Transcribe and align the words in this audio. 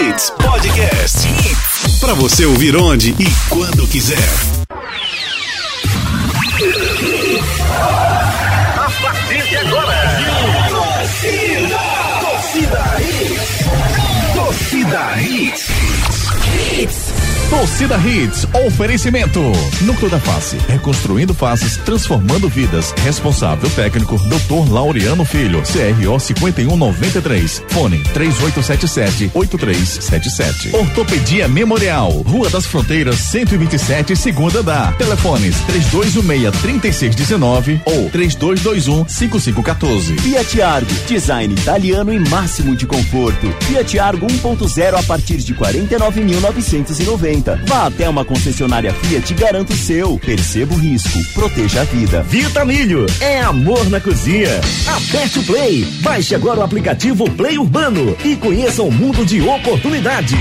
Hits 0.00 0.30
Podcast. 0.30 1.28
Para 2.00 2.14
você 2.14 2.44
ouvir 2.44 2.76
onde 2.76 3.10
e 3.10 3.26
quando 3.48 3.86
quiser. 3.86 4.18
A 8.76 8.90
partir 9.00 9.48
de 9.48 9.56
agora. 9.56 10.68
Torcida. 10.68 11.78
Torcida 12.20 12.96
Hits. 13.00 14.34
Torcida 14.34 15.20
Hits. 15.20 15.93
Hits. 16.74 17.14
Torcida 17.50 17.98
Hits, 17.98 18.46
oferecimento. 18.66 19.40
Núcleo 19.82 20.10
da 20.10 20.18
Face, 20.18 20.56
reconstruindo 20.66 21.32
faces, 21.32 21.76
transformando 21.76 22.48
vidas. 22.48 22.92
Responsável 23.04 23.70
técnico, 23.70 24.18
Dr. 24.18 24.72
Laureano 24.72 25.24
Filho, 25.24 25.62
CRO 25.62 26.18
5193. 26.18 27.62
Fone 27.68 28.02
3877-8377. 28.12 30.74
Ortopedia 30.74 31.46
Memorial, 31.46 32.10
Rua 32.26 32.50
das 32.50 32.66
Fronteiras, 32.66 33.18
127, 33.18 34.16
segunda 34.16 34.60
da. 34.62 34.92
Telefones 34.94 35.54
3216-3619 35.68 37.80
ou 37.84 38.10
3221-5514. 38.10 40.18
Fiat 40.18 40.60
Argo, 40.60 40.92
design 41.06 41.54
italiano 41.54 42.12
e 42.12 42.18
máximo 42.18 42.74
de 42.74 42.84
conforto. 42.86 43.54
Fiat 43.60 43.96
Argo 44.00 44.26
1.0 44.26 44.98
a 44.98 45.02
partir 45.04 45.36
de 45.36 45.54
49.990. 46.64 47.66
Vá 47.66 47.86
até 47.86 48.08
uma 48.08 48.24
concessionária 48.24 48.92
Fiat 48.92 49.32
e 49.32 49.36
garanta 49.36 49.72
o 49.72 49.76
seu. 49.76 50.18
Perceba 50.18 50.74
o 50.74 50.78
risco, 50.78 51.22
proteja 51.34 51.82
a 51.82 51.84
vida. 51.84 52.22
Vitamilho 52.22 53.06
é 53.20 53.40
amor 53.40 53.88
na 53.90 54.00
cozinha. 54.00 54.60
Aperte 54.86 55.38
o 55.38 55.44
Play. 55.44 55.84
Baixe 56.00 56.34
agora 56.34 56.60
o 56.60 56.62
aplicativo 56.62 57.30
Play 57.30 57.58
Urbano 57.58 58.16
e 58.24 58.36
conheça 58.36 58.82
um 58.82 58.90
mundo 58.90 59.24
de 59.24 59.40
oportunidades. 59.42 60.38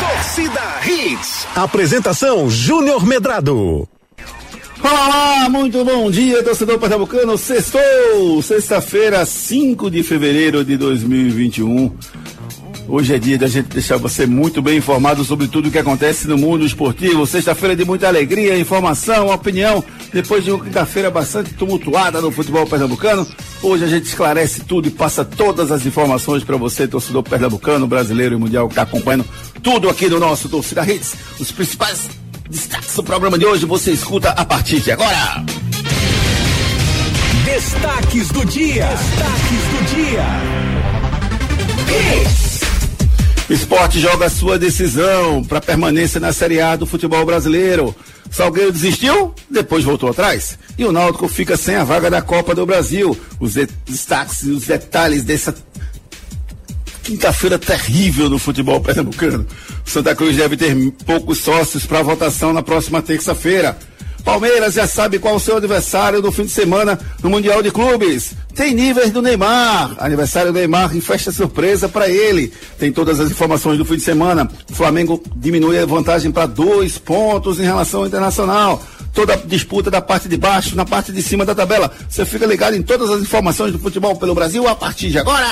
Torcida 0.00 0.60
Hits. 0.86 1.46
Apresentação 1.54 2.48
Júnior 2.50 3.06
Medrado. 3.06 3.88
Olá, 4.80 5.48
muito 5.48 5.84
bom 5.84 6.08
dia, 6.08 6.42
torcedor 6.42 6.78
pernambucano. 6.78 7.36
Sextou, 7.36 8.40
sexta-feira, 8.40 9.26
5 9.26 9.90
de 9.90 10.04
fevereiro 10.04 10.64
de 10.64 10.76
2021. 10.76 11.92
Hoje 12.90 13.14
é 13.14 13.18
dia 13.18 13.36
da 13.36 13.46
gente 13.46 13.66
deixar 13.66 13.98
você 13.98 14.24
muito 14.24 14.62
bem 14.62 14.78
informado 14.78 15.22
sobre 15.22 15.46
tudo 15.46 15.68
o 15.68 15.70
que 15.70 15.76
acontece 15.76 16.26
no 16.26 16.38
mundo 16.38 16.64
esportivo. 16.64 17.26
Sexta-feira 17.26 17.76
de 17.76 17.84
muita 17.84 18.08
alegria, 18.08 18.58
informação, 18.58 19.28
opinião. 19.28 19.84
Depois 20.10 20.42
de 20.42 20.50
uma 20.50 20.64
quinta-feira 20.64 21.10
bastante 21.10 21.52
tumultuada 21.52 22.22
no 22.22 22.30
futebol 22.30 22.66
pernambucano, 22.66 23.26
hoje 23.62 23.84
a 23.84 23.86
gente 23.86 24.06
esclarece 24.06 24.62
tudo 24.62 24.88
e 24.88 24.90
passa 24.90 25.22
todas 25.22 25.70
as 25.70 25.84
informações 25.84 26.42
para 26.42 26.56
você, 26.56 26.88
torcedor 26.88 27.22
pernambucano, 27.22 27.86
brasileiro 27.86 28.36
e 28.36 28.38
mundial 28.38 28.66
que 28.66 28.72
está 28.72 28.84
acompanhando 28.84 29.26
tudo 29.62 29.90
aqui 29.90 30.08
no 30.08 30.18
nosso 30.18 30.48
Torcida 30.48 30.82
Hits. 30.90 31.14
Os 31.38 31.52
principais 31.52 32.08
destaques 32.48 32.96
do 32.96 33.02
programa 33.02 33.38
de 33.38 33.44
hoje 33.44 33.66
você 33.66 33.90
escuta 33.90 34.30
a 34.30 34.46
partir 34.46 34.80
de 34.80 34.92
agora. 34.92 35.44
Destaques 37.44 38.28
do 38.28 38.46
dia. 38.46 38.86
Destaques 38.86 39.62
do 39.72 39.94
dia. 39.94 40.24
Esporte 43.48 43.98
joga 43.98 44.28
sua 44.28 44.58
decisão 44.58 45.42
para 45.42 45.58
permanência 45.58 46.20
na 46.20 46.34
Série 46.34 46.60
A 46.60 46.76
do 46.76 46.84
futebol 46.84 47.24
brasileiro. 47.24 47.94
Salgueiro 48.30 48.70
desistiu, 48.70 49.34
depois 49.50 49.84
voltou 49.84 50.10
atrás. 50.10 50.58
E 50.76 50.84
o 50.84 50.92
Náutico 50.92 51.26
fica 51.28 51.56
sem 51.56 51.74
a 51.74 51.82
vaga 51.82 52.10
da 52.10 52.20
Copa 52.20 52.54
do 52.54 52.66
Brasil. 52.66 53.18
Os 53.40 53.54
destaques 53.86 54.42
e 54.42 54.50
os 54.50 54.66
detalhes 54.66 55.24
dessa 55.24 55.54
quinta-feira 57.02 57.58
terrível 57.58 58.28
no 58.28 58.38
futebol 58.38 58.82
pernambucano. 58.82 59.46
Santa 59.82 60.14
Cruz 60.14 60.36
deve 60.36 60.54
ter 60.54 60.76
poucos 61.06 61.38
sócios 61.38 61.86
para 61.86 62.02
votação 62.02 62.52
na 62.52 62.62
próxima 62.62 63.00
terça-feira. 63.00 63.78
Palmeiras 64.24 64.74
já 64.74 64.86
sabe 64.86 65.18
qual 65.18 65.36
o 65.36 65.40
seu 65.40 65.56
adversário 65.56 66.20
no 66.20 66.30
fim 66.30 66.44
de 66.44 66.50
semana 66.50 66.98
no 67.22 67.30
Mundial 67.30 67.62
de 67.62 67.70
Clubes. 67.70 68.32
Tem 68.54 68.74
níveis 68.74 69.10
do 69.10 69.22
Neymar. 69.22 69.96
Aniversário 69.98 70.52
do 70.52 70.58
Neymar 70.58 70.96
em 70.96 71.00
festa 71.00 71.30
surpresa 71.32 71.88
para 71.88 72.08
ele. 72.08 72.52
Tem 72.78 72.92
todas 72.92 73.20
as 73.20 73.30
informações 73.30 73.78
do 73.78 73.84
fim 73.84 73.96
de 73.96 74.02
semana. 74.02 74.50
O 74.70 74.74
Flamengo 74.74 75.22
diminui 75.36 75.78
a 75.78 75.86
vantagem 75.86 76.30
para 76.30 76.46
dois 76.46 76.98
pontos 76.98 77.58
em 77.58 77.64
relação 77.64 78.00
ao 78.00 78.06
internacional. 78.06 78.82
Toda 79.14 79.34
a 79.34 79.36
disputa 79.36 79.90
da 79.90 80.00
parte 80.00 80.28
de 80.28 80.36
baixo, 80.36 80.76
na 80.76 80.84
parte 80.84 81.12
de 81.12 81.22
cima 81.22 81.44
da 81.44 81.54
tabela. 81.54 81.90
Você 82.08 82.24
fica 82.24 82.46
ligado 82.46 82.74
em 82.74 82.82
todas 82.82 83.10
as 83.10 83.22
informações 83.22 83.72
do 83.72 83.78
futebol 83.78 84.16
pelo 84.16 84.34
Brasil 84.34 84.66
a 84.68 84.74
partir 84.74 85.10
de 85.10 85.18
agora. 85.18 85.46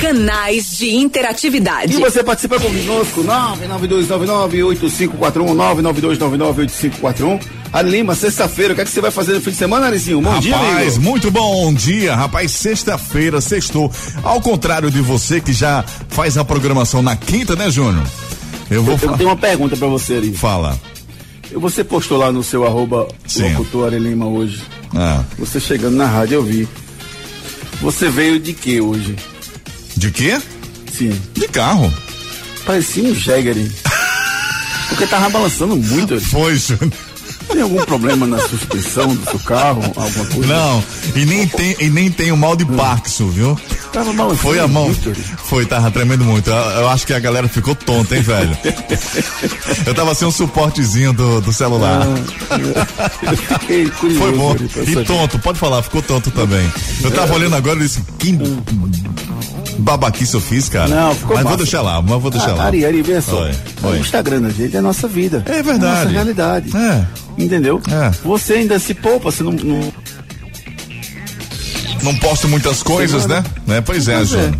Canais 0.00 0.76
de 0.76 0.94
interatividade. 0.94 1.94
E 1.94 2.00
você 2.00 2.22
participa 2.22 2.60
conosco, 2.60 3.24
992998541, 3.24 5.18
992998541. 7.00 7.40
Ari 7.72 7.90
Lima, 7.90 8.14
sexta-feira, 8.14 8.72
o 8.72 8.76
que 8.76 8.82
é 8.82 8.84
que 8.84 8.90
você 8.90 9.00
vai 9.00 9.10
fazer 9.10 9.32
no 9.34 9.40
fim 9.40 9.50
de 9.50 9.56
semana, 9.56 9.86
Arizinho? 9.86 10.20
Bom 10.20 10.28
rapaz, 10.30 10.44
dia, 10.44 10.56
amigo. 10.56 11.00
muito 11.00 11.30
bom 11.30 11.72
dia, 11.74 12.14
rapaz. 12.14 12.50
Sexta-feira, 12.52 13.40
sextou. 13.40 13.90
Ao 14.22 14.40
contrário 14.40 14.90
de 14.90 15.00
você 15.00 15.40
que 15.40 15.52
já 15.52 15.82
faz 16.08 16.36
a 16.38 16.44
programação 16.44 17.02
na 17.02 17.16
quinta, 17.16 17.56
né, 17.56 17.70
Júnior? 17.70 18.06
Eu 18.70 18.82
vou 18.82 18.98
Eu 19.00 19.16
tenho 19.16 19.28
uma 19.30 19.36
pergunta 19.36 19.76
pra 19.76 19.88
você, 19.88 20.14
Ari. 20.16 20.32
Fala. 20.32 20.78
Você 21.54 21.82
postou 21.84 22.18
lá 22.18 22.30
no 22.32 22.42
seu 22.42 22.66
arroba 22.66 23.06
Sim. 23.26 23.50
locutor 23.54 23.86
Ari 23.86 23.98
Lima 23.98 24.26
hoje. 24.26 24.62
Ah, 24.94 25.22
Você 25.38 25.58
chegando 25.60 25.96
na 25.96 26.06
rádio, 26.06 26.34
eu 26.36 26.42
vi. 26.42 26.68
Você 27.80 28.08
veio 28.08 28.38
de 28.38 28.52
que 28.52 28.80
hoje? 28.80 29.16
De 29.96 30.10
quê? 30.10 30.40
Sim. 30.96 31.20
De 31.34 31.48
carro. 31.48 31.92
Parecia 32.64 33.04
um 33.04 33.14
Jäger. 33.14 33.56
hein? 33.56 33.70
Porque 34.88 35.06
tava 35.06 35.28
balançando 35.30 35.76
muito. 35.76 36.20
Foi, 36.20 36.56
Júnior. 36.56 36.92
Tem 37.48 37.62
algum 37.62 37.84
problema 37.84 38.26
na 38.26 38.38
suspensão 38.40 39.14
do 39.14 39.30
seu 39.30 39.38
carro? 39.40 39.80
Alguma 39.96 40.24
coisa? 40.26 40.46
Não, 40.52 40.84
e 41.14 41.24
nem 41.24 41.46
tem, 41.46 41.76
e 41.78 41.88
nem 41.88 42.10
tem 42.10 42.32
o 42.32 42.36
mal 42.36 42.56
de 42.56 42.64
Parkinson, 42.64 43.28
viu? 43.28 43.60
Tava 43.92 44.12
balançando 44.12 44.38
Foi 44.42 44.58
a 44.58 44.66
mão. 44.66 44.86
muito. 44.86 45.14
Foi, 45.44 45.64
tava 45.64 45.90
tremendo 45.92 46.24
muito. 46.24 46.50
Eu, 46.50 46.56
eu 46.56 46.88
acho 46.88 47.06
que 47.06 47.14
a 47.14 47.20
galera 47.20 47.46
ficou 47.48 47.74
tonta, 47.74 48.16
hein, 48.16 48.22
velho? 48.22 48.56
Eu 49.86 49.94
tava 49.94 50.12
sem 50.14 50.26
um 50.26 50.32
suportezinho 50.32 51.12
do, 51.12 51.40
do 51.40 51.52
celular. 51.52 52.04
Fiquei 53.60 53.88
curioso. 53.90 54.20
Foi 54.20 54.32
bom. 54.36 54.56
E 55.00 55.04
tonto, 55.04 55.38
pode 55.38 55.58
falar, 55.58 55.82
ficou 55.82 56.02
tonto 56.02 56.30
também. 56.32 56.68
Eu 57.02 57.10
tava 57.12 57.32
olhando 57.34 57.54
agora 57.54 57.78
e 57.78 57.82
disse, 57.82 58.02
que 58.18 58.36
babaquice 59.78 60.34
eu 60.34 60.40
fiz, 60.40 60.68
cara. 60.68 60.88
Não, 60.88 61.14
ficou 61.14 61.34
Mas 61.34 61.42
vou 61.44 61.52
massa. 61.52 61.64
deixar 61.64 61.82
lá, 61.82 62.00
mas 62.02 62.22
vou 62.22 62.30
deixar 62.30 62.50
Ah, 62.50 62.54
lá. 62.54 62.64
Ari, 62.66 62.84
Ari, 62.84 63.02
vê 63.02 63.20
só. 63.20 63.42
Oi, 63.42 63.50
O 63.82 63.86
oi. 63.88 63.98
Instagram 63.98 64.42
da 64.42 64.50
gente 64.50 64.74
é 64.74 64.78
a 64.78 64.82
nossa 64.82 65.06
vida. 65.08 65.42
É 65.46 65.62
verdade. 65.62 65.84
a 65.84 65.94
nossa 65.96 66.08
realidade. 66.08 66.76
É. 66.76 67.04
Entendeu? 67.38 67.80
É. 67.90 68.10
Você 68.24 68.54
ainda 68.54 68.78
se 68.78 68.94
poupa, 68.94 69.30
você 69.30 69.42
não. 69.42 69.52
não- 69.52 69.92
Não 72.02 72.14
posto 72.16 72.48
muitas 72.48 72.82
coisas, 72.82 73.22
Semana. 73.22 73.40
né? 73.66 73.74
né? 73.76 73.80
Pois 73.80 74.06
é, 74.08 74.16
Pois 74.16 74.32
é. 74.32 74.36
Júnior. 74.44 74.58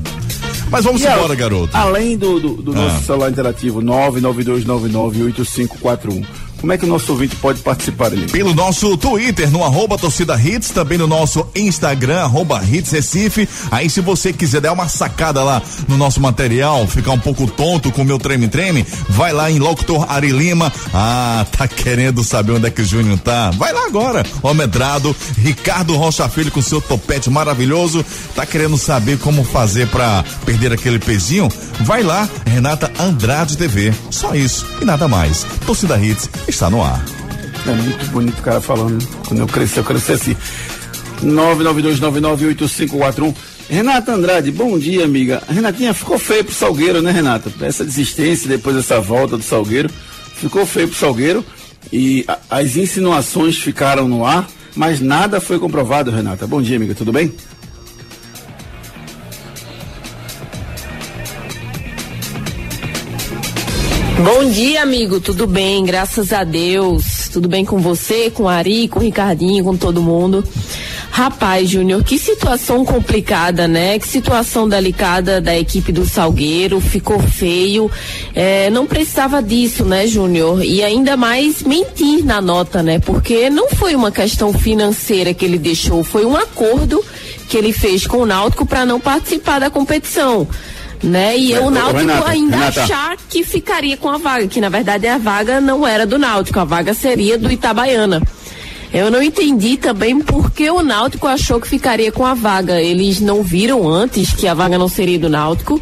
Mas 0.71 0.85
vamos 0.85 1.01
E 1.03 1.07
a- 1.07 1.17
embora, 1.17 1.35
garoto. 1.37 1.77
Além 1.77 2.17
do, 2.17 2.41
do, 2.41 2.55
do 2.63 2.73
Ah. 2.73 2.75
nosso 2.75 3.05
celular 3.05 3.31
interativo 3.31 3.81
992998541. 3.81 6.25
Como 6.61 6.73
é 6.73 6.79
que 6.79 6.85
o 6.85 6.89
nosso 6.89 7.13
ouvinte 7.13 7.37
pode 7.37 7.61
participar 7.61 8.07
ali? 8.07 8.27
Pelo 8.27 8.55
nosso 8.55 8.97
Twitter, 8.97 9.51
no 9.51 9.63
arroba 9.65 9.99
torcida 9.99 10.41
hits, 10.41 10.71
também 10.71 10.99
no 10.99 11.07
nosso 11.07 11.47
Instagram, 11.55 12.21
arroba 12.21 12.63
hits 12.65 12.91
Recife. 12.91 13.49
Aí 13.71 13.91
se 13.91 14.01
você 14.01 14.33
quiser 14.33 14.61
dar 14.61 14.73
uma 14.73 14.89
sacada 14.89 15.43
lá 15.43 15.63
no 15.87 15.97
nosso 15.97 16.21
material, 16.21 16.87
ficar 16.87 17.13
um 17.13 17.19
pouco 17.19 17.47
tonto 17.47 17.93
com 17.93 18.03
o 18.03 18.05
meu 18.05 18.19
treme-treme, 18.19 18.87
vai 19.09 19.33
lá 19.33 19.51
em 19.51 19.59
Locutor 19.59 20.11
Ari 20.11 20.31
Lima. 20.31 20.73
Ah, 20.95 21.45
tá 21.57 21.69
querendo 21.69 22.25
saber 22.25 22.53
onde 22.53 22.67
é 22.67 22.71
que 22.71 22.83
o 22.83 22.85
Júnior 22.85 23.19
tá? 23.19 23.51
Vai 23.51 23.73
lá 23.73 23.87
agora, 23.87 24.25
o 24.43 24.55
Medrado, 24.55 25.15
Ricardo 25.39 25.95
Rocha 25.97 26.29
Filho 26.29 26.51
com 26.51 26.63
seu 26.63 26.81
topete 26.81 27.31
maravilhoso. 27.31 28.05
Tá 28.35 28.47
querendo 28.47 28.79
saber 28.79 29.19
como 29.19 29.45
fazer 29.45 29.87
pra 29.89 30.25
perder 30.45 30.73
aquele 30.73 30.99
pezinho? 30.99 31.49
Vai 31.81 32.03
lá, 32.03 32.29
Renata 32.47 32.91
Andrade 32.99 33.57
TV. 33.57 33.93
Só 34.11 34.35
isso 34.35 34.67
e 34.81 34.85
nada 34.85 35.07
mais. 35.07 35.47
Torcida 35.67 35.99
Hits 35.99 36.29
está 36.49 36.69
no 36.71 36.83
ar. 36.83 37.05
É 37.67 37.71
muito 37.73 38.07
bonito 38.11 38.39
o 38.39 38.43
cara 38.43 38.61
falando. 38.61 39.03
né? 39.03 39.09
Quando 39.29 39.41
eu 39.41 39.47
cresci, 39.47 39.79
eu 39.79 39.85
cresci 39.85 40.13
assim. 40.13 40.37
992998541. 41.23 43.35
Renata 43.69 44.13
Andrade, 44.13 44.53
bom 44.53 44.79
dia, 44.79 45.05
amiga. 45.05 45.43
Renatinha 45.49 45.93
ficou 45.93 46.17
feio 46.19 46.45
pro 46.45 46.55
Salgueiro, 46.55 47.03
né, 47.03 47.11
Renata? 47.11 47.51
Essa 47.61 47.85
desistência 47.85 48.49
depois 48.49 48.77
dessa 48.77 49.01
volta 49.01 49.37
do 49.37 49.43
Salgueiro. 49.43 49.91
Ficou 50.37 50.65
feio 50.65 50.87
pro 50.89 50.97
Salgueiro. 50.97 51.45
E 51.93 52.25
a- 52.29 52.39
as 52.51 52.77
insinuações 52.77 53.57
ficaram 53.57 54.07
no 54.09 54.25
ar, 54.25 54.47
mas 54.77 55.01
nada 55.01 55.41
foi 55.41 55.59
comprovado, 55.59 56.11
Renata. 56.13 56.47
Bom 56.47 56.63
dia, 56.63 56.77
amiga. 56.77 56.95
Tudo 56.95 57.13
bem? 57.13 57.33
Bom 64.27 64.51
dia, 64.51 64.83
amigo. 64.83 65.21
Tudo 65.21 65.47
bem? 65.47 65.85
Graças 65.85 66.33
a 66.33 66.43
Deus. 66.43 67.29
Tudo 67.33 67.49
bem 67.49 67.65
com 67.65 67.79
você, 67.79 68.29
com 68.29 68.49
Ari, 68.49 68.89
com 68.89 68.99
Ricardinho, 68.99 69.63
com 69.63 69.77
todo 69.77 70.03
mundo. 70.03 70.43
Rapaz, 71.13 71.71
Júnior, 71.71 72.03
que 72.03 72.19
situação 72.19 72.85
complicada, 72.85 73.69
né? 73.69 73.97
Que 74.01 74.09
situação 74.09 74.69
delicada 74.69 75.41
da 75.41 75.57
equipe 75.57 75.93
do 75.93 76.05
Salgueiro, 76.05 76.81
ficou 76.81 77.21
feio. 77.21 77.89
É, 78.35 78.69
não 78.69 78.85
precisava 78.85 79.41
disso, 79.41 79.85
né, 79.85 80.09
Júnior? 80.09 80.61
E 80.65 80.83
ainda 80.83 81.17
mais 81.17 81.63
mentir 81.63 82.25
na 82.25 82.41
nota, 82.41 82.83
né? 82.83 82.99
Porque 82.99 83.49
não 83.49 83.71
foi 83.71 83.95
uma 83.95 84.11
questão 84.11 84.53
financeira 84.53 85.33
que 85.33 85.45
ele 85.45 85.57
deixou, 85.57 86.03
foi 86.03 86.27
um 86.27 86.35
acordo 86.35 87.01
que 87.49 87.57
ele 87.57 87.73
fez 87.73 88.09
com 88.09 88.19
o 88.19 88.27
Náutico 88.27 88.67
para 88.67 88.85
não 88.85 88.99
participar 88.99 89.61
da 89.61 89.71
competição. 89.71 90.49
Né? 91.07 91.39
E 91.39 91.53
É, 91.53 91.61
o 91.61 91.71
Náutico 91.71 92.01
Renata, 92.01 92.29
ainda 92.29 92.57
Renata. 92.57 92.83
achar 92.83 93.17
que 93.31 93.45
ficaria 93.45 93.97
com 93.97 94.09
a 94.09 94.19
vaga, 94.19 94.49
que 94.49 94.61
na 94.61 94.69
verdade 94.69 95.07
a 95.07 95.17
vaga 95.17 95.61
não 95.61 95.87
era 95.87 96.05
do 96.05 96.19
Náutico, 96.19 96.59
a 96.59 96.65
vaga 96.65 96.93
seria 96.93 97.39
do 97.39 97.51
Itabaiana. 97.51 98.21
Eu 98.93 99.11
não 99.11 99.23
entendi 99.23 99.77
também 99.77 100.19
por 100.21 100.51
que 100.51 100.69
o 100.71 100.83
Náutico 100.83 101.27
achou 101.27 101.61
que 101.61 101.69
ficaria 101.69 102.11
com 102.11 102.25
a 102.25 102.35
vaga. 102.35 102.81
Eles 102.81 103.21
não 103.21 103.43
viram 103.43 103.87
antes 103.89 104.33
que 104.33 104.49
a 104.49 104.55
vaga 104.55 104.79
não 104.79 104.89
seria 104.89 105.19
do 105.19 105.29
Náutico. 105.29 105.81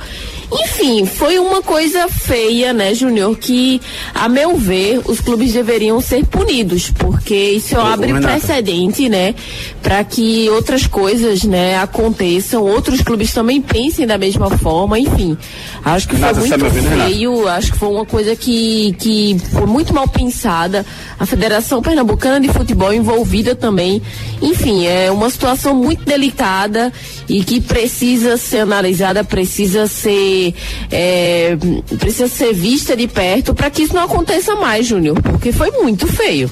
Enfim, 0.63 1.05
foi 1.07 1.39
uma 1.39 1.63
coisa 1.63 2.09
feia, 2.09 2.73
né, 2.73 2.95
Júnior? 2.95 3.37
Que, 3.37 3.81
a 4.15 4.29
meu 4.29 4.57
ver, 4.57 5.01
os 5.07 5.21
clubes 5.21 5.53
deveriam 5.53 6.01
ser 6.01 6.25
punidos, 6.27 6.91
porque 6.91 7.35
isso 7.35 7.77
Ô, 7.77 7.81
abre 7.81 8.09
Renata. 8.13 8.29
precedente, 8.29 9.09
né, 9.09 9.35
para 9.83 10.03
que 10.05 10.49
outras 10.51 10.87
coisas, 10.87 11.45
né, 11.45 11.77
aconteçam, 11.79 12.63
outros 12.63 13.01
clubes 13.01 13.33
também 13.33 13.61
pensem 13.61 14.07
da 14.07 14.17
mesma 14.19 14.51
forma, 14.59 14.99
enfim. 14.99 15.37
Acho 15.85 16.09
que 16.09 16.15
Renata, 16.15 16.41
foi 16.41 16.49
tá 16.49 16.59
muito 16.59 16.75
ouvindo, 16.75 16.89
Renata? 16.91 17.11
feio, 17.11 17.49
acho 17.49 17.73
que 17.73 17.79
foi 17.79 17.89
uma 17.89 18.07
coisa 18.07 18.37
que, 18.37 18.95
que 18.99 19.37
foi 19.53 19.67
muito 19.67 19.93
mal 19.93 20.07
pensada. 20.09 20.85
A 21.19 21.27
Federação 21.27 21.83
Pernambucana 21.83 22.41
de 22.41 22.49
Futebol 22.49 22.93
envolvida 22.93 23.55
também. 23.55 24.01
Enfim, 24.41 24.87
é 24.87 25.11
uma 25.11 25.29
situação 25.31 25.75
muito 25.75 26.05
delicada 26.05 26.93
e 27.29 27.43
que 27.43 27.61
precisa 27.61 28.37
ser 28.37 28.59
analisada, 28.59 29.25
precisa 29.25 29.87
ser 29.87 30.55
é, 30.91 31.57
precisa 31.99 32.29
ser 32.29 32.53
vista 32.53 32.97
de 32.97 33.07
perto 33.07 33.55
para 33.55 33.71
que 33.71 33.83
isso 33.83 33.95
não 33.95 34.05
aconteça 34.05 34.55
mais, 34.57 34.87
Júnior, 34.87 35.21
porque 35.23 35.53
foi 35.53 35.71
muito 35.71 36.07
feio. 36.07 36.51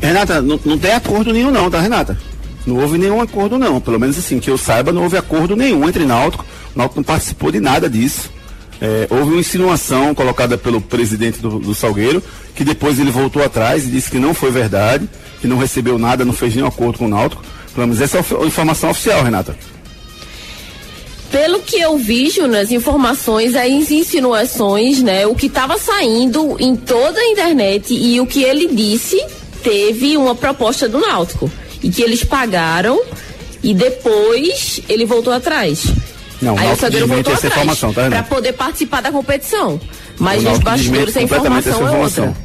Renata, 0.00 0.40
não, 0.40 0.58
não 0.64 0.78
tem 0.78 0.92
acordo 0.92 1.32
nenhum 1.32 1.50
não, 1.50 1.70
tá, 1.70 1.80
Renata? 1.80 2.16
Não 2.66 2.76
houve 2.76 2.96
nenhum 2.96 3.20
acordo 3.20 3.58
não. 3.58 3.80
Pelo 3.80 3.98
menos 3.98 4.18
assim, 4.18 4.38
que 4.38 4.48
eu 4.48 4.56
saiba, 4.56 4.92
não 4.92 5.02
houve 5.02 5.16
acordo 5.16 5.56
nenhum 5.56 5.88
entre 5.88 6.04
Náutico. 6.04 6.44
O 6.74 6.78
Náutico 6.78 7.00
não 7.00 7.04
participou 7.04 7.50
de 7.50 7.60
nada 7.60 7.90
disso. 7.90 8.30
É, 8.80 9.06
houve 9.10 9.30
uma 9.30 9.40
insinuação 9.40 10.14
colocada 10.14 10.58
pelo 10.58 10.80
presidente 10.80 11.38
do, 11.40 11.58
do 11.58 11.74
Salgueiro, 11.74 12.22
que 12.54 12.64
depois 12.64 12.98
ele 12.98 13.10
voltou 13.10 13.42
atrás 13.42 13.84
e 13.84 13.90
disse 13.90 14.10
que 14.10 14.18
não 14.18 14.34
foi 14.34 14.50
verdade, 14.50 15.08
que 15.40 15.46
não 15.46 15.56
recebeu 15.56 15.98
nada, 15.98 16.24
não 16.24 16.32
fez 16.32 16.54
nenhum 16.54 16.66
acordo 16.66 16.98
com 16.98 17.06
o 17.06 17.08
Náutico. 17.08 17.42
Pelo 17.74 17.86
menos 17.86 18.00
essa 18.00 18.18
é 18.18 18.20
a 18.20 18.46
informação 18.46 18.90
oficial, 18.90 19.22
Renata. 19.22 19.56
Pelo 21.30 21.60
que 21.60 21.80
eu 21.80 21.96
vi, 21.96 22.28
Júnior, 22.28 22.62
as 22.62 22.70
informações, 22.70 23.56
as 23.56 23.90
insinuações, 23.90 25.00
né? 25.02 25.26
O 25.26 25.34
que 25.34 25.46
estava 25.46 25.78
saindo 25.78 26.56
em 26.60 26.76
toda 26.76 27.18
a 27.18 27.26
internet 27.26 27.94
e 27.94 28.20
o 28.20 28.26
que 28.26 28.42
ele 28.42 28.66
disse, 28.68 29.18
teve 29.62 30.16
uma 30.18 30.34
proposta 30.34 30.86
do 30.86 31.00
Náutico. 31.00 31.50
E 31.82 31.88
que 31.88 32.02
eles 32.02 32.22
pagaram 32.22 33.00
e 33.62 33.72
depois 33.72 34.82
ele 34.88 35.06
voltou 35.06 35.32
atrás. 35.32 35.86
Não, 36.42 36.54
o 36.54 36.58
Aí 36.58 36.64
o 36.64 36.66
Náutico 36.66 36.80
Salgueiro 36.80 37.06
voltou 37.06 37.32
essa 37.32 37.46
atrás 37.46 37.62
informação, 37.62 37.92
tá, 37.94 38.08
para 38.08 38.22
poder 38.24 38.52
participar 38.52 39.00
da 39.00 39.10
competição. 39.10 39.80
Mas 40.18 40.44
O 40.44 40.50
nos 40.50 40.58
bastidores 40.58 41.16
a 41.16 41.22
informação 41.22 41.58
essa 41.58 41.70
é 41.70 41.86
informação. 41.86 42.26
outra. 42.26 42.42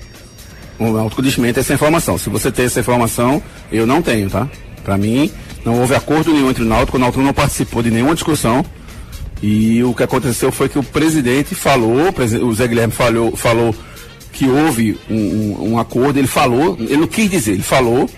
O 0.79 0.91
Náutico 0.93 1.21
desmente 1.21 1.59
essa 1.59 1.73
informação. 1.73 2.17
Se 2.17 2.29
você 2.29 2.51
tem 2.51 2.65
essa 2.65 2.79
informação, 2.79 3.43
eu 3.69 3.85
não 3.85 4.01
tenho, 4.01 4.29
tá? 4.29 4.47
Pra 4.87 4.97
mim, 4.97 5.29
não 5.65 5.81
houve 5.81 5.93
acordo 5.95 6.31
nenhum 6.31 6.49
entre 6.49 6.63
o 6.63 6.65
Náutico, 6.65 6.95
o 6.95 6.99
Náutico 6.99 7.21
não 7.21 7.33
participou 7.33 7.83
de 7.83 7.91
nenhuma 7.91 8.13
discussão. 8.13 8.63
E 9.43 9.83
o 9.83 9.93
que 9.93 10.01
aconteceu 10.01 10.49
foi 10.49 10.69
que 10.69 10.79
o 10.79 10.83
presidente 10.83 11.53
falou, 11.53 11.97
o 12.41 12.53
Zé 12.53 12.65
Guilherme 12.69 12.93
falou, 12.93 13.35
falou 13.35 13.75
que 14.31 14.47
houve 14.47 14.97
um, 15.09 15.15
um- 15.15 15.71
um 15.73 15.77
acordo, 15.77 16.17
ele 16.17 16.27
falou, 16.27 16.77
ele 16.79 16.95
não 16.95 17.07
quis 17.07 17.29
dizer, 17.29 17.51
ele 17.51 17.63
falou, 17.63 18.09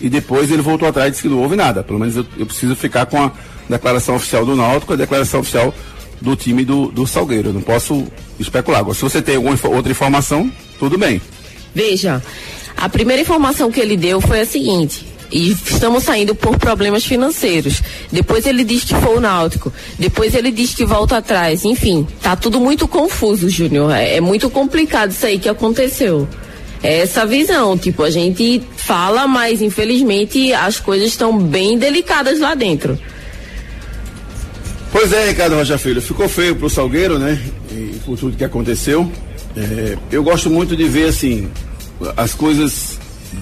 e 0.00 0.08
depois 0.08 0.50
ele 0.50 0.62
voltou 0.62 0.88
atrás 0.88 1.06
e 1.06 1.10
disse 1.12 1.22
que 1.22 1.28
não 1.28 1.38
houve 1.38 1.54
nada. 1.54 1.84
Pelo 1.84 2.00
menos 2.00 2.16
eu, 2.16 2.26
eu 2.36 2.44
preciso 2.44 2.74
ficar 2.74 3.06
com 3.06 3.22
a 3.22 3.30
declaração 3.70 4.16
oficial 4.16 4.44
do 4.44 4.56
Náutico, 4.56 4.94
a 4.94 4.96
declaração 4.96 5.38
oficial 5.40 5.72
do 6.20 6.34
time 6.34 6.64
do, 6.64 6.88
do 6.88 7.06
Salgueiro. 7.06 7.50
Eu 7.50 7.54
não 7.54 7.62
posso 7.62 8.04
especular. 8.40 8.80
Agora, 8.80 8.96
se 8.96 9.02
você 9.02 9.22
tem 9.22 9.36
alguma 9.36 9.56
outra 9.68 9.92
informação, 9.92 10.50
tudo 10.76 10.98
bem. 10.98 11.20
Veja, 11.72 12.20
a 12.76 12.88
primeira 12.88 13.22
informação 13.22 13.70
que 13.70 13.78
ele 13.78 13.96
deu 13.96 14.20
foi 14.20 14.40
a 14.40 14.44
seguinte. 14.44 15.06
E 15.30 15.50
estamos 15.50 16.04
saindo 16.04 16.34
por 16.34 16.58
problemas 16.58 17.04
financeiros. 17.04 17.82
Depois 18.12 18.46
ele 18.46 18.64
diz 18.64 18.84
que 18.84 18.94
foi 18.94 19.16
o 19.16 19.20
Náutico. 19.20 19.72
Depois 19.98 20.34
ele 20.34 20.50
diz 20.50 20.74
que 20.74 20.84
volta 20.84 21.16
atrás. 21.16 21.64
Enfim, 21.64 22.06
tá 22.22 22.36
tudo 22.36 22.60
muito 22.60 22.86
confuso, 22.86 23.48
Júnior. 23.48 23.92
É, 23.92 24.16
é 24.16 24.20
muito 24.20 24.48
complicado 24.48 25.10
isso 25.10 25.26
aí 25.26 25.38
que 25.38 25.48
aconteceu. 25.48 26.28
É 26.82 27.00
essa 27.00 27.26
visão, 27.26 27.76
tipo, 27.76 28.02
a 28.02 28.10
gente 28.10 28.62
fala, 28.76 29.26
mas 29.26 29.62
infelizmente 29.62 30.52
as 30.52 30.78
coisas 30.78 31.08
estão 31.08 31.36
bem 31.36 31.78
delicadas 31.78 32.38
lá 32.38 32.54
dentro. 32.54 32.98
Pois 34.92 35.12
é, 35.12 35.28
Ricardo 35.28 35.56
Rocha 35.56 35.76
Filho, 35.78 36.00
ficou 36.00 36.28
feio 36.28 36.54
pro 36.54 36.70
Salgueiro, 36.70 37.18
né? 37.18 37.40
E 37.72 37.98
por 38.04 38.16
tudo 38.16 38.36
que 38.36 38.44
aconteceu. 38.44 39.10
É, 39.56 39.96
eu 40.12 40.22
gosto 40.22 40.48
muito 40.48 40.76
de 40.76 40.84
ver, 40.84 41.08
assim, 41.08 41.50
as 42.16 42.34
coisas 42.34 42.95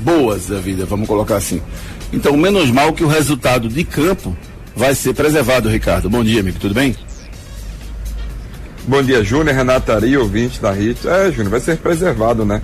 boas 0.05 0.47
da 0.47 0.59
vida, 0.59 0.85
vamos 0.85 1.09
colocar 1.09 1.37
assim. 1.37 1.63
Então, 2.13 2.37
menos 2.37 2.71
mal 2.71 2.93
que 2.93 3.03
o 3.03 3.09
resultado 3.09 3.69
de 3.69 3.83
campo 3.83 4.37
vai 4.77 4.95
ser 4.95 5.15
preservado, 5.15 5.69
Ricardo. 5.69 6.11
Bom 6.11 6.23
dia, 6.23 6.41
amigo, 6.41 6.59
tudo 6.61 6.75
bem? 6.75 6.95
Bom 8.87 9.03
dia, 9.03 9.25
Júnior, 9.25 9.57
Renata 9.57 9.95
Ari, 9.95 10.17
ouvinte 10.17 10.61
da 10.61 10.71
RIT. 10.71 11.09
É, 11.09 11.31
Júnior, 11.31 11.49
vai 11.49 11.61
ser 11.61 11.79
preservado, 11.79 12.45
né? 12.45 12.61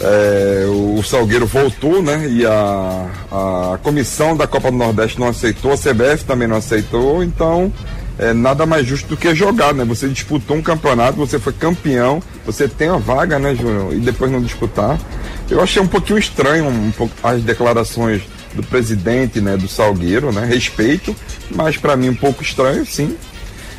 É, 0.00 0.66
o 0.68 1.02
Salgueiro 1.02 1.46
voltou, 1.46 2.02
né? 2.02 2.26
E 2.28 2.44
a, 2.44 3.06
a 3.30 3.78
comissão 3.78 4.36
da 4.36 4.46
Copa 4.46 4.72
do 4.72 4.76
Nordeste 4.76 5.20
não 5.20 5.28
aceitou, 5.28 5.72
a 5.72 5.76
CBF 5.76 6.24
também 6.24 6.48
não 6.48 6.56
aceitou, 6.56 7.22
então 7.22 7.72
é 8.18 8.32
nada 8.32 8.66
mais 8.66 8.84
justo 8.84 9.08
do 9.08 9.16
que 9.16 9.32
jogar, 9.34 9.72
né? 9.72 9.84
Você 9.84 10.08
disputou 10.08 10.56
um 10.56 10.62
campeonato, 10.62 11.16
você 11.16 11.38
foi 11.38 11.52
campeão, 11.52 12.20
você 12.44 12.66
tem 12.66 12.88
a 12.88 12.96
vaga, 12.96 13.38
né, 13.38 13.54
Júnior? 13.54 13.92
E 13.94 13.98
depois 13.98 14.30
não 14.30 14.42
disputar. 14.42 14.98
Eu 15.50 15.62
achei 15.62 15.80
um 15.80 15.86
pouquinho 15.86 16.18
estranho 16.18 16.66
um 16.66 16.90
pouco 16.90 17.14
as 17.22 17.42
declarações 17.42 18.22
do 18.54 18.62
presidente, 18.62 19.40
né, 19.40 19.56
do 19.56 19.68
Salgueiro, 19.68 20.32
né? 20.32 20.44
Respeito, 20.44 21.14
mas 21.50 21.76
para 21.76 21.96
mim 21.96 22.10
um 22.10 22.14
pouco 22.14 22.42
estranho, 22.42 22.84
sim. 22.84 23.16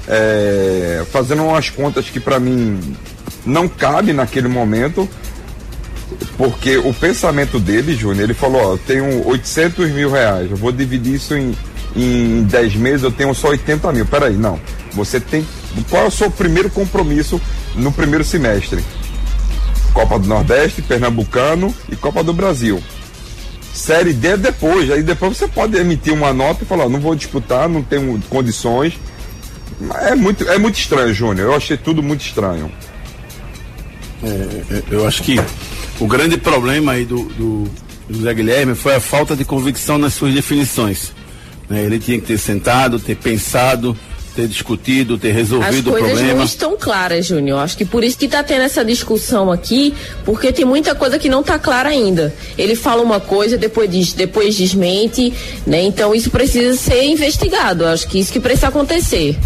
É, 0.08 1.04
fazendo 1.12 1.44
umas 1.44 1.70
contas 1.70 2.10
que 2.10 2.20
para 2.20 2.40
mim 2.40 2.80
não 3.46 3.68
cabe 3.68 4.14
naquele 4.14 4.48
momento, 4.48 5.08
porque 6.38 6.78
o 6.78 6.94
pensamento 6.94 7.60
dele, 7.60 7.96
Júnior, 7.96 8.24
ele 8.24 8.34
falou, 8.34 8.74
ó, 8.74 8.78
tenho 8.78 9.28
800 9.28 9.92
mil 9.92 10.10
reais, 10.10 10.50
eu 10.50 10.58
vou 10.58 10.72
dividir 10.72 11.16
isso 11.16 11.36
em, 11.36 11.56
em 11.96 12.44
10 12.44 12.76
meses, 12.76 13.04
eu 13.04 13.12
tenho 13.12 13.34
só 13.36 13.50
80 13.50 13.92
mil. 13.92 14.06
Peraí, 14.06 14.34
não. 14.34 14.60
Você 14.94 15.20
tem. 15.20 15.46
Qual 15.90 16.04
é 16.04 16.08
o 16.08 16.12
seu 16.12 16.32
primeiro 16.32 16.70
compromisso 16.70 17.40
no 17.76 17.92
primeiro 17.92 18.24
semestre? 18.24 18.84
Copa 19.90 20.18
do 20.20 20.28
Nordeste, 20.28 20.82
Pernambucano 20.82 21.74
e 21.92 21.96
Copa 21.96 22.24
do 22.24 22.34
Brasil. 22.34 22.82
Série 23.74 24.14
D 24.14 24.30
é 24.30 24.38
depois, 24.38 24.92
aí 24.92 25.04
depois 25.04 25.38
você 25.38 25.48
pode 25.48 25.78
emitir 25.78 26.14
uma 26.14 26.34
nota 26.34 26.64
e 26.64 26.68
falar, 26.68 26.90
não 26.90 27.00
vou 27.00 27.16
disputar, 27.16 27.70
não 27.70 27.82
tenho 27.82 28.20
condições. 28.30 28.94
É 30.02 30.16
muito, 30.16 30.48
é 30.50 30.58
muito 30.58 30.78
estranho, 30.78 31.14
Júnior. 31.14 31.48
Eu 31.48 31.56
achei 31.56 31.78
tudo 31.78 32.04
muito 32.04 32.22
estranho. 32.22 32.72
É, 34.24 34.84
eu 34.92 35.08
acho 35.08 35.24
que 35.24 35.40
o 36.00 36.08
grande 36.08 36.38
problema 36.38 36.94
aí 36.94 37.06
do, 37.06 37.24
do, 37.30 37.72
Zé 38.14 38.34
Guilherme 38.34 38.76
foi 38.76 38.96
a 38.96 39.00
falta 39.00 39.36
de 39.36 39.46
convicção 39.46 39.98
nas 39.98 40.14
suas 40.14 40.34
definições. 40.34 41.14
né? 41.70 41.84
Ele 41.84 42.00
tinha 42.00 42.20
que 42.20 42.26
ter 42.26 42.38
sentado, 42.38 43.00
ter 43.00 43.16
pensado, 43.16 43.96
ter 44.36 44.48
discutido, 44.48 45.18
ter 45.18 45.30
As 45.30 45.36
resolvido 45.36 45.90
o 45.90 45.92
coisas 45.92 46.12
problema. 46.12 46.38
não 46.38 46.46
estão 46.46 46.78
claras, 46.78 47.26
Júnior. 47.26 47.60
Acho 47.60 47.78
que 47.78 47.86
por 47.86 48.04
isso 48.04 48.18
que 48.18 48.26
está 48.26 48.44
tendo 48.44 48.62
essa 48.62 48.84
discussão 48.84 49.52
aqui, 49.52 49.94
porque 50.26 50.52
tem 50.52 50.66
muita 50.66 50.96
coisa 50.96 51.20
que 51.20 51.30
não 51.30 51.42
está 51.42 51.58
clara 51.60 51.90
ainda. 51.90 52.34
Ele 52.58 52.76
fala 52.76 53.02
uma 53.02 53.20
coisa, 53.20 53.58
depois 53.58 53.90
diz, 53.90 54.14
depois 54.14 54.56
desmente, 54.56 55.34
né? 55.66 55.82
Então 55.82 56.14
isso 56.14 56.30
precisa 56.30 56.76
ser 56.78 57.04
investigado. 57.04 57.86
Acho 57.86 58.08
que 58.08 58.20
isso 58.20 58.32
que 58.32 58.40
precisa 58.40 58.68
acontecer. 58.68 59.38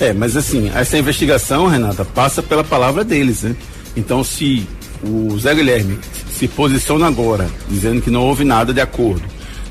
É, 0.00 0.12
mas 0.12 0.36
assim, 0.36 0.70
essa 0.74 0.96
investigação, 0.96 1.66
Renata, 1.66 2.04
passa 2.04 2.42
pela 2.42 2.62
palavra 2.62 3.02
deles, 3.04 3.42
né? 3.42 3.56
Então, 3.96 4.22
se 4.22 4.64
o 5.02 5.36
Zé 5.38 5.54
Guilherme 5.54 5.98
se 6.32 6.46
posiciona 6.46 7.06
agora, 7.06 7.48
dizendo 7.68 8.00
que 8.00 8.10
não 8.10 8.22
houve 8.22 8.44
nada 8.44 8.72
de 8.72 8.80
acordo, 8.80 9.22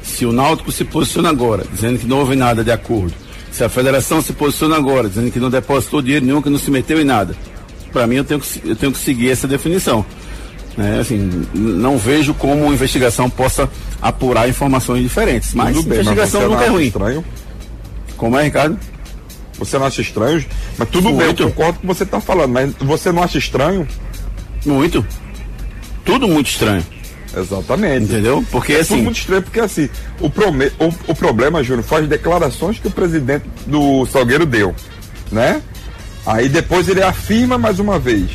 se 0.03 0.25
o 0.25 0.33
Náutico 0.33 0.71
se 0.71 0.83
posiciona 0.83 1.29
agora, 1.29 1.63
dizendo 1.73 1.99
que 1.99 2.07
não 2.07 2.19
houve 2.19 2.35
nada 2.35 2.63
de 2.63 2.71
acordo, 2.71 3.13
se 3.57 3.63
a 3.63 3.69
federação 3.69 4.21
se 4.21 4.33
posiciona 4.33 4.75
agora, 4.75 5.09
dizendo 5.09 5.31
que 5.31 5.39
não 5.39 5.49
depositou 5.49 6.01
dinheiro 6.01 6.25
nenhum, 6.25 6.41
que 6.41 6.49
não 6.49 6.59
se 6.59 6.69
meteu 6.69 7.01
em 7.01 7.03
nada, 7.03 7.35
para 7.91 8.05
mim 8.05 8.17
eu 8.17 8.23
tenho, 8.23 8.39
que, 8.39 8.61
eu 8.63 8.75
tenho 8.75 8.91
que 8.91 8.99
seguir 8.99 9.31
essa 9.31 9.47
definição. 9.47 10.05
Né? 10.77 10.99
Assim, 10.99 11.47
não 11.55 11.97
vejo 11.97 12.35
como 12.35 12.69
a 12.69 12.73
investigação 12.73 13.27
possa 13.27 13.67
apurar 13.99 14.47
informações 14.47 15.01
diferentes. 15.01 15.55
Mas 15.55 15.75
Tudo 15.75 15.89
bem, 15.89 15.97
mas 15.97 16.07
investigação 16.07 16.41
você 16.41 16.47
nunca 16.47 16.59
não 16.59 16.67
é 16.67 16.69
ruim. 16.69 16.85
estranho? 16.85 17.25
Como 18.15 18.37
é, 18.37 18.43
Ricardo? 18.43 18.77
Você 19.57 19.79
não 19.79 19.87
acha 19.87 20.01
estranho? 20.01 20.45
Mas 20.77 20.89
tudo 20.89 21.09
bem, 21.09 21.25
Muito. 21.25 21.41
eu 21.41 21.49
concordo 21.49 21.79
com 21.79 21.87
o 21.87 21.89
que 21.89 21.97
você 21.97 22.03
está 22.03 22.21
falando, 22.21 22.51
mas 22.51 22.71
você 22.79 23.11
não 23.11 23.23
acha 23.23 23.39
estranho? 23.39 23.87
Muito. 24.63 25.03
Tudo 26.05 26.27
muito 26.27 26.47
estranho. 26.47 26.85
Exatamente. 27.39 28.05
Entendeu? 28.05 28.43
Porque 28.51 28.73
É 28.73 28.79
assim. 28.81 28.95
tudo 28.95 29.03
muito 29.03 29.17
estranho, 29.17 29.41
porque 29.43 29.59
assim, 29.59 29.89
o, 30.19 30.29
prome- 30.29 30.71
o, 30.79 31.11
o 31.11 31.15
problema, 31.15 31.63
Júnior, 31.63 31.83
foi 31.83 32.01
as 32.01 32.07
declarações 32.07 32.79
que 32.79 32.87
o 32.87 32.91
presidente 32.91 33.45
do 33.65 34.05
Salgueiro 34.07 34.45
deu, 34.45 34.73
né? 35.31 35.61
Aí 36.25 36.49
depois 36.49 36.87
ele 36.89 37.01
afirma 37.01 37.57
mais 37.57 37.79
uma 37.79 37.97
vez. 37.99 38.29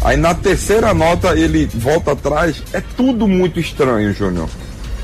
Aí 0.00 0.16
na 0.16 0.34
terceira 0.34 0.92
nota 0.94 1.36
ele 1.38 1.68
volta 1.74 2.12
atrás. 2.12 2.62
É 2.72 2.80
tudo 2.96 3.26
muito 3.28 3.58
estranho, 3.60 4.12
Júnior. 4.12 4.48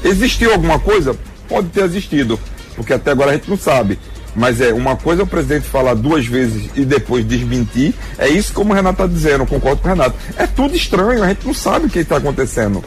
Existiu 0.02 0.52
alguma 0.52 0.78
coisa? 0.78 1.16
Pode 1.48 1.68
ter 1.68 1.84
existido, 1.84 2.38
porque 2.76 2.92
até 2.92 3.10
agora 3.10 3.30
a 3.30 3.34
gente 3.34 3.48
não 3.48 3.56
sabe. 3.58 3.98
Mas 4.36 4.60
é 4.60 4.72
uma 4.72 4.96
coisa 4.96 5.22
é 5.22 5.24
o 5.24 5.26
presidente 5.28 5.66
falar 5.68 5.94
duas 5.94 6.26
vezes 6.26 6.68
e 6.74 6.84
depois 6.84 7.24
desmentir. 7.26 7.94
É 8.18 8.28
isso 8.28 8.52
como 8.52 8.72
o 8.72 8.74
Renato 8.74 9.02
está 9.02 9.06
dizendo, 9.06 9.46
concordo 9.46 9.80
com 9.80 9.86
o 9.86 9.90
Renato. 9.92 10.16
É 10.36 10.44
tudo 10.44 10.74
estranho, 10.74 11.22
a 11.22 11.28
gente 11.28 11.46
não 11.46 11.54
sabe 11.54 11.86
o 11.86 11.88
que 11.90 12.00
está 12.00 12.16
acontecendo. 12.16 12.82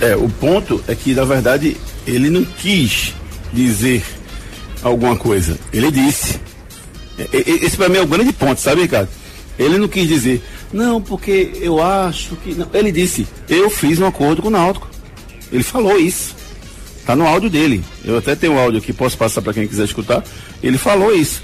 É, 0.00 0.16
o 0.16 0.28
ponto 0.28 0.82
é 0.88 0.94
que, 0.94 1.14
na 1.14 1.24
verdade, 1.24 1.76
ele 2.06 2.30
não 2.30 2.44
quis 2.44 3.14
dizer 3.52 4.02
alguma 4.82 5.16
coisa. 5.16 5.58
Ele 5.72 5.90
disse. 5.90 6.40
E- 7.18 7.36
e- 7.36 7.64
Esse 7.66 7.76
para 7.76 7.88
mim 7.88 7.98
é 7.98 8.02
o 8.02 8.06
grande 8.06 8.32
ponto, 8.32 8.60
sabe, 8.60 8.82
Ricardo? 8.82 9.08
Ele 9.58 9.76
não 9.76 9.88
quis 9.88 10.08
dizer, 10.08 10.42
não, 10.72 11.02
porque 11.02 11.52
eu 11.60 11.82
acho 11.82 12.34
que. 12.36 12.54
Não. 12.54 12.66
Ele 12.72 12.90
disse, 12.90 13.26
eu 13.48 13.68
fiz 13.68 13.98
um 13.98 14.06
acordo 14.06 14.40
com 14.40 14.48
o 14.48 14.50
Náutico. 14.50 14.88
Ele 15.52 15.62
falou 15.62 15.98
isso. 15.98 16.34
Tá 17.04 17.14
no 17.14 17.26
áudio 17.26 17.50
dele. 17.50 17.82
Eu 18.04 18.16
até 18.16 18.34
tenho 18.34 18.54
um 18.54 18.58
áudio 18.58 18.78
aqui, 18.80 18.92
posso 18.92 19.18
passar 19.18 19.42
para 19.42 19.52
quem 19.52 19.66
quiser 19.66 19.84
escutar. 19.84 20.24
Ele 20.62 20.78
falou 20.78 21.14
isso. 21.14 21.42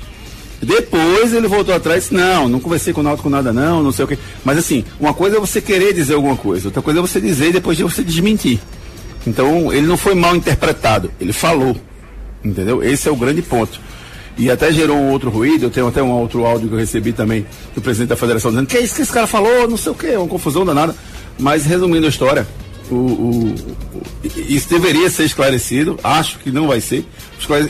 Depois 0.62 1.32
ele 1.34 1.46
voltou 1.46 1.74
atrás 1.74 1.98
e 2.06 2.08
disse, 2.08 2.14
não, 2.14 2.48
não 2.48 2.60
conversei 2.60 2.92
com 2.92 3.00
o 3.00 3.04
Náutico 3.04 3.28
nada 3.28 3.52
não, 3.52 3.82
não 3.82 3.92
sei 3.92 4.04
o 4.04 4.08
quê. 4.08 4.18
Mas 4.44 4.58
assim, 4.58 4.84
uma 4.98 5.12
coisa 5.12 5.36
é 5.36 5.40
você 5.40 5.60
querer 5.60 5.92
dizer 5.92 6.14
alguma 6.14 6.36
coisa, 6.36 6.68
outra 6.68 6.80
coisa 6.82 6.98
é 6.98 7.02
você 7.02 7.20
dizer 7.20 7.48
e 7.50 7.52
depois 7.52 7.76
de 7.76 7.82
você 7.82 8.02
desmentir. 8.02 8.58
Então, 9.26 9.72
ele 9.72 9.86
não 9.86 9.96
foi 9.96 10.14
mal 10.14 10.34
interpretado, 10.36 11.10
ele 11.20 11.32
falou. 11.32 11.76
Entendeu? 12.44 12.82
Esse 12.82 13.08
é 13.08 13.12
o 13.12 13.16
grande 13.16 13.42
ponto. 13.42 13.80
E 14.38 14.50
até 14.50 14.70
gerou 14.70 14.96
um 14.96 15.10
outro 15.10 15.30
ruído, 15.30 15.64
eu 15.66 15.70
tenho 15.70 15.88
até 15.88 16.02
um 16.02 16.10
outro 16.10 16.44
áudio 16.46 16.68
que 16.68 16.74
eu 16.74 16.78
recebi 16.78 17.12
também 17.12 17.44
do 17.74 17.80
presidente 17.80 18.08
da 18.10 18.16
federação 18.16 18.50
dizendo 18.50 18.66
que 18.66 18.76
é 18.76 18.80
isso 18.82 18.94
que 18.94 19.02
esse 19.02 19.12
cara 19.12 19.26
falou, 19.26 19.68
não 19.68 19.76
sei 19.78 19.92
o 19.92 19.94
quê, 19.94 20.16
uma 20.16 20.28
confusão 20.28 20.64
danada. 20.64 20.94
Mas 21.38 21.64
resumindo 21.64 22.06
a 22.06 22.08
história, 22.08 22.46
o, 22.90 22.94
o- 22.94 23.54
o- 23.94 24.02
isso 24.48 24.68
deveria 24.68 25.08
ser 25.10 25.24
esclarecido, 25.24 25.98
acho 26.04 26.38
que 26.38 26.50
não 26.50 26.66
vai 26.68 26.80
ser. 26.80 27.04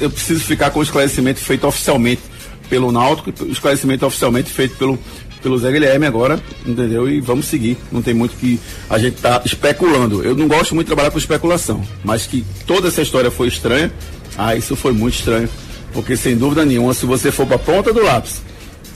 Eu 0.01 0.11
preciso 0.11 0.41
ficar 0.45 0.71
com 0.71 0.81
o 0.81 0.83
esclarecimento 0.83 1.41
feito 1.41 1.67
oficialmente 1.67 2.21
pelo 2.69 2.93
Náutico, 2.93 3.33
esclarecimento 3.47 4.05
oficialmente 4.07 4.51
feito 4.51 4.77
pelo, 4.77 4.99
pelo 5.43 5.59
Zé 5.59 5.71
Guilherme 5.71 6.07
agora, 6.07 6.41
entendeu? 6.67 7.09
E 7.09 7.21
vamos 7.21 7.47
seguir. 7.47 7.79
Não 7.91 8.03
tem 8.03 8.15
muito 8.15 8.37
que 8.37 8.59
a 8.91 8.99
gente 8.99 9.21
tá 9.21 9.43
especulando. 9.45 10.23
Eu 10.23 10.35
não 10.35 10.49
gosto 10.49 10.75
muito 10.75 10.87
de 10.87 10.91
trabalhar 10.91 11.11
com 11.11 11.19
especulação, 11.19 11.83
mas 12.05 12.27
que 12.27 12.45
toda 12.67 12.89
essa 12.89 13.03
história 13.03 13.31
foi 13.31 13.49
estranha, 13.49 13.93
ah, 14.37 14.55
isso 14.55 14.77
foi 14.77 14.93
muito 14.93 15.15
estranho. 15.15 15.49
Porque 15.93 16.17
sem 16.17 16.37
dúvida 16.37 16.65
nenhuma, 16.65 16.93
se 16.93 17.07
você 17.07 17.31
for 17.31 17.47
para 17.47 17.59
ponta 17.59 17.93
do 17.93 18.03
lápis, 18.03 18.43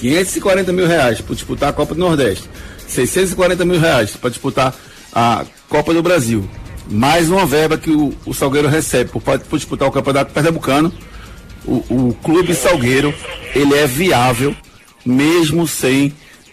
540 0.01 0.73
mil 0.73 0.87
reais 0.87 1.21
para 1.21 1.35
disputar 1.35 1.71
a 1.71 1.73
Copa 1.73 1.95
do 1.95 2.01
Nordeste, 2.01 2.49
640 2.87 3.65
mil 3.65 3.81
reais 3.81 4.17
para 4.17 4.31
disputar 4.31 4.75
a 5.13 5.45
Copa 5.69 5.95
do 5.95 6.03
Brasil, 6.03 6.49
mais 6.91 7.31
uma 7.31 7.47
verba 7.47 7.79
que 7.79 7.91
o, 7.91 8.13
o 8.27 8.35
Salgueiro 8.35 8.69
recebe 8.69 9.11
por, 9.11 9.23
por 9.23 9.57
disputar 9.57 9.89
o 9.89 9.93
Campeonato 9.93 10.33
Pernambucano, 10.33 10.93
o, 11.67 11.77
o 12.09 12.17
Clube 12.23 12.55
Salgueiro, 12.55 13.13
ele 13.55 13.75
é 13.75 13.87
viável, 13.87 14.55
mesmo 15.05 15.67
sem 15.67 16.13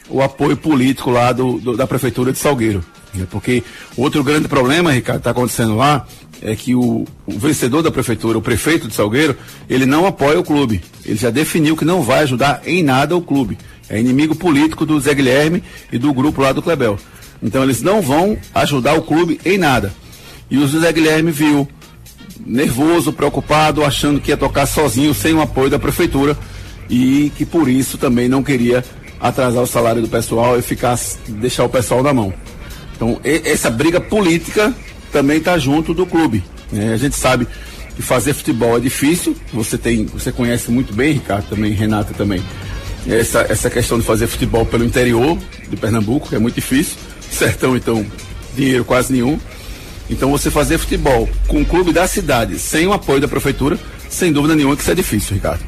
o 0.09 0.21
apoio 0.21 0.55
político 0.55 1.09
lá 1.11 1.31
do, 1.31 1.59
do- 1.59 1.75
da 1.77 1.85
Prefeitura 1.87 2.31
de 2.31 2.37
Salgueiro. 2.39 2.83
né? 3.13 3.27
Porque 3.29 3.63
outro 3.95 4.23
grande 4.23 4.47
problema, 4.47 4.91
Ricardo, 4.91 5.19
está 5.19 5.31
acontecendo 5.31 5.75
lá, 5.75 6.05
é 6.41 6.55
que 6.55 6.75
o, 6.75 7.05
o 7.25 7.31
vencedor 7.39 7.81
da 7.81 7.91
prefeitura, 7.91 8.37
o 8.37 8.41
prefeito 8.41 8.87
de 8.87 8.93
Salgueiro, 8.93 9.35
ele 9.69 9.85
não 9.85 10.05
apoia 10.05 10.39
o 10.39 10.43
clube. 10.43 10.81
Ele 11.03 11.17
já 11.17 11.29
definiu 11.31 11.75
que 11.75 11.83
não 11.83 12.01
vai 12.03 12.19
ajudar 12.23 12.61
em 12.65 12.83
nada 12.83 13.15
o 13.17 13.21
clube. 13.21 13.57
É 13.89 13.99
inimigo 13.99 14.35
político 14.35 14.85
do 14.85 14.99
Zé 14.99 15.13
Guilherme 15.13 15.63
e 15.91 15.97
do 15.97 16.13
grupo 16.13 16.41
lá 16.41 16.51
do 16.51 16.61
Clebel. 16.61 16.97
Então 17.41 17.63
eles 17.63 17.81
não 17.81 18.01
vão 18.01 18.37
ajudar 18.53 18.93
o 18.93 19.01
clube 19.01 19.39
em 19.45 19.57
nada. 19.57 19.91
E 20.49 20.57
o 20.57 20.67
Zé 20.67 20.91
Guilherme 20.93 21.31
viu 21.31 21.67
nervoso, 22.45 23.11
preocupado, 23.13 23.83
achando 23.83 24.19
que 24.19 24.31
ia 24.31 24.37
tocar 24.37 24.65
sozinho, 24.65 25.13
sem 25.13 25.33
o 25.33 25.41
apoio 25.41 25.69
da 25.69 25.79
prefeitura 25.79 26.37
e 26.89 27.31
que 27.35 27.45
por 27.45 27.67
isso 27.69 27.97
também 27.97 28.27
não 28.29 28.41
queria 28.43 28.83
atrasar 29.19 29.63
o 29.63 29.67
salário 29.67 30.01
do 30.01 30.07
pessoal 30.07 30.57
e 30.57 30.61
ficar 30.61 30.97
deixar 31.27 31.63
o 31.65 31.69
pessoal 31.69 32.01
na 32.03 32.13
mão. 32.13 32.33
Então, 32.95 33.19
e- 33.23 33.41
essa 33.45 33.69
briga 33.69 33.99
política 33.99 34.73
também 35.11 35.37
está 35.37 35.57
junto 35.57 35.93
do 35.93 36.05
clube. 36.05 36.43
né? 36.71 36.93
A 36.93 36.97
gente 36.97 37.15
sabe 37.15 37.47
que 37.95 38.01
fazer 38.01 38.33
futebol 38.33 38.77
é 38.77 38.79
difícil. 38.79 39.35
Você 39.53 39.77
tem, 39.77 40.05
você 40.05 40.31
conhece 40.31 40.69
muito 40.71 40.93
bem, 40.93 41.13
Ricardo 41.13 41.47
também, 41.49 41.71
Renata 41.71 42.13
também. 42.13 42.41
Essa, 43.07 43.45
essa 43.49 43.69
questão 43.69 43.97
de 43.97 44.05
fazer 44.05 44.27
futebol 44.27 44.65
pelo 44.65 44.83
interior 44.83 45.37
de 45.69 45.77
Pernambuco, 45.77 46.29
que 46.29 46.35
é 46.35 46.39
muito 46.39 46.55
difícil. 46.55 46.95
Sertão, 47.31 47.75
então, 47.75 48.05
dinheiro 48.55 48.83
quase 48.85 49.13
nenhum. 49.13 49.39
Então, 50.09 50.31
você 50.31 50.49
fazer 50.49 50.77
futebol 50.77 51.27
com 51.47 51.61
o 51.61 51.65
clube 51.65 51.91
da 51.91 52.07
cidade, 52.07 52.57
sem 52.59 52.87
o 52.87 52.93
apoio 52.93 53.19
da 53.19 53.27
prefeitura, 53.27 53.77
sem 54.09 54.31
dúvida 54.31 54.55
nenhuma 54.55 54.75
que 54.75 54.81
isso 54.81 54.91
é 54.91 54.95
difícil, 54.95 55.35
Ricardo. 55.35 55.61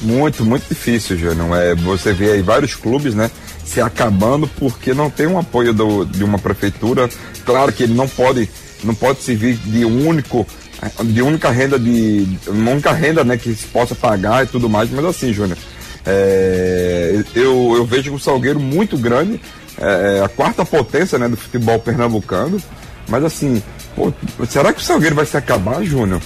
Muito, 0.00 0.44
muito 0.44 0.68
difícil, 0.68 1.16
Júnior. 1.16 1.56
É, 1.56 1.74
você 1.74 2.12
vê 2.12 2.32
aí 2.32 2.42
vários 2.42 2.74
clubes, 2.74 3.14
né, 3.14 3.30
se 3.64 3.80
acabando 3.80 4.46
porque 4.46 4.92
não 4.92 5.08
tem 5.08 5.26
um 5.26 5.38
apoio 5.38 5.72
do- 5.72 6.04
de 6.04 6.22
uma 6.22 6.38
prefeitura. 6.38 7.08
Claro 7.44 7.72
que 7.72 7.84
ele 7.84 7.94
não 7.94 8.06
pode, 8.08 8.48
não 8.82 8.94
pode 8.94 9.22
servir 9.22 9.56
de 9.64 9.84
único, 9.84 10.46
de 11.04 11.22
única 11.22 11.50
renda 11.50 11.78
de, 11.78 12.26
única 12.46 12.92
renda, 12.92 13.24
né, 13.24 13.36
que 13.38 13.54
se 13.54 13.66
possa 13.66 13.94
pagar 13.94 14.44
e 14.44 14.46
tudo 14.46 14.68
mais. 14.68 14.90
Mas 14.90 15.04
assim, 15.06 15.32
Júnior, 15.32 15.56
é, 16.04 17.24
eu, 17.34 17.72
eu 17.76 17.86
vejo 17.86 18.12
o 18.12 18.18
Salgueiro 18.20 18.60
muito 18.60 18.98
grande, 18.98 19.40
é, 19.78 20.22
a 20.24 20.28
quarta 20.28 20.64
potência, 20.64 21.18
né, 21.18 21.28
do 21.28 21.36
futebol 21.36 21.78
pernambucano. 21.78 22.60
Mas 23.08 23.22
assim, 23.24 23.62
pô, 23.94 24.12
será 24.48 24.72
que 24.72 24.80
o 24.80 24.82
Salgueiro 24.84 25.14
vai 25.14 25.26
se 25.26 25.36
acabar, 25.36 25.82
Júnior? 25.84 26.20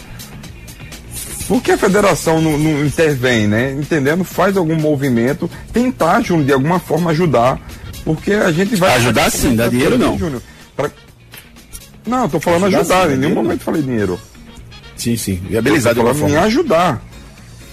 Por 1.49 1.63
que 1.63 1.73
a 1.73 1.79
federação 1.79 2.41
não, 2.43 2.59
não 2.59 2.85
intervém, 2.85 3.47
né? 3.49 3.73
Entendendo, 3.73 4.23
faz 4.23 4.57
algum 4.57 4.77
movimento, 4.77 5.51
tentar, 5.73 6.21
Júnior, 6.21 6.47
de 6.47 6.53
alguma 6.53 6.79
forma 6.79 7.11
ajudar, 7.11 7.59
porque 8.05 8.33
a 8.33 8.53
gente 8.53 8.77
vai. 8.77 8.95
Ajudar 8.97 9.31
sim, 9.31 9.57
dá 9.57 9.67
dinheiro 9.67 9.97
não. 9.97 10.19
Júnior, 10.19 10.43
pra- 10.77 10.91
Não, 12.07 12.25
eu 12.25 12.29
tô 12.29 12.39
falando 12.41 12.67
Ajudar 12.67 12.81
ajudar, 12.81 13.09
sim, 13.09 13.15
em 13.15 13.17
nenhum 13.19 13.35
momento 13.35 13.63
falei 13.63 13.83
dinheiro. 13.83 14.21
Sim, 14.95 15.17
sim. 15.17 15.37
Viabilizar 15.49 15.95
de 15.95 16.01
alguma 16.01 16.15
falando 16.15 16.33
em 16.33 16.35
forma. 16.35 16.47
ajudar. 16.47 17.03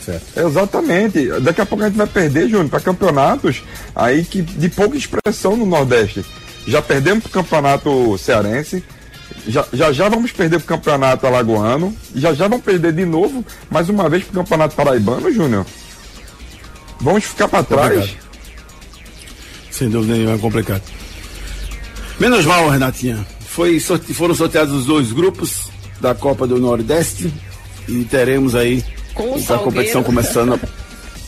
Certo. 0.06 0.40
Exatamente. 0.40 1.28
Daqui 1.42 1.62
a 1.62 1.66
pouco 1.66 1.84
a 1.84 1.88
gente 1.88 1.98
vai 1.98 2.06
perder, 2.08 2.48
Júnior, 2.48 2.70
para 2.70 2.80
campeonatos 2.80 3.64
aí 3.96 4.24
que 4.24 4.42
de 4.44 4.70
pouca 4.70 4.96
expressão 4.96 5.58
no 5.58 5.66
Nordeste. 5.66 6.24
Já 6.68 6.82
perdemos 6.82 7.24
pro 7.24 7.32
campeonato 7.32 8.18
cearense, 8.18 8.84
já, 9.48 9.66
já 9.74 9.92
já 9.92 10.08
vamos 10.10 10.32
perder 10.32 10.60
pro 10.60 10.68
campeonato 10.78 11.26
alagoano, 11.26 11.96
já 12.16 12.34
já 12.34 12.48
vamos 12.48 12.64
perder 12.66 12.92
de 12.94 13.06
novo, 13.06 13.44
mais 13.70 13.90
uma 13.90 14.08
vez 14.10 14.24
pro 14.24 14.42
campeonato 14.44 14.76
paraibano, 14.76 15.32
Júnior. 15.32 15.66
Vamos 17.02 17.24
ficar 17.24 17.48
para 17.48 17.64
trás. 17.64 18.16
Sem 19.72 19.90
dúvida 19.90 20.14
nenhuma, 20.14 20.36
é 20.36 20.38
complicado. 20.38 20.84
Menos 22.20 22.46
mal, 22.46 22.70
Renatinha. 22.70 23.26
Foi, 23.48 23.80
sorte- 23.80 24.14
foram 24.14 24.34
sorteados 24.36 24.74
os 24.74 24.86
dois 24.86 25.12
grupos 25.12 25.70
da 26.00 26.14
Copa 26.16 26.46
do 26.48 26.60
Nordeste 26.60 27.32
e 27.88 28.04
teremos 28.06 28.56
aí 28.56 28.84
Com 29.16 29.24
o 29.32 29.36
a 29.36 29.40
Salgueiro. 29.40 29.64
competição 29.64 30.04
começando 30.04 30.54
a, 30.54 30.60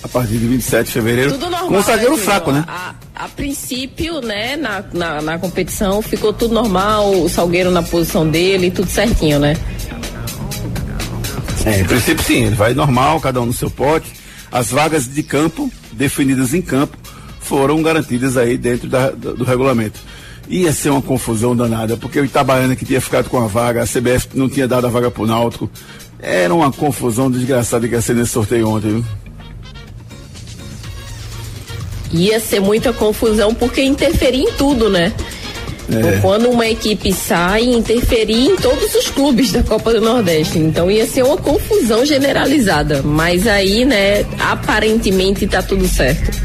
a 0.04 0.08
partir 0.08 0.38
de 0.38 0.48
27 0.48 0.86
de 0.88 0.92
fevereiro. 0.92 1.32
Tudo 1.32 1.50
normal. 1.50 1.68
com 1.70 1.78
o 1.78 1.82
zagueiro 1.82 2.16
né, 2.18 2.22
fraco, 2.22 2.52
né? 2.52 2.64
A, 2.68 2.94
a 3.16 3.28
princípio, 3.30 4.22
né, 4.22 4.56
na, 4.58 4.84
na, 4.94 5.22
na 5.22 5.40
competição, 5.40 6.02
ficou 6.02 6.32
tudo 6.34 6.54
normal, 6.54 7.12
o 7.24 7.28
Salgueiro 7.30 7.72
na 7.72 7.82
posição 7.82 8.30
dele, 8.30 8.70
tudo 8.70 8.90
certinho, 8.90 9.40
né? 9.40 9.56
É, 11.66 11.82
em 11.82 11.86
princípio 11.86 12.24
sim, 12.24 12.46
ele 12.46 12.56
vai 12.56 12.74
normal, 12.74 13.20
cada 13.20 13.42
um 13.42 13.46
no 13.46 13.54
seu 13.54 13.70
pote. 13.70 14.12
As 14.52 14.70
vagas 14.70 15.08
de 15.14 15.22
campo, 15.24 15.70
definidas 15.92 16.54
em 16.54 16.62
campo, 16.62 16.98
foram 17.42 17.82
garantidas 17.82 18.38
aí 18.38 18.58
dentro 18.58 18.88
da- 18.88 19.12
do, 19.12 19.36
do 19.36 19.44
regulamento. 19.44 20.00
Ia 20.48 20.72
ser 20.72 20.90
uma 20.92 21.02
confusão 21.02 21.54
danada, 21.54 21.98
porque 21.98 22.20
o 22.22 22.24
Itabaiana 22.26 22.74
que 22.76 22.86
tinha 22.86 23.02
ficado 23.02 23.30
com 23.30 23.38
a 23.44 23.48
vaga, 23.48 23.84
a 23.84 23.86
CBF 23.86 24.30
não 24.34 24.48
tinha 24.48 24.66
dado 24.66 24.88
a 24.88 24.90
vaga 24.90 25.12
pro 25.12 25.26
Náutico. 25.28 25.70
Era 26.20 26.54
uma 26.54 26.72
confusão 26.72 27.30
desgraçada 27.30 27.88
que 27.88 27.94
ia 27.94 28.02
ser 28.02 28.16
nesse 28.16 28.32
sorteio 28.32 28.70
ontem, 28.70 28.90
viu? 28.90 29.06
ia 32.12 32.40
ser 32.40 32.60
muita 32.60 32.94
confusão 32.94 33.54
porque 33.54 33.82
interferia 33.84 34.44
em 34.44 34.52
tudo, 34.54 34.90
né? 34.90 35.14
É. 35.90 36.20
Quando 36.20 36.50
uma 36.50 36.68
equipe 36.68 37.14
sai, 37.14 37.64
interferir 37.64 38.46
em 38.46 38.56
todos 38.58 38.94
os 38.94 39.08
clubes 39.10 39.54
da 39.54 39.64
Copa 39.64 39.94
do 39.94 40.02
Nordeste. 40.02 40.60
Então 40.60 40.92
ia 40.92 41.06
ser 41.06 41.24
uma 41.24 41.38
confusão 41.38 42.06
generalizada. 42.06 43.02
Mas 43.04 43.48
aí, 43.48 43.86
né, 43.86 44.26
aparentemente 44.38 45.48
tá 45.48 45.62
tudo 45.62 45.88
certo. 45.88 46.38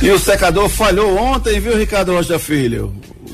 E 0.00 0.10
o 0.10 0.18
secador 0.18 0.68
falhou 0.68 1.16
ontem, 1.16 1.58
viu, 1.58 1.76
Ricardo 1.76 2.12
Rocha 2.12 2.38
Filho? 2.38 2.92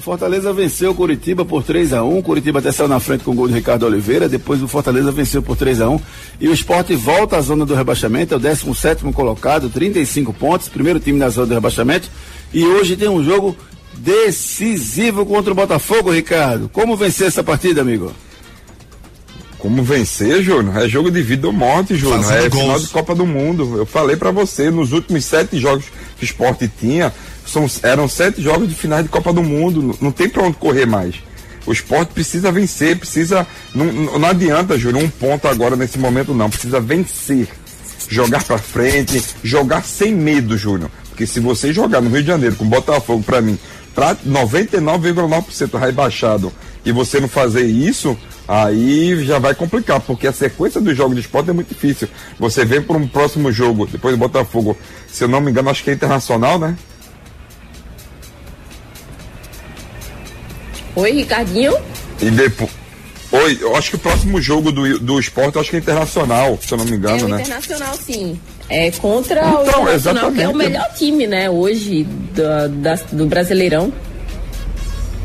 Fortaleza 0.08 0.54
venceu 0.54 0.92
o 0.92 0.94
Curitiba 0.94 1.44
por 1.44 1.62
3 1.62 1.92
a 1.92 2.02
1 2.02 2.22
Curitiba 2.22 2.60
até 2.60 2.72
saiu 2.72 2.88
na 2.88 2.98
frente 2.98 3.24
com 3.24 3.32
o 3.32 3.34
gol 3.34 3.46
de 3.46 3.52
Ricardo 3.52 3.84
Oliveira. 3.84 4.26
Depois 4.26 4.62
o 4.62 4.66
Fortaleza 4.66 5.12
venceu 5.12 5.42
por 5.42 5.54
3 5.54 5.82
a 5.82 5.90
1 5.90 6.00
E 6.40 6.48
o 6.48 6.52
esporte 6.54 6.94
volta 6.94 7.36
à 7.36 7.42
zona 7.42 7.66
do 7.66 7.74
rebaixamento, 7.74 8.32
é 8.32 8.36
o 8.38 8.40
17 8.40 9.04
colocado, 9.12 9.68
35 9.68 10.32
pontos, 10.32 10.66
primeiro 10.66 10.98
time 10.98 11.18
na 11.18 11.28
zona 11.28 11.48
do 11.48 11.52
rebaixamento. 11.54 12.08
E 12.54 12.64
hoje 12.64 12.96
tem 12.96 13.06
um 13.06 13.22
jogo 13.22 13.54
decisivo 13.98 15.26
contra 15.26 15.52
o 15.52 15.54
Botafogo, 15.54 16.10
Ricardo. 16.10 16.70
Como 16.72 16.96
vencer 16.96 17.26
essa 17.26 17.44
partida, 17.44 17.82
amigo? 17.82 18.10
Como 19.58 19.82
vencer, 19.82 20.42
Júnior? 20.42 20.74
É 20.78 20.88
jogo 20.88 21.10
de 21.10 21.20
vida 21.20 21.48
ou 21.48 21.52
morte, 21.52 21.94
Júnior. 21.96 22.22
Fazendo 22.22 22.46
É 22.46 22.48
gols. 22.48 22.62
final 22.62 22.80
de 22.80 22.88
Copa 22.88 23.14
do 23.14 23.26
Mundo. 23.26 23.76
Eu 23.76 23.84
falei 23.84 24.16
pra 24.16 24.30
você, 24.30 24.70
nos 24.70 24.92
últimos 24.92 25.22
sete 25.26 25.58
jogos 25.58 25.84
que 26.16 26.24
o 26.24 26.24
esporte 26.24 26.70
tinha, 26.80 27.12
são, 27.48 27.66
eram 27.82 28.08
sete 28.08 28.42
jogos 28.42 28.68
de 28.68 28.74
finais 28.74 29.02
de 29.02 29.08
Copa 29.08 29.32
do 29.32 29.42
Mundo. 29.42 29.96
Não, 30.00 30.12
tem 30.12 30.28
pra 30.28 30.42
onde 30.42 30.56
correr 30.56 30.86
mais. 30.86 31.16
O 31.66 31.72
esporte 31.72 32.12
precisa 32.12 32.52
vencer, 32.52 32.96
precisa. 32.96 33.46
Não, 33.74 33.86
não 34.18 34.28
adianta, 34.28 34.78
Júnior, 34.78 35.04
um 35.04 35.10
ponto 35.10 35.48
agora 35.48 35.76
nesse 35.76 35.98
momento, 35.98 36.34
não. 36.34 36.50
Precisa 36.50 36.80
vencer. 36.80 37.48
Jogar 38.08 38.42
pra 38.44 38.58
frente, 38.58 39.22
jogar 39.42 39.84
sem 39.84 40.14
medo, 40.14 40.56
Júnior. 40.56 40.90
Porque 41.08 41.26
se 41.26 41.40
você 41.40 41.72
jogar 41.72 42.00
no 42.00 42.10
Rio 42.10 42.22
de 42.22 42.28
Janeiro 42.28 42.56
com 42.56 42.64
Botafogo, 42.66 43.22
pra 43.22 43.40
mim, 43.40 43.58
pra 43.94 44.14
99,9% 44.14 45.78
rebaixado, 45.78 46.52
e 46.84 46.92
você 46.92 47.20
não 47.20 47.28
fazer 47.28 47.66
isso, 47.66 48.16
aí 48.46 49.24
já 49.24 49.38
vai 49.38 49.54
complicar, 49.54 50.00
porque 50.00 50.26
a 50.26 50.32
sequência 50.32 50.80
dos 50.80 50.96
jogos 50.96 51.16
de 51.16 51.20
esporte 51.20 51.50
é 51.50 51.52
muito 51.52 51.68
difícil. 51.68 52.08
Você 52.38 52.64
vem 52.64 52.80
para 52.80 52.96
um 52.96 53.06
próximo 53.06 53.52
jogo, 53.52 53.86
depois 53.86 54.14
do 54.14 54.18
Botafogo, 54.18 54.76
se 55.06 55.24
eu 55.24 55.28
não 55.28 55.40
me 55.40 55.50
engano, 55.50 55.68
acho 55.68 55.84
que 55.84 55.90
é 55.90 55.92
internacional, 55.92 56.58
né? 56.58 56.76
Oi, 60.98 61.12
Ricardinho? 61.12 61.74
E 62.20 62.30
depois. 62.30 62.70
Oi, 63.30 63.58
eu 63.60 63.76
acho 63.76 63.90
que 63.90 63.96
o 63.96 63.98
próximo 63.98 64.40
jogo 64.40 64.72
do, 64.72 64.98
do 64.98 65.20
esporte, 65.20 65.54
eu 65.56 65.60
acho 65.60 65.70
que 65.70 65.76
é 65.76 65.78
internacional, 65.78 66.58
se 66.60 66.72
eu 66.72 66.78
não 66.78 66.84
me 66.86 66.92
É 66.92 66.94
engano, 66.96 67.24
o 67.26 67.28
né? 67.28 67.40
Internacional, 67.42 67.94
sim. 67.94 68.40
É 68.70 68.90
contra 68.90 69.44
o 69.44 69.48
Então, 69.48 69.62
Internacional, 69.82 70.32
que 70.32 70.40
é 70.40 70.44
exatamente. 70.44 70.54
o 70.54 70.56
melhor 70.56 70.94
time, 70.94 71.26
né, 71.26 71.48
hoje 71.50 72.04
da- 72.34 72.66
da- 72.68 72.98
do 73.12 73.26
Brasileirão. 73.26 73.92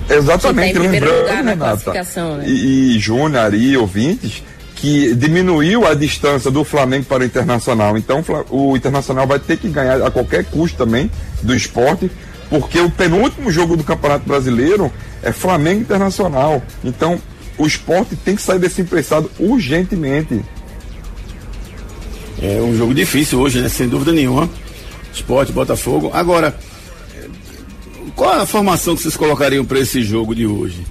Exatamente, 0.10 0.74
tá 0.74 0.80
lembrando, 0.82 1.28
Renata, 1.28 1.94
né? 1.94 2.44
e, 2.46 2.96
e 2.96 3.00
Júnior, 3.00 3.38
Ari, 3.46 3.78
ouvintes, 3.78 4.44
que 4.76 5.16
diminuiu 5.16 5.88
a 5.88 5.94
distância 5.94 6.52
do 6.52 6.66
Flamengo 6.66 7.06
para 7.06 7.24
o 7.24 7.26
Internacional. 7.26 7.98
Então 7.98 8.22
o 8.50 8.72
o 8.74 8.78
Internacional 8.78 9.26
vai 9.26 9.40
ter 9.40 9.56
que 9.58 9.70
ganhar 9.70 10.02
a 10.06 10.12
qualquer 10.12 10.44
custo 10.44 10.78
também 10.78 11.10
do 11.42 11.56
esporte, 11.56 12.12
porque 12.50 12.80
o 12.80 12.90
penúltimo 12.90 13.52
jogo 13.52 13.76
do 13.76 13.84
Campeonato 13.84 14.28
Brasileiro 14.28 14.92
é 15.22 15.32
Flamengo 15.32 15.82
Internacional. 15.82 16.62
Então 16.84 17.20
o 17.58 17.66
esporte 17.66 18.16
tem 18.16 18.36
que 18.36 18.42
sair 18.42 18.60
desse 18.60 18.82
emprestado 18.82 19.30
urgentemente. 19.40 20.44
É 22.42 22.60
um 22.62 22.76
jogo 22.76 22.94
difícil 22.94 23.40
hoje, 23.40 23.62
né? 23.62 23.70
Sem 23.70 23.88
dúvida 23.88 24.12
nenhuma. 24.12 24.50
Esporte, 25.14 25.52
Botafogo. 25.52 26.10
Agora, 26.14 26.58
qual 28.16 28.42
a 28.42 28.46
formação 28.46 28.96
que 28.96 29.04
vocês 29.04 29.16
colocariam 29.16 29.64
para 29.64 29.80
esse 29.80 30.02
jogo 30.04 30.36
de 30.36 30.46
hoje? 30.46 30.86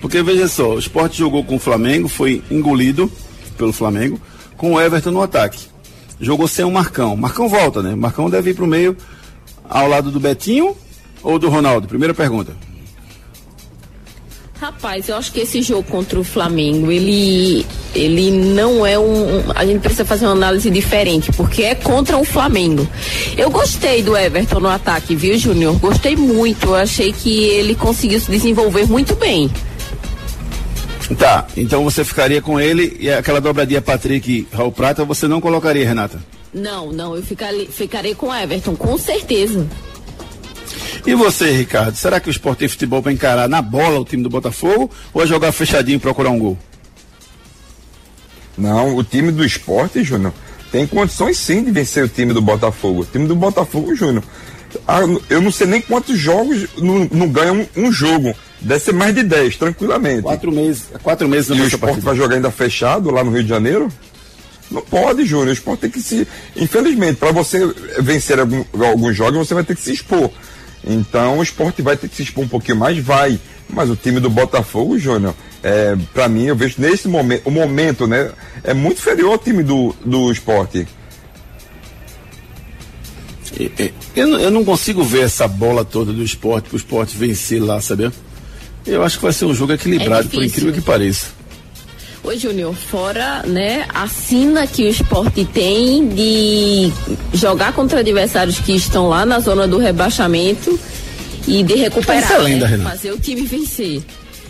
Porque 0.00 0.22
veja 0.22 0.48
só, 0.48 0.74
o 0.74 0.78
esporte 0.78 1.18
jogou 1.18 1.44
com 1.44 1.56
o 1.56 1.58
Flamengo, 1.58 2.08
foi 2.08 2.42
engolido 2.50 3.10
pelo 3.56 3.72
Flamengo, 3.72 4.20
com 4.56 4.72
o 4.72 4.80
Everton 4.80 5.10
no 5.10 5.22
ataque. 5.22 5.66
Jogou 6.20 6.46
sem 6.46 6.64
o 6.64 6.70
Marcão. 6.70 7.16
Marcão 7.16 7.48
volta, 7.48 7.82
né? 7.82 7.94
Marcão 7.94 8.28
deve 8.28 8.50
ir 8.50 8.54
para 8.54 8.64
o 8.64 8.68
meio 8.68 8.96
ao 9.68 9.88
lado 9.88 10.10
do 10.10 10.20
Betinho 10.20 10.76
ou 11.22 11.38
do 11.38 11.48
Ronaldo? 11.48 11.88
Primeira 11.88 12.14
pergunta. 12.14 12.52
Rapaz, 14.62 15.08
eu 15.08 15.16
acho 15.16 15.32
que 15.32 15.40
esse 15.40 15.60
jogo 15.60 15.82
contra 15.82 16.20
o 16.20 16.22
Flamengo, 16.22 16.92
ele, 16.92 17.66
ele 17.96 18.30
não 18.30 18.86
é 18.86 18.96
um, 18.96 19.42
A 19.56 19.66
gente 19.66 19.80
precisa 19.80 20.04
fazer 20.04 20.24
uma 20.24 20.34
análise 20.34 20.70
diferente, 20.70 21.32
porque 21.32 21.64
é 21.64 21.74
contra 21.74 22.16
o 22.16 22.24
Flamengo. 22.24 22.86
Eu 23.36 23.50
gostei 23.50 24.04
do 24.04 24.16
Everton 24.16 24.60
no 24.60 24.68
ataque, 24.68 25.16
viu, 25.16 25.36
Júnior? 25.36 25.76
Gostei 25.80 26.14
muito. 26.14 26.68
Eu 26.68 26.74
achei 26.76 27.12
que 27.12 27.42
ele 27.42 27.74
conseguiu 27.74 28.20
se 28.20 28.30
desenvolver 28.30 28.86
muito 28.86 29.16
bem. 29.16 29.50
Tá, 31.18 31.44
então 31.56 31.82
você 31.82 32.04
ficaria 32.04 32.40
com 32.40 32.60
ele 32.60 32.96
e 33.00 33.10
aquela 33.10 33.40
dobradinha 33.40 33.82
Patrick 33.82 34.30
e 34.30 34.56
Raul 34.56 34.70
Prata 34.70 35.04
você 35.04 35.26
não 35.26 35.40
colocaria, 35.40 35.84
Renata? 35.84 36.20
Não, 36.54 36.92
não, 36.92 37.16
eu 37.16 37.22
ficarei, 37.22 37.66
ficarei 37.66 38.14
com 38.14 38.28
o 38.28 38.34
Everton, 38.34 38.76
com 38.76 38.96
certeza. 38.96 39.66
E 41.04 41.14
você, 41.14 41.50
Ricardo, 41.50 41.96
será 41.96 42.20
que 42.20 42.28
o 42.28 42.30
esporte 42.30 42.60
tem 42.60 42.68
futebol 42.68 43.02
para 43.02 43.12
encarar 43.12 43.48
na 43.48 43.60
bola 43.60 43.98
o 44.00 44.04
time 44.04 44.22
do 44.22 44.30
Botafogo 44.30 44.90
ou 45.12 45.22
é 45.22 45.26
jogar 45.26 45.50
fechadinho 45.52 45.96
e 45.96 46.00
procurar 46.00 46.30
um 46.30 46.38
gol? 46.38 46.56
Não, 48.56 48.96
o 48.96 49.02
time 49.02 49.32
do 49.32 49.44
esporte, 49.44 50.04
Júnior, 50.04 50.32
tem 50.70 50.86
condições 50.86 51.38
sim 51.38 51.64
de 51.64 51.70
vencer 51.70 52.04
o 52.04 52.08
time 52.08 52.32
do 52.32 52.40
Botafogo. 52.42 53.00
O 53.02 53.04
time 53.04 53.26
do 53.26 53.34
Botafogo, 53.34 53.94
Júnior, 53.96 54.22
ah, 54.86 55.00
eu 55.28 55.40
não 55.40 55.50
sei 55.50 55.66
nem 55.66 55.80
quantos 55.80 56.18
jogos 56.18 56.66
não, 56.78 57.08
não 57.10 57.28
ganha 57.28 57.52
um, 57.52 57.66
um 57.76 57.90
jogo. 57.92 58.34
Deve 58.60 58.80
ser 58.80 58.92
mais 58.92 59.14
de 59.14 59.22
10, 59.24 59.56
tranquilamente. 59.56 60.22
Quatro 60.22 60.52
meses, 60.52 60.84
quatro 61.02 61.28
meses 61.28 61.48
E 61.50 61.52
o 61.52 61.64
esporte 61.64 61.80
partida. 61.80 62.02
vai 62.06 62.16
jogar 62.16 62.36
ainda 62.36 62.50
fechado 62.50 63.10
lá 63.10 63.24
no 63.24 63.32
Rio 63.32 63.42
de 63.42 63.48
Janeiro? 63.48 63.88
Não 64.70 64.80
pode, 64.82 65.24
Júnior. 65.26 65.48
O 65.48 65.52
esporte 65.52 65.80
tem 65.80 65.90
que 65.90 66.00
se. 66.00 66.26
Infelizmente, 66.56 67.16
para 67.16 67.32
você 67.32 67.66
vencer 67.98 68.38
algum- 68.38 68.64
alguns 68.80 69.16
jogos, 69.16 69.46
você 69.48 69.52
vai 69.52 69.64
ter 69.64 69.74
que 69.74 69.82
se 69.82 69.92
expor. 69.92 70.30
Então 70.84 71.38
o 71.38 71.42
esporte 71.42 71.80
vai 71.82 71.96
ter 71.96 72.08
que 72.08 72.16
se 72.16 72.22
expor 72.22 72.44
um 72.44 72.48
pouquinho 72.48 72.76
mais, 72.78 72.98
vai. 72.98 73.38
Mas 73.68 73.88
o 73.88 73.96
time 73.96 74.20
do 74.20 74.28
Botafogo, 74.28 74.98
Júnior, 74.98 75.34
é, 75.62 75.96
para 76.12 76.28
mim, 76.28 76.44
eu 76.44 76.56
vejo 76.56 76.74
nesse 76.78 77.08
momento, 77.08 77.46
o 77.46 77.50
momento, 77.50 78.06
né? 78.06 78.30
É 78.64 78.74
muito 78.74 78.98
inferior 78.98 79.32
ao 79.32 79.38
time 79.38 79.62
do, 79.62 79.94
do 80.04 80.30
esporte. 80.30 80.86
Eu, 84.16 84.26
não- 84.26 84.38
eu 84.40 84.50
não 84.50 84.64
consigo 84.64 85.02
ver 85.04 85.20
essa 85.24 85.46
bola 85.46 85.84
toda 85.84 86.12
do 86.12 86.22
esporte 86.22 86.68
pro 86.68 86.76
esporte 86.76 87.16
vencer 87.16 87.62
lá, 87.62 87.80
sabe? 87.80 88.10
Eu 88.86 89.02
acho 89.04 89.18
que 89.18 89.22
vai 89.24 89.32
ser 89.32 89.44
um 89.44 89.54
jogo 89.54 89.72
equilibrado, 89.72 90.28
por 90.28 90.40
difícil. 90.40 90.46
incrível 90.68 90.72
que 90.72 90.80
pareça. 90.80 91.26
Ô 92.24 92.32
Júnior, 92.36 92.72
fora 92.74 93.42
né, 93.44 93.84
a 93.92 94.06
sina 94.06 94.64
que 94.66 94.84
o 94.84 94.88
esporte 94.88 95.44
tem 95.44 96.08
de 96.08 96.92
jogar 97.34 97.72
contra 97.72 97.98
adversários 97.98 98.60
que 98.60 98.72
estão 98.76 99.08
lá 99.08 99.26
na 99.26 99.40
zona 99.40 99.66
do 99.66 99.76
rebaixamento 99.76 100.78
e 101.48 101.64
de 101.64 101.74
recuperar, 101.74 102.22
Isso 102.22 102.32
é 102.32 102.38
lenda, 102.38 102.64
né, 102.66 102.70
Renata. 102.76 102.90
fazer 102.90 103.12
o 103.12 103.18
time 103.18 103.42
vencer. 103.42 104.02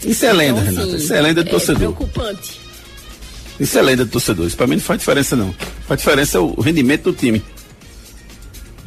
Isso 0.05 0.27
é 0.27 0.33
lenda, 0.35 0.61
Então, 0.61 0.71
Renata. 0.71 0.87
assim, 0.89 0.97
Isso 0.97 1.15
é 1.15 1.21
lenda 1.23 1.45
de 1.45 1.51
torcedor. 1.51 1.77
preocupante. 1.79 2.61
Isso 3.59 3.79
é 3.79 3.83
lenda 3.83 4.05
de 4.05 4.11
torcedor. 4.11 4.47
Isso 4.47 4.57
pra 4.57 4.67
mim 4.67 4.75
não 4.77 4.83
faz 4.83 4.99
diferença, 4.99 5.35
não. 5.37 5.55
Faz 5.89 6.01
diferença 6.01 6.37
é 6.37 6.41
o 6.41 6.61
rendimento 6.61 7.05
do 7.05 7.13
time. 7.15 7.43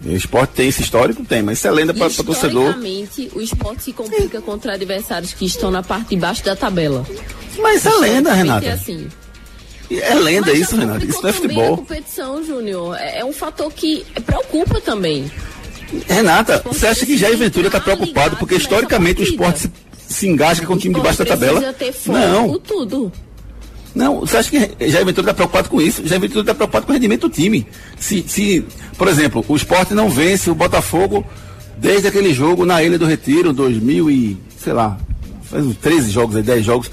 O 0.06 0.12
esporte 0.12 0.52
tem 0.52 0.68
esse 0.68 0.82
histórico? 0.84 1.26
Tem, 1.26 1.42
mas 1.42 1.58
isso 1.58 1.68
é 1.68 1.72
lenda 1.72 1.94
para 1.94 2.10
torcedor. 2.10 2.70
Historicamente, 2.70 3.32
o 3.34 3.42
esporte 3.42 3.84
se 3.84 3.94
complica 3.94 4.40
contra 4.42 4.74
adversários 4.74 5.34
que 5.34 5.46
estão 5.46 5.72
na 5.72 5.82
parte 5.82 6.10
de 6.10 6.18
baixo 6.18 6.44
da 6.46 6.56
tabela. 6.56 7.06
Mas 7.58 7.78
isso 7.84 7.90
é 7.90 8.00
lenda, 8.00 8.34
Renata. 8.34 8.66
É 8.68 8.72
assim. 8.74 9.08
É 9.90 10.14
lenda 10.16 10.52
Mas 10.52 10.60
isso, 10.60 10.76
já 10.76 10.82
Renata. 10.82 11.06
Isso 11.06 11.22
não 11.22 11.30
é 11.30 11.34
também 11.34 11.48
A 11.48 11.50
futebol. 11.56 11.78
competição, 11.78 12.44
Júnior, 12.44 12.96
é 12.98 13.20
é 13.20 13.26
um 13.26 13.34
fator 13.34 13.72
que 13.72 14.06
preocupa 14.26 14.80
também. 14.80 15.30
Renata, 16.08 16.62
você 16.66 16.88
acha 16.88 17.06
que 17.06 17.18
Jair 17.18 17.38
Ventura 17.38 17.68
está 17.68 17.80
preocupado 17.80 18.36
porque 18.38 18.56
historicamente 18.56 19.22
o 19.22 19.24
esporte 19.24 19.60
se, 19.62 19.72
se 19.98 20.28
engasga 20.28 20.66
com 20.68 20.74
o 20.74 20.78
time 20.78 20.94
debaixo 20.94 21.20
da 21.20 21.26
tabela? 21.26 21.74
Ter 21.74 21.92
foco, 21.94 22.18
Não, 22.18 22.60
tudo. 22.60 23.12
Não. 23.96 24.20
Você 24.20 24.38
acha 24.38 24.50
que 24.50 24.90
Jair 24.90 25.06
Ventura 25.06 25.32
está 25.32 25.34
preocupado 25.34 25.70
com 25.70 25.82
isso? 25.82 26.06
Jair 26.06 26.20
Ventura 26.20 26.42
está 26.42 26.54
preocupado 26.54 26.86
com 26.86 26.92
o 26.92 26.94
rendimento 26.94 27.30
do 27.30 27.34
time. 27.34 27.66
Se, 27.98 28.24
se, 28.28 28.66
por 28.98 29.08
exemplo, 29.08 29.44
o 29.48 29.56
esporte 29.56 29.94
não 29.94 30.10
vence 30.10 30.52
o 30.52 30.56
Botafogo 30.56 31.26
desde 31.78 32.08
aquele 32.08 32.34
jogo 32.34 32.66
na 32.66 32.84
Ilha 32.84 33.00
do 33.00 33.06
Retiro, 33.06 33.54
2000 33.54 34.12
e, 34.12 34.38
sei 34.58 34.74
lá, 34.74 34.98
faz 35.44 35.66
uns 35.66 35.78
13 35.78 36.12
jogos, 36.12 36.36
aí, 36.36 36.44
10 36.44 36.66
jogos, 36.66 36.92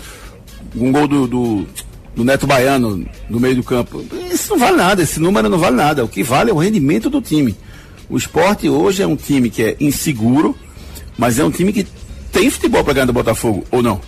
um 0.77 0.93
gol 0.93 1.09
do, 1.09 1.27
do, 1.27 1.67
do 2.15 2.25
Neto 2.25 2.47
Baiano 2.47 3.05
no 3.29 3.41
meio 3.41 3.57
do 3.57 3.63
campo. 3.63 4.05
Isso 4.33 4.51
não 4.51 4.59
vale 4.59 4.77
nada, 4.77 5.03
esse 5.03 5.19
número 5.19 5.49
não 5.49 5.59
vale 5.59 5.77
nada. 5.77 6.05
O 6.05 6.09
que 6.09 6.23
vale 6.23 6.51
é 6.51 6.55
o 6.55 6.59
rendimento 6.59 7.11
do 7.11 7.21
time. 7.21 7.57
O 8.09 8.17
esporte 8.17 8.69
hoje 8.69 9.03
é 9.03 9.07
um 9.07 9.17
time 9.17 9.51
que 9.51 9.63
é 9.63 9.77
inseguro, 9.81 10.57
mas 11.19 11.39
é 11.39 11.45
um 11.45 11.51
time 11.51 11.73
que 11.73 11.87
tem 12.31 12.51
futebol 12.51 12.85
para 12.85 12.95
ganhar 12.95 13.07
do 13.07 13.13
Botafogo, 13.13 13.65
ou 13.71 13.83
não? 13.83 14.01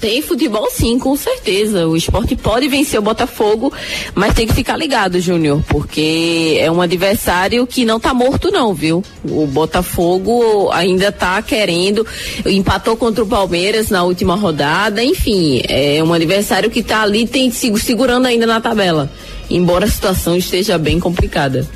Tem 0.00 0.20
futebol 0.20 0.68
sim, 0.70 0.98
com 0.98 1.16
certeza. 1.16 1.86
O 1.86 1.96
esporte 1.96 2.36
pode 2.36 2.68
vencer 2.68 2.98
o 2.98 3.02
Botafogo, 3.02 3.72
mas 4.14 4.34
tem 4.34 4.46
que 4.46 4.52
ficar 4.52 4.76
ligado, 4.76 5.18
Júnior, 5.20 5.62
porque 5.68 6.58
é 6.60 6.70
um 6.70 6.82
adversário 6.82 7.66
que 7.66 7.84
não 7.84 7.98
tá 7.98 8.12
morto 8.12 8.50
não, 8.50 8.74
viu? 8.74 9.02
O 9.24 9.46
Botafogo 9.46 10.70
ainda 10.70 11.10
tá 11.10 11.40
querendo, 11.40 12.06
empatou 12.44 12.96
contra 12.96 13.24
o 13.24 13.26
Palmeiras 13.26 13.88
na 13.88 14.02
última 14.02 14.34
rodada, 14.36 15.02
enfim, 15.02 15.62
é 15.66 16.02
um 16.04 16.12
adversário 16.12 16.70
que 16.70 16.82
tá 16.82 17.02
ali 17.02 17.26
tem 17.26 17.50
segurando 17.50 18.26
ainda 18.26 18.46
na 18.46 18.60
tabela, 18.60 19.10
embora 19.48 19.86
a 19.86 19.90
situação 19.90 20.36
esteja 20.36 20.76
bem 20.76 21.00
complicada. 21.00 21.66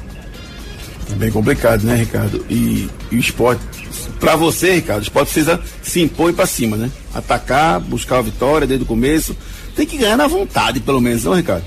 Bem 1.17 1.31
complicado, 1.31 1.85
né, 1.85 1.97
Ricardo? 1.97 2.45
E, 2.49 2.89
e 3.11 3.17
o 3.17 3.19
esporte 3.19 3.61
para 4.21 4.37
você, 4.37 4.75
Ricardo, 4.75 5.01
o 5.01 5.03
esporte 5.03 5.33
precisa 5.33 5.61
se 5.83 6.01
impor 6.01 6.33
para 6.35 6.47
cima, 6.47 6.77
né? 6.77 6.91
Atacar, 7.15 7.81
buscar 7.81 8.19
a 8.19 8.23
vitória 8.23 8.67
desde 8.67 8.85
o 8.85 8.87
começo. 8.87 9.35
Tem 9.75 9.87
que 9.87 9.97
ganhar 9.97 10.17
na 10.17 10.29
vontade, 10.29 10.79
pelo 10.79 11.01
menos, 11.01 11.25
não, 11.25 11.33
Ricardo? 11.33 11.65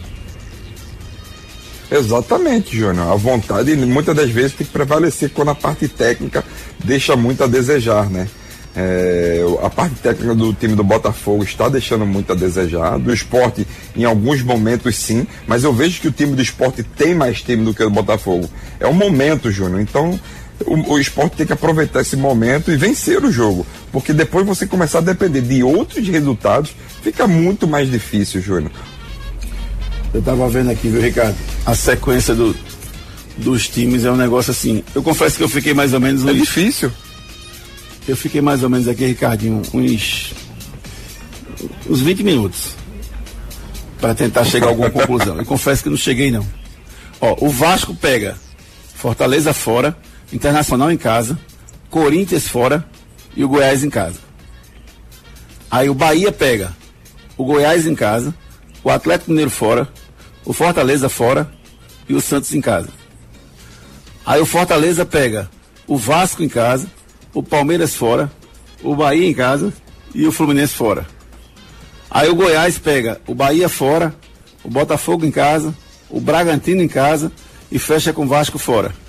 Exatamente, 1.92 2.78
Júnior. 2.78 3.12
A 3.12 3.16
vontade 3.16 3.76
muitas 3.76 4.16
das 4.16 4.30
vezes 4.30 4.54
tem 4.54 4.66
que 4.66 4.74
prevalecer 4.74 5.32
quando 5.32 5.50
a 5.50 5.56
parte 5.56 5.88
técnica 5.88 6.44
deixa 6.84 7.16
muito 7.16 7.44
a 7.44 7.48
desejar, 7.48 8.10
né? 8.10 8.28
É, 8.76 9.44
a 9.62 9.70
parte 9.70 9.96
técnica 9.96 10.34
do 10.34 10.52
time 10.52 10.76
do 10.76 10.84
Botafogo 10.84 11.44
está 11.44 11.70
deixando 11.70 12.06
muito 12.06 12.32
a 12.32 12.36
desejar. 12.36 12.98
Do 12.98 13.14
esporte, 13.14 13.68
em 13.96 14.04
alguns 14.04 14.42
momentos, 14.42 14.96
sim, 14.96 15.28
mas 15.46 15.64
eu 15.64 15.72
vejo 15.72 16.02
que 16.02 16.08
o 16.08 16.12
time 16.12 16.36
do 16.36 16.42
esporte 16.42 16.82
tem 16.82 17.14
mais 17.14 17.42
time 17.42 17.64
do 17.64 17.74
que 17.74 17.84
o 17.84 17.90
do 17.90 17.94
Botafogo. 17.94 18.50
É 18.80 18.88
um 18.88 18.94
momento, 18.94 19.52
Júnior. 19.52 19.80
Então, 19.80 20.20
o, 20.66 20.94
o 20.94 21.00
esporte 21.00 21.38
tem 21.38 21.46
que 21.46 21.54
aproveitar 21.54 22.02
esse 22.02 22.16
momento 22.16 22.72
e 22.72 22.76
vencer 22.76 23.24
o 23.24 23.32
jogo. 23.32 23.66
Porque 23.92 24.14
depois 24.14 24.46
você 24.46 24.66
começar 24.66 25.00
a 25.00 25.02
depender 25.02 25.42
de 25.42 25.64
outros 25.64 26.08
resultados, 26.08 26.76
fica 27.02 27.28
muito 27.28 27.68
mais 27.68 27.90
difícil, 27.90 28.42
Júnior. 28.42 28.72
Eu 30.14 30.22
tava 30.22 30.48
vendo 30.50 30.70
aqui, 30.70 30.90
viu, 30.90 31.02
Ricardo? 31.02 31.36
A 31.66 31.74
sequência 31.74 32.36
do, 32.36 32.56
dos 33.38 33.68
times 33.68 34.06
é 34.06 34.12
um 34.12 34.16
negócio 34.16 34.52
assim. 34.52 34.84
Eu 34.94 35.02
confesso 35.02 35.38
que 35.38 35.44
eu 35.44 35.50
fiquei 35.50 35.74
mais 35.74 35.94
ou 35.94 36.00
menos. 36.00 36.26
É 36.26 36.32
uns, 36.32 36.38
difícil. 36.38 36.92
Eu 38.08 38.16
fiquei 38.16 38.42
mais 38.42 38.62
ou 38.64 38.70
menos 38.70 38.88
aqui, 38.88 39.06
Ricardinho, 39.06 39.62
uns. 39.74 40.34
uns 41.90 42.02
20 42.02 42.24
minutos. 42.24 42.76
para 44.00 44.14
tentar 44.14 44.44
chegar 44.46 44.68
a 44.68 44.70
alguma 44.70 44.90
conclusão. 44.90 45.38
Eu 45.38 45.46
confesso 45.46 45.82
que 45.82 45.90
não 45.90 45.98
cheguei, 45.98 46.30
não. 46.30 46.46
Ó, 47.20 47.36
o 47.40 47.50
Vasco 47.50 47.96
pega 47.96 48.36
Fortaleza 49.04 49.54
fora. 49.54 49.98
Internacional 50.34 50.92
em 50.92 50.98
casa, 50.98 51.38
Corinthians 51.92 52.48
fora 52.48 52.84
e 53.36 53.44
o 53.44 53.48
Goiás 53.48 53.84
em 53.84 53.90
casa. 53.90 54.20
Aí 55.70 55.88
o 55.90 55.94
Bahia 55.94 56.32
pega 56.32 56.74
o 57.38 57.46
Goiás 57.46 57.86
em 57.86 57.94
casa, 57.94 58.34
o 58.84 58.90
Atlético 58.90 59.30
Mineiro 59.30 59.52
fora, 59.52 59.88
o 60.44 60.52
Fortaleza 60.52 61.08
fora 61.08 61.52
e 62.10 62.16
o 62.16 62.22
Santos 62.22 62.52
em 62.54 62.62
casa. 62.62 62.90
Aí 64.26 64.42
o 64.42 64.46
Fortaleza 64.46 65.06
pega 65.06 65.50
o 65.86 65.98
Vasco 65.98 66.42
em 66.42 66.50
casa, 66.50 66.88
o 67.32 67.44
Palmeiras 67.44 67.94
fora, 67.94 68.32
o 68.82 68.96
Bahia 68.96 69.28
em 69.28 69.34
casa 69.34 69.72
e 70.16 70.26
o 70.26 70.32
Fluminense 70.32 70.74
fora. 70.74 71.06
Aí 72.10 72.28
o 72.28 72.36
Goiás 72.36 72.80
pega 72.80 73.22
o 73.28 73.36
Bahia 73.36 73.70
fora, 73.70 74.16
o 74.64 74.70
Botafogo 74.70 75.26
em 75.26 75.32
casa, 75.32 75.76
o 76.10 76.20
Bragantino 76.20 76.82
em 76.82 76.88
casa 76.88 77.32
e 77.72 77.78
fecha 77.78 78.12
com 78.12 78.24
o 78.24 78.28
Vasco 78.28 78.58
fora. 78.58 79.03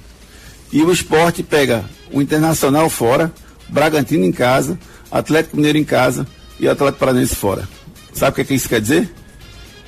E 0.74 0.82
o 0.82 0.90
esporte 0.90 1.40
pega 1.40 1.84
o 2.12 2.20
Internacional 2.20 2.90
fora, 2.90 3.32
Bragantino 3.68 4.24
em 4.24 4.32
casa, 4.32 4.76
Atlético 5.08 5.56
Mineiro 5.56 5.78
em 5.78 5.84
casa 5.84 6.26
e 6.58 6.68
Atlético 6.68 6.98
Paranense 6.98 7.36
fora. 7.36 7.68
Sabe 8.12 8.32
o 8.32 8.34
que, 8.34 8.40
é 8.40 8.44
que 8.44 8.54
isso 8.54 8.68
quer 8.68 8.80
dizer? 8.80 9.08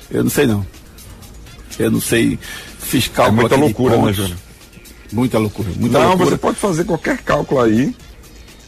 Eu 0.08 0.22
não 0.22 0.30
sei 0.30 0.46
não. 0.46 0.64
Eu 1.76 1.90
não 1.90 2.00
sei 2.00 2.38
fiscal. 2.78 3.26
É 3.26 3.30
muita 3.32 3.56
loucura, 3.56 3.96
né, 3.96 4.12
Júnior? 4.12 4.38
Muita 5.12 5.38
loucura. 5.40 5.68
Muita 5.76 5.98
não, 5.98 6.08
loucura. 6.10 6.30
você 6.30 6.36
pode 6.36 6.56
fazer 6.56 6.84
qualquer 6.84 7.18
cálculo 7.18 7.62
aí. 7.62 7.92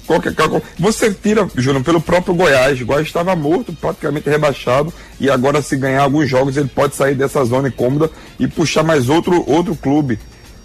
Qualquer 0.05 0.35
cálculo. 0.35 0.61
Você 0.77 1.15
tira, 1.15 1.49
Júnior, 1.55 1.85
pelo 1.85 2.01
próprio 2.01 2.35
Goiás. 2.35 2.81
O 2.81 2.87
Goiás 2.87 3.07
estava 3.07 3.37
morto, 3.37 3.73
praticamente 3.73 4.29
rebaixado. 4.29 4.93
E 5.21 5.31
agora, 5.31 5.63
se 5.63 5.77
ganhar 5.77 6.03
alguns 6.03 6.29
jogos, 6.29 6.57
ele 6.57 6.69
pode 6.69 6.97
sair 6.97 7.15
dessa 7.15 7.45
zona 7.45 7.69
incômoda 7.69 8.11
e 8.41 8.49
puxar 8.49 8.83
mais 8.83 9.09
outro, 9.09 9.45
outro 9.49 9.77
clube. 9.77 10.19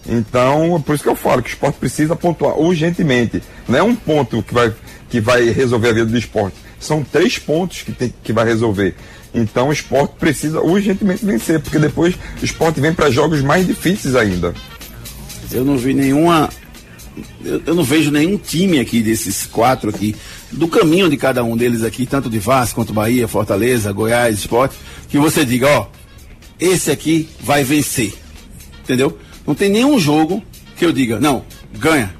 Então, 0.07 0.81
por 0.85 0.95
isso 0.95 1.03
que 1.03 1.09
eu 1.09 1.15
falo 1.15 1.41
que 1.41 1.49
o 1.49 1.53
esporte 1.53 1.77
precisa 1.79 2.15
pontuar 2.15 2.59
urgentemente. 2.59 3.41
Não 3.67 3.79
é 3.79 3.83
um 3.83 3.95
ponto 3.95 4.43
que 4.43 4.53
vai, 4.53 4.73
que 5.09 5.21
vai 5.21 5.49
resolver 5.49 5.89
a 5.89 5.93
vida 5.93 6.05
do 6.05 6.17
esporte. 6.17 6.57
São 6.79 7.03
três 7.03 7.39
pontos 7.39 7.83
que, 7.83 7.91
tem, 7.93 8.13
que 8.23 8.33
vai 8.33 8.45
resolver. 8.45 8.95
Então 9.33 9.69
o 9.69 9.73
esporte 9.73 10.15
precisa 10.19 10.61
urgentemente 10.61 11.25
vencer, 11.25 11.59
porque 11.59 11.79
depois 11.79 12.15
o 12.41 12.45
esporte 12.45 12.79
vem 12.79 12.93
para 12.93 13.09
jogos 13.09 13.41
mais 13.41 13.65
difíceis 13.65 14.15
ainda. 14.15 14.53
Eu 15.51 15.63
não 15.63 15.77
vi 15.77 15.93
nenhuma. 15.93 16.49
Eu, 17.43 17.61
eu, 17.65 17.75
não 17.75 17.83
vejo 17.83 18.11
nenhum 18.11 18.37
time 18.37 18.79
aqui 18.79 19.01
desses 19.01 19.45
quatro 19.45 19.89
aqui, 19.89 20.15
do 20.51 20.67
caminho 20.67 21.09
de 21.09 21.15
cada 21.15 21.43
um 21.43 21.55
deles 21.55 21.83
aqui, 21.83 22.05
tanto 22.05 22.29
de 22.29 22.39
Vasco 22.39 22.75
quanto 22.75 22.91
Bahia, 22.91 23.27
Fortaleza, 23.27 23.91
Goiás, 23.91 24.39
Esporte, 24.39 24.75
que 25.09 25.19
você 25.19 25.45
diga, 25.45 25.67
ó, 25.67 25.87
esse 26.59 26.89
aqui 26.89 27.29
vai 27.39 27.63
vencer. 27.63 28.13
Entendeu? 28.83 29.17
Não 29.45 29.53
tem 29.53 29.69
nenhum 29.69 29.99
jogo 29.99 30.43
que 30.75 30.86
eu 30.86 30.91
diga, 30.91 31.19
não, 31.19 31.43
ganha. 31.77 32.13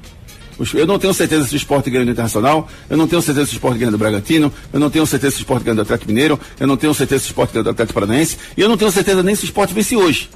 Eu 0.72 0.86
não 0.86 0.98
tenho 0.98 1.12
certeza 1.12 1.46
se 1.46 1.54
o 1.54 1.56
esporte 1.56 1.90
ganha 1.90 2.04
do 2.04 2.10
Internacional, 2.12 2.68
eu 2.88 2.96
não 2.96 3.08
tenho 3.08 3.20
certeza 3.20 3.46
se 3.46 3.52
o 3.52 3.56
esporte 3.56 3.78
ganha 3.78 3.90
do 3.90 3.98
Bragantino, 3.98 4.52
eu 4.72 4.78
não 4.78 4.88
tenho 4.88 5.04
certeza 5.04 5.32
se 5.32 5.38
o 5.38 5.42
esporte 5.42 5.64
ganha 5.64 5.74
do 5.74 5.82
Atlético 5.82 6.08
Mineiro, 6.08 6.38
eu 6.60 6.66
não 6.66 6.76
tenho 6.76 6.94
certeza 6.94 7.22
se 7.22 7.28
o 7.28 7.30
esporte 7.30 7.52
ganha 7.52 7.64
do 7.64 7.70
Atlético 7.70 7.94
Paranaense, 7.94 8.36
e 8.56 8.60
eu 8.60 8.68
não 8.68 8.76
tenho 8.76 8.92
certeza 8.92 9.22
nem 9.22 9.34
se 9.34 9.42
o 9.42 9.46
esporte 9.46 9.74
vence 9.74 9.96
hoje. 9.96 10.30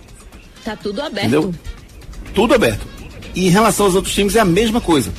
Tá 0.64 0.74
tudo 0.74 1.01
aberto. 1.01 1.27
Entendeu? 1.27 1.55
Tudo 2.35 2.55
aberto. 2.55 2.85
E 3.35 3.46
em 3.46 3.51
relação 3.51 3.87
aos 3.87 3.94
outros 3.94 4.12
times 4.12 4.35
é 4.35 4.40
a 4.40 4.44
mesma 4.44 4.81
coisa. 4.81 5.12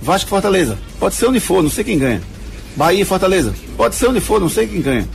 Vasco 0.00 0.30
Fortaleza, 0.30 0.78
pode 1.00 1.16
ser 1.16 1.26
onde 1.26 1.40
for, 1.40 1.62
não 1.62 1.70
sei 1.70 1.82
quem 1.82 1.98
ganha. 1.98 2.22
Bahia 2.76 3.02
e 3.02 3.04
Fortaleza, 3.04 3.52
pode 3.76 3.96
ser 3.96 4.06
onde 4.06 4.20
for, 4.20 4.40
não 4.40 4.48
sei 4.48 4.68
quem 4.68 4.80
ganha. 4.80 5.08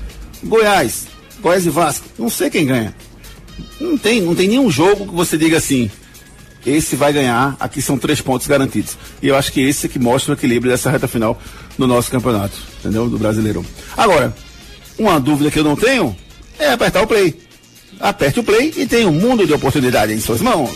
Goiás, 0.44 1.08
Goiás 1.40 1.66
e 1.66 1.70
Vasco, 1.70 2.06
não 2.18 2.30
sei 2.30 2.50
quem 2.50 2.66
ganha. 2.66 2.94
Não 3.80 3.97
tem, 3.97 4.21
não 4.21 4.36
tem 4.36 4.47
nenhum 4.47 4.69
jogo 4.69 5.08
que 5.08 5.13
você 5.13 5.38
diga 5.38 5.58
assim, 5.58 5.89
esse 6.65 6.95
vai 6.95 7.12
ganhar, 7.12 7.56
aqui 7.60 7.82
são 7.82 7.97
três 7.97 8.21
pontos 8.21 8.47
garantidos. 8.47 8.97
E 9.21 9.28
eu 9.28 9.36
acho 9.36 9.52
que 9.52 9.62
esse 9.62 9.88
é 9.88 9.89
que 9.89 10.00
mostra 10.00 10.34
o 10.34 10.38
equilíbrio 10.38 10.71
dessa 10.71 10.89
reta 10.89 11.08
final 11.08 11.39
do 11.78 11.88
nosso 11.88 12.12
campeonato, 12.12 12.56
entendeu? 12.80 13.10
Do 13.10 13.17
Brasileirão. 13.17 13.65
Agora, 13.97 14.36
uma 14.97 15.19
dúvida 15.19 15.50
que 15.50 15.60
eu 15.60 15.63
não 15.63 15.76
tenho 15.76 16.15
é 16.60 16.71
apertar 16.71 17.02
o 17.02 17.08
play. 17.08 17.39
Aperte 18.00 18.39
o 18.39 18.43
play 18.43 18.74
e 18.78 18.86
tem 18.86 19.06
um 19.06 19.12
mundo 19.12 19.45
de 19.45 19.54
oportunidade 19.54 20.13
em 20.13 20.19
suas 20.19 20.41
mãos. 20.41 20.71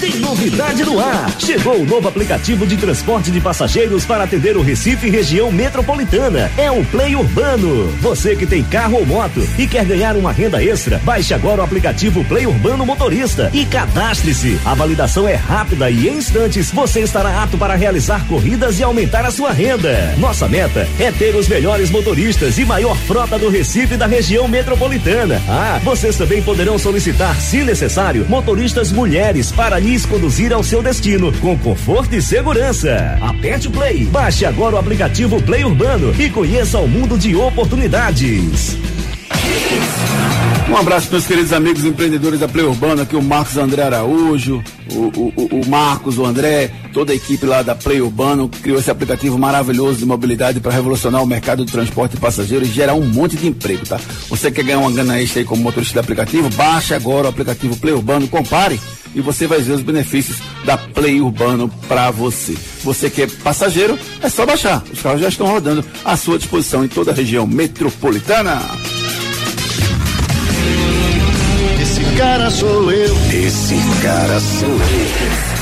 Tem 0.00 0.16
novidade 0.16 0.84
no 0.84 0.98
ar. 0.98 1.30
Chegou 1.38 1.76
o 1.76 1.86
novo 1.86 2.08
aplicativo 2.08 2.66
de 2.66 2.76
transporte 2.76 3.30
de 3.30 3.40
passageiros 3.40 4.04
para 4.04 4.24
atender 4.24 4.56
o 4.56 4.62
Recife 4.62 5.06
e 5.06 5.10
região 5.10 5.52
metropolitana. 5.52 6.50
É 6.56 6.70
o 6.70 6.84
Play 6.86 7.14
Urbano. 7.14 7.88
Você 8.00 8.34
que 8.34 8.46
tem 8.46 8.62
carro 8.62 8.98
ou 8.98 9.06
moto 9.06 9.46
e 9.58 9.66
quer 9.66 9.84
ganhar 9.84 10.16
uma 10.16 10.32
renda 10.32 10.62
extra, 10.62 10.98
baixe 11.04 11.32
agora 11.32 11.60
o 11.60 11.64
aplicativo 11.64 12.24
Play 12.24 12.46
Urbano 12.46 12.84
Motorista 12.84 13.50
e 13.52 13.64
cadastre-se. 13.64 14.58
A 14.64 14.74
validação 14.74 15.28
é 15.28 15.34
rápida 15.34 15.90
e 15.90 16.08
em 16.08 16.18
instantes 16.18 16.70
você 16.70 17.00
estará 17.00 17.42
apto 17.42 17.56
para 17.56 17.74
realizar 17.74 18.26
corridas 18.26 18.78
e 18.80 18.82
aumentar 18.82 19.24
a 19.24 19.30
sua 19.30 19.52
renda. 19.52 20.14
Nossa 20.18 20.48
meta 20.48 20.88
é 20.98 21.12
ter 21.12 21.34
os 21.36 21.48
melhores 21.48 21.90
motoristas 21.90 22.58
e 22.58 22.64
maior 22.64 22.96
frota 22.96 23.38
do 23.38 23.48
Recife 23.48 23.94
e 23.94 23.96
da 23.98 24.06
região 24.06 24.48
metropolitana. 24.48 25.40
Ah, 25.48 25.80
vocês 25.84 26.16
também 26.16 26.42
poderão 26.42 26.78
solicitar, 26.78 27.40
se 27.40 27.62
necessário, 27.62 28.26
motoristas 28.28 28.90
mulheres 28.90 29.52
para 29.52 29.83
lhes 29.84 30.06
conduzir 30.06 30.50
ao 30.50 30.64
seu 30.64 30.82
destino 30.82 31.30
com 31.40 31.58
conforto 31.58 32.14
e 32.14 32.22
segurança. 32.22 33.18
Aperte 33.20 33.68
o 33.68 33.70
Play, 33.70 34.04
baixe 34.06 34.46
agora 34.46 34.76
o 34.76 34.78
aplicativo 34.78 35.40
Play 35.42 35.62
Urbano 35.62 36.14
e 36.18 36.30
conheça 36.30 36.78
o 36.78 36.88
mundo 36.88 37.18
de 37.18 37.36
oportunidades. 37.36 38.78
Um 40.70 40.76
abraço 40.78 41.08
para 41.08 41.18
meus 41.18 41.26
queridos 41.26 41.52
amigos 41.52 41.84
empreendedores 41.84 42.40
da 42.40 42.48
Play 42.48 42.64
Urbana, 42.64 43.02
aqui 43.02 43.14
o 43.14 43.22
Marcos 43.22 43.58
André 43.58 43.82
Araújo, 43.82 44.64
o, 44.90 45.00
o, 45.00 45.60
o, 45.60 45.68
Marcos, 45.68 46.16
o 46.16 46.24
André, 46.24 46.70
toda 46.94 47.12
a 47.12 47.14
equipe 47.14 47.44
lá 47.44 47.60
da 47.60 47.74
Play 47.74 48.00
Urbano, 48.00 48.48
que 48.48 48.60
criou 48.60 48.78
esse 48.78 48.90
aplicativo 48.90 49.38
maravilhoso 49.38 49.98
de 49.98 50.06
mobilidade 50.06 50.60
para 50.60 50.72
revolucionar 50.72 51.22
o 51.22 51.26
mercado 51.26 51.62
de 51.62 51.70
transporte 51.70 52.12
de 52.12 52.20
passageiros 52.20 52.68
e 52.68 52.72
gerar 52.72 52.94
um 52.94 53.04
monte 53.04 53.36
de 53.36 53.46
emprego, 53.46 53.84
tá? 53.84 54.00
Você 54.30 54.50
quer 54.50 54.64
ganhar 54.64 54.78
uma 54.78 54.90
grana 54.90 55.20
extra 55.20 55.42
aí 55.42 55.44
como 55.44 55.62
motorista 55.62 55.94
do 55.94 56.00
aplicativo? 56.00 56.48
Baixe 56.50 56.94
agora 56.94 57.26
o 57.26 57.30
aplicativo 57.30 57.76
Play 57.76 57.92
Urbano, 57.92 58.26
compare 58.26 58.80
e 59.14 59.20
você 59.20 59.46
vai 59.46 59.60
ver 59.60 59.72
os 59.72 59.82
benefícios 59.82 60.38
da 60.64 60.76
Play 60.76 61.20
Urbano 61.20 61.68
para 61.88 62.10
você. 62.10 62.54
Você 62.82 63.08
que 63.08 63.22
é 63.22 63.26
passageiro, 63.26 63.98
é 64.22 64.28
só 64.28 64.44
baixar. 64.44 64.82
Os 64.92 65.00
carros 65.00 65.20
já 65.20 65.28
estão 65.28 65.46
rodando 65.46 65.84
à 66.04 66.16
sua 66.16 66.38
disposição 66.38 66.84
em 66.84 66.88
toda 66.88 67.12
a 67.12 67.14
região 67.14 67.46
metropolitana. 67.46 68.60
Esse 71.80 72.04
cara 72.16 72.50
sou 72.50 72.90
eu. 72.90 73.14
Esse 73.32 73.76
cara 74.02 74.40
sou 74.40 74.68
eu. 74.68 75.54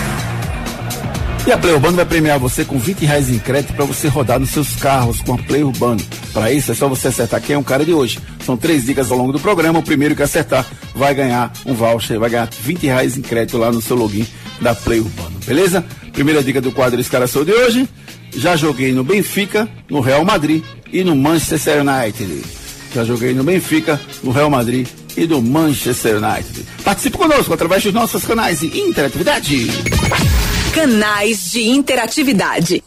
E 1.44 1.50
a 1.50 1.58
Play 1.58 1.74
Urbano 1.74 1.96
vai 1.96 2.04
premiar 2.04 2.38
você 2.38 2.64
com 2.64 2.78
20 2.78 3.04
reais 3.04 3.28
em 3.28 3.38
crédito 3.38 3.74
para 3.74 3.84
você 3.84 4.06
rodar 4.06 4.38
nos 4.38 4.50
seus 4.50 4.76
carros 4.76 5.20
com 5.22 5.34
a 5.34 5.38
Play 5.38 5.64
Urbano. 5.64 6.00
Para 6.32 6.50
isso 6.50 6.72
é 6.72 6.74
só 6.74 6.88
você 6.88 7.08
acertar 7.08 7.40
quem 7.40 7.54
é 7.54 7.58
o 7.58 7.64
cara 7.64 7.84
de 7.84 7.92
hoje. 7.92 8.18
São 8.44 8.56
três 8.56 8.84
dicas 8.84 9.10
ao 9.10 9.18
longo 9.18 9.32
do 9.32 9.40
programa. 9.40 9.78
O 9.78 9.82
primeiro 9.82 10.16
que 10.16 10.22
acertar 10.22 10.66
vai 10.94 11.14
ganhar 11.14 11.52
um 11.66 11.74
voucher, 11.74 12.18
vai 12.18 12.30
ganhar 12.30 12.48
20 12.50 12.86
reais 12.86 13.16
em 13.16 13.22
crédito 13.22 13.58
lá 13.58 13.70
no 13.70 13.82
seu 13.82 13.96
login 13.96 14.26
da 14.60 14.74
Play 14.74 15.00
Urbano. 15.00 15.38
Beleza? 15.46 15.84
Primeira 16.12 16.42
dica 16.42 16.60
do 16.60 16.72
quadro 16.72 17.00
Escaração 17.00 17.44
de 17.44 17.52
hoje. 17.52 17.88
Já 18.34 18.56
joguei 18.56 18.92
no 18.92 19.04
Benfica, 19.04 19.68
no 19.90 20.00
Real 20.00 20.24
Madrid 20.24 20.62
e 20.90 21.04
no 21.04 21.14
Manchester 21.14 21.82
United. 21.82 22.42
Já 22.94 23.04
joguei 23.04 23.34
no 23.34 23.44
Benfica, 23.44 24.00
no 24.22 24.30
Real 24.30 24.48
Madrid 24.48 24.86
e 25.16 25.26
no 25.26 25.42
Manchester 25.42 26.16
United. 26.16 26.64
Participe 26.84 27.18
conosco 27.18 27.52
através 27.52 27.82
dos 27.82 27.92
nossos 27.92 28.24
canais 28.24 28.60
de 28.60 28.78
interatividade. 28.78 29.66
Canais 30.74 31.50
de 31.50 31.62
interatividade. 31.62 32.82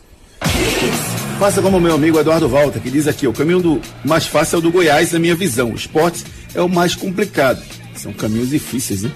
Faça 1.40 1.62
como 1.62 1.82
meu 1.82 1.94
amigo 1.94 2.18
Eduardo 2.18 2.48
Volta, 2.48 2.80
que 2.80 2.90
diz 2.90 3.08
aqui: 3.08 3.28
o 3.28 3.34
caminho 3.34 3.60
do 3.60 3.82
mais 4.04 4.26
fácil 4.26 4.56
é 4.56 4.60
o 4.60 4.62
do 4.62 4.72
Goiás, 4.72 5.12
na 5.12 5.20
minha 5.20 5.36
visão. 5.36 5.72
O 5.72 5.76
esporte 5.76 6.24
é 6.54 6.62
o 6.62 6.70
mais 6.70 6.96
complicado. 6.96 7.62
São 7.96 8.14
caminhos 8.14 8.50
difíceis, 8.50 9.04
né? 9.04 9.12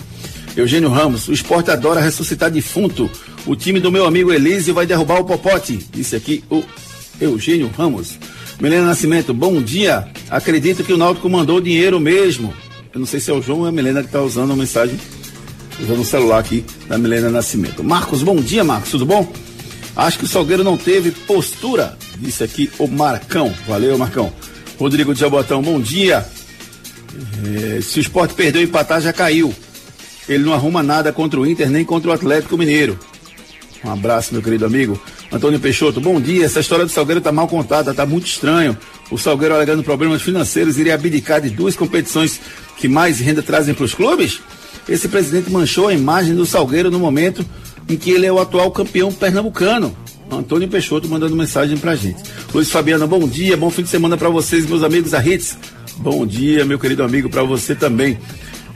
Eugênio 0.55 0.89
Ramos, 0.89 1.27
o 1.27 1.34
esporte 1.34 1.71
adora 1.71 2.01
ressuscitar 2.01 2.51
defunto. 2.51 3.10
O 3.45 3.55
time 3.55 3.79
do 3.79 3.91
meu 3.91 4.05
amigo 4.05 4.34
Elísio 4.34 4.73
vai 4.73 4.86
derrubar 4.86 5.19
o 5.21 5.25
Popote. 5.25 5.77
Disse 5.91 6.15
aqui 6.15 6.43
o 6.49 6.63
Eugênio 7.21 7.71
Ramos. 7.75 8.17
Milena 8.60 8.88
Nascimento, 8.88 9.34
bom 9.34 9.62
dia. 9.62 10.08
Acredito 10.29 10.84
que 10.84 10.91
o 10.91 10.97
Náutico 10.97 11.29
mandou 11.29 11.62
dinheiro 11.62 11.99
mesmo. 11.99 12.53
Eu 12.93 12.99
não 12.99 13.08
sei 13.08 13.21
se 13.21 13.32
é 13.32 13.34
o 13.34 13.41
João 13.41 13.60
ou 13.60 13.65
a 13.65 13.71
Milena 13.71 14.01
que 14.01 14.08
está 14.08 14.21
usando 14.21 14.51
a 14.51 14.55
mensagem, 14.55 14.99
usando 15.82 16.01
o 16.01 16.05
celular 16.05 16.39
aqui 16.39 16.65
da 16.88 16.97
Milena 16.97 17.29
Nascimento. 17.29 17.82
Marcos, 17.84 18.21
bom 18.21 18.36
dia, 18.36 18.63
Marcos, 18.63 18.91
tudo 18.91 19.05
bom? 19.05 19.32
Acho 19.95 20.19
que 20.19 20.25
o 20.25 20.27
Salgueiro 20.27 20.63
não 20.63 20.77
teve 20.77 21.12
postura, 21.12 21.97
disse 22.19 22.43
aqui 22.43 22.69
o 22.77 22.88
Marcão. 22.88 23.53
Valeu, 23.67 23.97
Marcão. 23.97 24.32
Rodrigo 24.77 25.13
de 25.13 25.19
Jabotão, 25.19 25.62
bom 25.62 25.79
dia. 25.79 26.25
É, 27.45 27.82
se 27.82 27.99
o 27.99 28.01
esporte 28.01 28.34
perdeu 28.34 28.62
empatar, 28.62 29.01
já 29.01 29.12
caiu. 29.12 29.53
Ele 30.27 30.43
não 30.43 30.53
arruma 30.53 30.84
nada 30.84 31.12
contra 31.12 31.39
o 31.39 31.45
Inter 31.45 31.69
nem 31.69 31.84
contra 31.84 32.12
o 32.12 32.13
Atlético 32.13 32.58
Mineiro. 32.58 32.99
Um 33.84 33.91
abraço, 33.91 34.34
meu 34.34 34.41
querido 34.41 34.65
amigo. 34.65 35.01
Antônio 35.32 35.60
Peixoto, 35.60 36.01
bom 36.01 36.19
dia. 36.19 36.45
Essa 36.45 36.60
história 36.60 36.86
do 36.86 36.91
Salgueiro 36.91 37.21
tá 37.21 37.32
mal 37.32 37.47
contada, 37.47 37.93
tá 37.93 38.05
muito 38.05 38.27
estranho. 38.27 38.77
O 39.10 39.17
Salgueiro 39.17 39.55
alegando 39.55 39.84
problemas 39.84 40.21
financeiros 40.21 40.77
iria 40.77 40.93
abdicar 40.93 41.41
de 41.41 41.49
duas 41.49 41.75
competições 41.75 42.39
que 42.77 42.88
mais 42.88 43.19
renda 43.19 43.41
trazem 43.41 43.73
para 43.73 43.86
os 43.86 43.93
clubes? 43.93 44.39
Esse 44.88 45.08
presidente 45.08 45.51
manchou 45.51 45.88
a 45.88 45.93
imagem 45.93 46.36
do 46.36 46.45
Salgueiro 46.45 46.91
no 46.91 46.99
momento 46.99 47.45
em 47.88 47.95
que 47.95 48.12
ele 48.12 48.25
é 48.25 48.32
o 48.32 48.39
atual 48.39 48.71
campeão 48.71 49.12
pernambucano. 49.12 49.95
Antônio 50.32 50.68
Peixoto 50.68 51.08
mandando 51.08 51.36
mensagem 51.36 51.78
pra 51.78 51.96
gente. 51.96 52.22
Luiz 52.54 52.70
Fabiano, 52.70 53.08
bom 53.08 53.28
dia, 53.28 53.58
bom 53.58 53.70
fim 53.70 53.84
de 53.84 53.89
semana 53.89 54.18
para 54.18 54.30
vocês, 54.30 54.65
meus 54.65 54.84
amigos 54.84 55.12
da 55.12 55.26
Hits. 55.26 55.58
Bom 55.98 56.26
dia, 56.26 56.63
meu 56.63 56.80
querido 56.80 57.04
amigo, 57.04 57.30
para 57.30 57.44
você 57.44 57.76
também. 57.76 58.18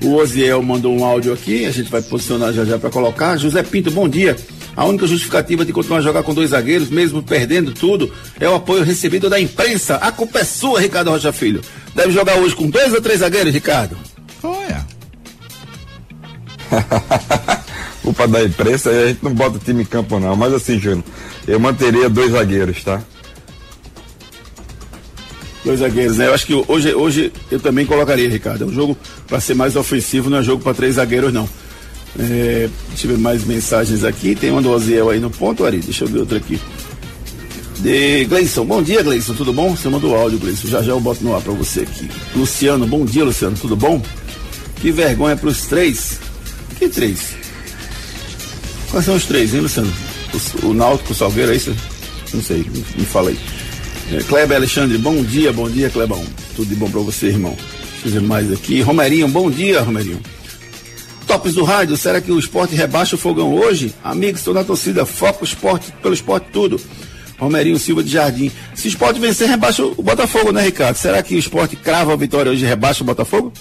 O 0.02 0.16
Oziel 0.16 0.62
mandou 0.62 0.94
um 0.94 1.06
áudio 1.06 1.32
aqui, 1.32 1.66
a 1.66 1.72
gente 1.72 1.90
vai 1.90 2.02
posicionar 2.02 2.52
já 2.52 2.66
já 2.66 2.78
para 2.78 2.90
colocar. 2.90 3.38
José 3.38 3.64
Pinto, 3.64 3.90
bom 3.92 4.10
dia. 4.10 4.36
A 4.76 4.86
única 4.86 5.06
justificativa 5.06 5.64
de 5.64 5.72
continuar 5.72 6.00
a 6.00 6.02
jogar 6.02 6.24
com 6.24 6.34
dois 6.34 6.50
zagueiros, 6.50 6.90
mesmo 6.90 7.22
perdendo 7.22 7.72
tudo, 7.72 8.12
é 8.40 8.50
o 8.50 8.56
apoio 8.56 8.84
recebido 8.84 9.30
da 9.30 9.40
imprensa. 9.40 9.96
A 9.98 10.12
culpa 10.12 10.40
é 10.40 10.44
sua, 10.44 10.82
Ricardo 10.82 11.12
Rocha 11.12 11.32
Filho. 11.32 11.62
Deve 11.96 12.12
jogar 12.12 12.36
hoje 12.38 12.56
com 12.56 12.70
dois 12.70 12.92
ou 12.92 13.00
três 13.00 13.20
zagueiros, 13.20 13.54
Ricardo? 13.54 13.96
Olha. 14.42 14.86
culpa 18.04 18.28
da 18.28 18.44
imprensa, 18.44 18.90
aí 18.90 19.04
a 19.04 19.08
gente 19.08 19.24
não 19.24 19.34
bota 19.34 19.58
time 19.58 19.82
em 19.82 19.86
campo 19.86 20.20
não. 20.20 20.36
Mas 20.36 20.54
assim, 20.54 20.80
Júnior, 20.80 21.04
eu 21.48 21.60
manteria 21.60 22.10
dois 22.10 22.34
zagueiros, 22.34 22.84
tá? 22.84 23.02
Dois 25.64 25.80
zagueiros, 25.80 26.18
né? 26.18 26.28
Eu 26.28 26.34
acho 26.34 26.46
que 26.46 26.54
hoje, 26.68 26.94
hoje 26.94 27.32
eu 27.50 27.60
também 27.60 27.86
colocaria, 27.86 28.30
Ricardo. 28.30 28.66
É 28.66 28.68
um 28.68 28.74
jogo 28.74 28.98
para 29.28 29.40
ser 29.40 29.56
mais 29.56 29.76
ofensivo, 29.76 30.30
não 30.30 30.40
é 30.40 30.44
jogo 30.44 30.62
para 30.62 30.74
três 30.74 30.96
zagueiros, 30.96 31.34
não. 31.34 31.48
É, 32.20 32.70
deixa 32.90 33.08
eu 33.08 33.12
ver 33.12 33.18
mais 33.18 33.46
mensagens 33.46 34.04
aqui. 34.04 34.36
Tem 34.36 34.52
uma 34.52 34.62
do 34.62 34.70
Oziel 34.70 35.10
aí 35.10 35.20
no 35.20 35.30
ponto, 35.30 35.66
Ari. 35.66 35.78
Deixa 35.78 36.04
eu 36.04 36.10
ver 36.10 36.20
outra 36.20 36.38
aqui. 36.38 36.60
De 37.80 38.26
Gleison, 38.26 38.66
bom 38.66 38.84
dia, 38.84 39.02
Gleison, 39.02 39.34
tudo 39.34 39.52
bom? 39.52 39.76
Você 39.76 39.90
mandou 39.90 40.16
áudio, 40.16 40.38
Gleison. 40.38 40.68
Já 40.68 40.82
já 40.82 40.92
eu 40.92 41.00
boto 41.00 41.24
no 41.24 41.34
ar 41.34 41.42
para 41.42 41.54
você 41.54 41.82
aqui. 41.82 42.10
Luciano, 42.36 42.86
bom 42.86 43.06
dia, 43.06 43.24
Luciano, 43.24 43.58
tudo 43.60 43.76
bom? 43.76 44.02
Que 44.82 44.92
vergonha 44.92 45.36
para 45.36 45.50
os 45.50 45.66
três. 45.66 46.20
Que 46.78 46.90
três? 46.90 47.43
Quais 48.94 49.08
são 49.08 49.16
os 49.16 49.26
três, 49.26 49.56
hein, 49.56 49.62
Luciano? 49.62 49.92
O, 50.62 50.68
o 50.68 50.74
Náutico, 50.76 51.14
o 51.14 51.16
Salgueiro, 51.16 51.52
é 51.52 51.56
isso? 51.56 51.76
Não 52.32 52.44
sei, 52.44 52.64
me 52.96 53.04
fala 53.04 53.32
aí. 53.32 53.40
É, 54.12 54.22
Kleber 54.22 54.56
Alexandre, 54.56 55.00
bom 55.00 55.24
dia, 55.24 55.52
bom 55.52 55.68
dia, 55.68 55.90
Clebão. 55.90 56.24
Tudo 56.56 56.70
de 56.70 56.76
bom 56.76 56.88
para 56.88 57.02
você, 57.02 57.30
irmão. 57.30 57.58
Deixa 57.94 58.08
eu 58.10 58.12
ver 58.12 58.22
mais 58.22 58.52
aqui. 58.52 58.82
Romerinho, 58.82 59.28
bom 59.28 59.50
dia, 59.50 59.82
Romerinho. 59.82 60.22
Tops 61.26 61.56
do 61.56 61.64
rádio, 61.64 61.98
será 61.98 62.22
que 62.22 62.32
o 62.32 62.38
esporte 62.38 62.76
rebaixa 62.76 63.16
o 63.16 63.18
fogão 63.18 63.56
hoje? 63.56 63.96
Amigos, 64.04 64.42
estou 64.42 64.54
na 64.54 64.64
torcida, 64.64 65.08
foco 65.08 65.44
esporte, 65.44 65.92
pelo 66.00 66.14
esporte 66.14 66.50
tudo. 66.54 66.80
Romerinho 67.40 67.80
Silva 67.80 68.04
de 68.04 68.12
Jardim. 68.12 68.52
Se 68.76 68.88
o 68.88 68.90
esporte 68.90 69.20
vencer, 69.20 69.50
rebaixa 69.50 69.84
o 69.84 70.04
Botafogo, 70.04 70.52
né, 70.52 70.62
Ricardo? 70.62 70.98
Será 70.98 71.24
que 71.24 71.34
o 71.34 71.40
esporte 71.40 71.76
crava 71.76 72.14
a 72.14 72.16
vitória 72.16 72.52
hoje 72.52 72.64
e 72.64 72.68
rebaixa 72.68 73.02
o 73.02 73.08
Botafogo? 73.08 73.52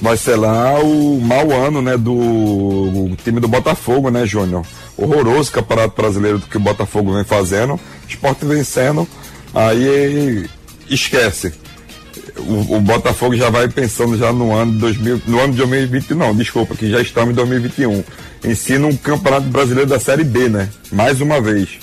Vai 0.00 0.16
ser 0.16 0.36
lá 0.36 0.78
o 0.80 1.20
mau 1.20 1.52
ano, 1.52 1.82
né, 1.82 1.96
do 1.96 3.14
time 3.22 3.38
do 3.38 3.48
Botafogo, 3.48 4.10
né, 4.10 4.24
Júnior? 4.26 4.64
Horroroso 4.96 5.52
campeonato 5.52 6.00
brasileiro 6.00 6.40
que 6.40 6.56
o 6.56 6.60
Botafogo 6.60 7.12
vem 7.12 7.24
fazendo. 7.24 7.78
Esporte 8.08 8.44
vencendo, 8.44 9.06
aí 9.54 10.48
esquece 10.88 11.52
o, 12.38 12.76
o, 12.76 12.80
Botafogo 12.80 13.36
já 13.36 13.50
vai 13.50 13.68
pensando 13.68 14.16
já 14.16 14.32
no 14.32 14.54
ano 14.54 14.72
de 14.72 14.78
2000, 14.78 15.22
no 15.26 15.40
ano 15.40 15.52
de 15.52 15.58
2020 15.58 16.14
não, 16.14 16.34
desculpa, 16.34 16.74
que 16.74 16.90
já 16.90 17.00
estamos 17.00 17.30
em 17.30 17.34
2021. 17.34 18.04
Ensina 18.44 18.86
um 18.86 18.96
campeonato 18.96 19.46
brasileiro 19.48 19.88
da 19.88 19.98
Série 19.98 20.24
B, 20.24 20.48
né? 20.48 20.68
Mais 20.90 21.20
uma 21.20 21.40
vez. 21.40 21.78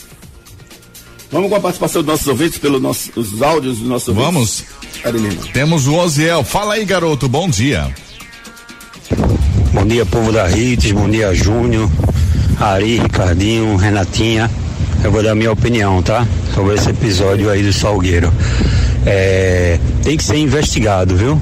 Vamos 1.31 1.49
com 1.49 1.55
a 1.55 1.59
participação 1.59 2.01
dos 2.01 2.11
nossos 2.11 2.27
ouvintes 2.27 2.57
pelos 2.57 2.81
nossos 2.81 3.41
áudios 3.41 3.79
dos 3.79 3.87
nossos 3.87 4.09
ouvintes. 4.09 4.65
Vamos. 5.03 5.51
Temos 5.51 5.87
o 5.87 5.95
Oziel. 5.95 6.43
Fala 6.43 6.75
aí, 6.75 6.85
garoto. 6.85 7.27
Bom 7.27 7.49
dia. 7.49 7.93
Dia, 9.87 10.05
povo 10.05 10.33
da 10.33 10.45
Rites. 10.45 10.91
Bom 10.91 11.09
dia, 11.09 11.33
Júnior, 11.33 11.89
Ari, 12.59 12.99
Ricardinho, 12.99 13.77
Renatinha. 13.77 14.51
Eu 15.01 15.09
vou 15.11 15.23
dar 15.23 15.33
minha 15.33 15.49
opinião, 15.49 16.03
tá? 16.03 16.27
Sobre 16.53 16.75
esse 16.75 16.89
episódio 16.89 17.49
aí 17.49 17.63
do 17.63 17.71
Salgueiro 17.71 18.31
é, 19.05 19.79
tem 20.03 20.17
que 20.17 20.23
ser 20.25 20.35
investigado, 20.37 21.15
viu? 21.15 21.41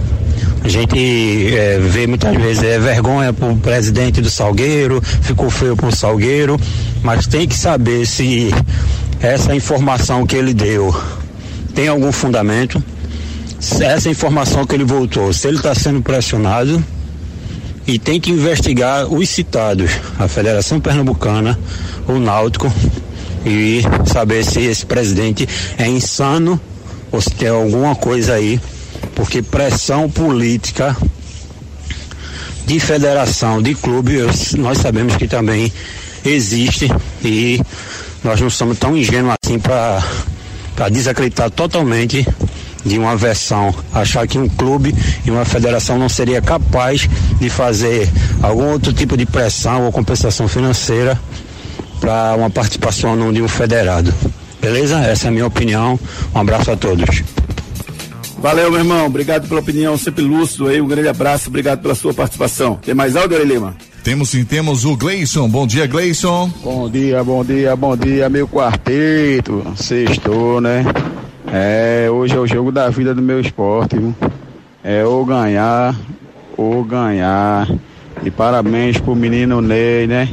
A 0.64 0.68
gente 0.68 1.56
é, 1.56 1.80
vê 1.80 2.06
muitas 2.06 2.36
vezes 2.38 2.64
é 2.64 2.78
vergonha 2.78 3.34
pro 3.34 3.56
presidente 3.56 4.22
do 4.22 4.30
Salgueiro, 4.30 5.02
ficou 5.02 5.50
feio 5.50 5.76
pro 5.76 5.94
Salgueiro, 5.94 6.60
mas 7.02 7.26
tem 7.26 7.48
que 7.48 7.58
saber 7.58 8.06
se 8.06 8.54
essa 9.20 9.56
informação 9.56 10.26
que 10.28 10.36
ele 10.36 10.54
deu 10.54 10.96
tem 11.74 11.88
algum 11.88 12.12
fundamento, 12.12 12.82
essa 13.82 14.08
informação 14.08 14.68
que 14.68 14.76
ele 14.76 14.86
voltou, 14.86 15.34
se 15.34 15.48
ele 15.48 15.58
está 15.58 15.74
sendo 15.74 16.02
pressionado 16.04 16.84
e 17.88 18.00
tem 18.00 18.20
que 18.20 18.32
investigar 18.32 19.06
os 19.06 19.30
citados, 19.30 19.92
a 20.18 20.28
Federação 20.28 20.80
Pernambucana, 20.80 21.58
o 22.08 22.20
Náutico 22.20 22.72
e 23.46 23.82
saber 24.12 24.44
se 24.44 24.62
esse 24.62 24.86
presidente 24.86 25.48
é 25.78 25.88
insano 25.88 26.60
ou 27.12 27.22
se 27.22 27.30
tem 27.32 27.50
alguma 27.50 27.96
coisa 27.96 28.34
aí, 28.34 28.60
porque 29.14 29.42
pressão 29.42 30.10
política 30.10 30.98
de 32.66 32.80
federação, 32.80 33.62
de 33.62 33.76
clube, 33.76 34.18
nós 34.58 34.80
sabemos 34.80 35.16
que 35.16 35.28
também 35.28 35.72
existe 36.26 36.90
e 37.24 37.62
nós 38.24 38.42
não 38.42 38.50
somos 38.50 38.80
tão 38.80 38.98
ingênuos 38.98 39.36
assim 39.44 39.60
para 39.60 40.90
desacreditar 40.90 41.52
totalmente 41.52 42.28
de 42.86 43.00
uma 43.00 43.18
versão, 43.18 43.74
achar 43.92 44.28
que 44.28 44.38
um 44.38 44.48
clube 44.48 44.94
e 45.26 45.32
uma 45.32 45.44
federação 45.44 45.98
não 45.98 46.08
seria 46.08 46.42
capaz 46.42 47.10
de 47.40 47.50
fazer 47.50 48.08
algum 48.42 48.72
outro 48.72 48.94
tipo 48.94 49.18
de 49.18 49.26
pressão 49.26 49.86
ou 49.86 49.92
compensação 49.92 50.48
financeira 50.48 51.20
para 52.00 52.36
uma 52.36 52.50
participação 52.50 53.34
de 53.34 53.42
um 53.42 53.48
federado. 53.48 54.14
Beleza? 54.62 55.00
Essa 55.00 55.28
é 55.28 55.30
a 55.30 55.32
minha 55.32 55.46
opinião. 55.48 56.00
Um 56.34 56.40
abraço 56.40 56.72
a 56.72 56.78
todos. 56.78 57.24
Valeu, 58.38 58.70
meu 58.70 58.80
irmão. 58.80 59.08
Obrigado 59.08 59.48
pela 59.48 59.60
opinião, 59.60 59.98
sempre 59.98 60.24
lúcido 60.24 60.68
aí. 60.68 60.80
Um 60.80 60.88
grande 60.88 61.08
abraço, 61.08 61.50
obrigado 61.50 61.82
pela 61.82 61.96
sua 61.96 62.14
participação. 62.14 62.76
Tem 62.76 62.94
mais 62.94 63.16
áudio, 63.16 63.44
Lima? 63.44 63.76
Temos 64.04 64.30
sim, 64.30 64.46
temos 64.46 64.86
o 64.86 64.96
Gleison. 64.96 65.50
Bom 65.50 65.66
dia, 65.66 65.88
Gleison. 65.88 66.52
Bom 66.64 66.88
dia, 66.88 67.24
bom 67.24 67.44
dia, 67.44 67.76
bom 67.76 67.98
dia, 67.98 68.30
meu 68.30 68.48
quarteto. 68.48 69.66
Sextou, 69.76 70.62
né? 70.62 70.86
É, 71.58 72.10
hoje 72.12 72.36
é 72.36 72.38
o 72.38 72.46
jogo 72.46 72.70
da 72.70 72.90
vida 72.90 73.16
do 73.16 73.22
meu 73.22 73.40
esporte, 73.40 73.98
viu? 73.98 74.14
É 74.84 75.06
ou 75.06 75.26
ganhar, 75.26 75.96
ou 76.58 76.84
ganhar. 76.84 77.66
E 78.22 78.30
parabéns 78.30 78.98
pro 78.98 79.16
menino 79.16 79.62
Ney, 79.62 80.06
né? 80.06 80.28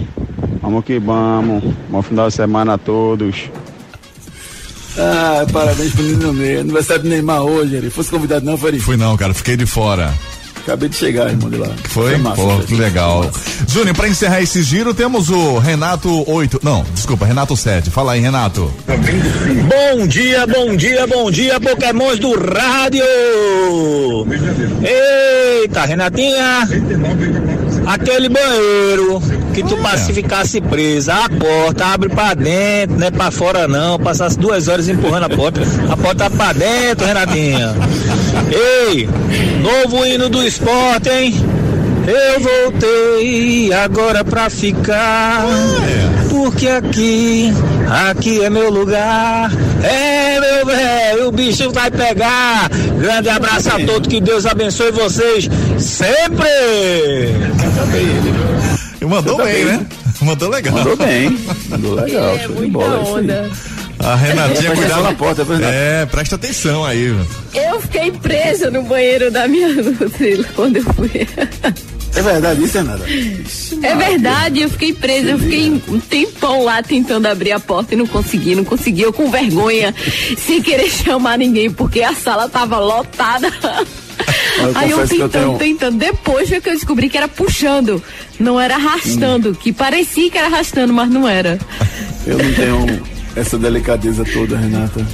Vamos 0.60 0.84
que 0.84 0.98
vamos. 0.98 1.62
Bom 1.88 2.02
final 2.02 2.26
de 2.26 2.34
semana 2.34 2.74
a 2.74 2.78
todos. 2.78 3.48
Ah, 4.98 5.46
parabéns 5.52 5.92
pro 5.92 6.02
Nino 6.02 6.32
Ney. 6.32 6.58
Aniversário 6.58 7.04
do 7.04 7.08
Neymar 7.08 7.42
hoje, 7.44 7.76
ele. 7.76 7.88
Fosse 7.88 8.10
convidado 8.10 8.44
não, 8.44 8.58
Fari? 8.58 8.80
Fui 8.80 8.96
não, 8.96 9.16
cara, 9.16 9.32
fiquei 9.32 9.56
de 9.56 9.64
fora. 9.64 10.12
Acabei 10.62 10.88
de 10.88 10.96
chegar, 10.96 11.28
irmão, 11.28 11.50
de 11.50 11.56
lá. 11.56 11.68
Foi? 11.84 12.16
massa, 12.18 12.40
Pô, 12.40 12.58
que 12.60 12.74
legal. 12.76 13.28
Júnior, 13.66 13.96
pra 13.96 14.08
encerrar 14.08 14.40
esse 14.40 14.62
giro, 14.62 14.94
temos 14.94 15.28
o 15.28 15.58
Renato 15.58 16.28
8. 16.30 16.60
Não, 16.62 16.84
desculpa, 16.94 17.26
Renato 17.26 17.56
7. 17.56 17.90
Fala 17.90 18.12
aí, 18.12 18.20
Renato. 18.20 18.72
Bom 18.86 20.06
dia, 20.06 20.46
bom 20.46 20.76
dia, 20.76 21.06
bom 21.06 21.30
dia, 21.30 21.58
Pokémons 21.60 22.18
do 22.20 22.32
rádio! 22.38 23.04
Eita, 25.62 25.84
Renatinha! 25.84 26.68
Aquele 27.86 28.28
banheiro 28.28 29.20
que 29.52 29.62
tu 29.62 29.76
pacificasse 29.78 30.60
presa, 30.60 31.14
a 31.14 31.28
porta 31.28 31.86
abre 31.86 32.08
pra 32.08 32.34
dentro, 32.34 32.98
não 32.98 33.06
é 33.06 33.10
pra 33.10 33.30
fora 33.30 33.66
não, 33.68 33.98
passasse 33.98 34.38
duas 34.38 34.68
horas 34.68 34.88
empurrando 34.88 35.24
a 35.24 35.28
porta, 35.28 35.60
a 35.90 35.96
porta 35.96 36.30
pra 36.30 36.52
dentro, 36.52 37.06
Renatinha. 37.06 37.74
Ei, 38.50 39.08
novo 39.60 40.06
hino 40.06 40.28
do 40.28 40.42
esporte, 40.42 41.08
hein? 41.10 41.34
Eu 42.06 42.40
voltei 42.40 43.72
agora 43.72 44.24
pra 44.24 44.50
ficar. 44.50 45.44
Porque 46.28 46.68
aqui, 46.68 47.52
aqui 47.92 48.42
é 48.44 48.50
meu 48.50 48.70
lugar. 48.70 49.50
É, 49.82 50.40
meu 50.40 50.66
velho, 50.66 51.28
o 51.28 51.32
bicho 51.32 51.70
vai 51.70 51.90
pegar. 51.90 52.68
Grande 52.98 53.28
abraço 53.28 53.68
a 53.70 53.78
todos, 53.84 54.08
que 54.08 54.20
Deus 54.20 54.46
abençoe 54.46 54.90
vocês 54.92 55.48
sempre. 55.78 56.46
E 59.00 59.04
mandou 59.04 59.36
tá 59.36 59.44
bem, 59.44 59.54
bem. 59.54 59.64
né? 59.64 59.86
Mandou 60.22 60.48
legal. 60.48 60.74
Mandou 60.74 60.96
bem. 60.96 61.38
Mandou 61.68 61.94
legal. 61.94 62.34
É, 62.36 62.38
show 62.38 62.48
de 62.54 62.60
muita 62.60 62.78
bola. 62.78 62.94
é 62.94 62.98
onda. 63.12 63.50
A 63.98 64.16
Renatinha 64.16 64.72
É, 64.72 64.74
cuidava. 64.74 65.02
na 65.02 65.12
porta, 65.14 65.42
é. 65.42 66.02
É, 66.02 66.06
presta 66.06 66.34
atenção 66.36 66.84
aí. 66.84 67.16
Eu 67.54 67.80
fiquei 67.80 68.10
presa 68.12 68.70
no 68.70 68.82
banheiro 68.82 69.30
da 69.30 69.46
minha 69.46 69.68
Nutri 69.74 70.44
quando 70.54 70.76
eu 70.78 70.84
fui. 70.94 71.26
É 72.14 72.20
verdade, 72.20 72.62
isso 72.64 72.76
é 72.78 72.82
nada. 72.82 73.04
É 73.82 73.94
verdade, 73.96 74.60
eu 74.60 74.68
fiquei 74.70 74.92
presa, 74.92 75.30
eu 75.30 75.38
fiquei 75.38 75.82
um 75.88 75.98
tempão 75.98 76.62
lá 76.64 76.82
tentando 76.82 77.26
abrir 77.26 77.52
a 77.52 77.58
porta 77.60 77.94
e 77.94 77.96
não 77.96 78.06
consegui, 78.06 78.54
não 78.54 78.64
consegui, 78.64 79.02
eu 79.02 79.12
com 79.12 79.30
vergonha, 79.30 79.94
sem 80.36 80.60
querer 80.62 80.88
chamar 80.92 81.38
ninguém, 81.38 81.70
porque 81.70 82.02
a 82.02 82.14
sala 82.14 82.48
tava 82.48 82.78
lotada. 82.78 83.50
Eu 84.58 84.72
Aí 84.74 84.90
eu 84.90 84.98
que 84.98 85.02
eu 85.16 85.28
tentando, 85.28 85.30
tenho- 85.30 85.58
tentando. 85.58 85.98
Depois 85.98 86.48
foi 86.48 86.60
que 86.60 86.68
eu 86.68 86.74
descobri 86.74 87.08
que 87.08 87.16
era 87.16 87.26
puxando, 87.28 88.02
não 88.38 88.60
era 88.60 88.74
arrastando, 88.76 89.50
Hum. 89.50 89.54
que 89.54 89.72
parecia 89.72 90.30
que 90.30 90.36
era 90.36 90.48
arrastando, 90.48 90.92
mas 90.92 91.08
não 91.10 91.26
era. 91.26 91.58
Eu 92.26 92.36
não 92.38 92.52
tenho 92.52 93.02
essa 93.34 93.58
delicadeza 93.58 94.22
toda, 94.32 94.56
Renata. 94.58 95.04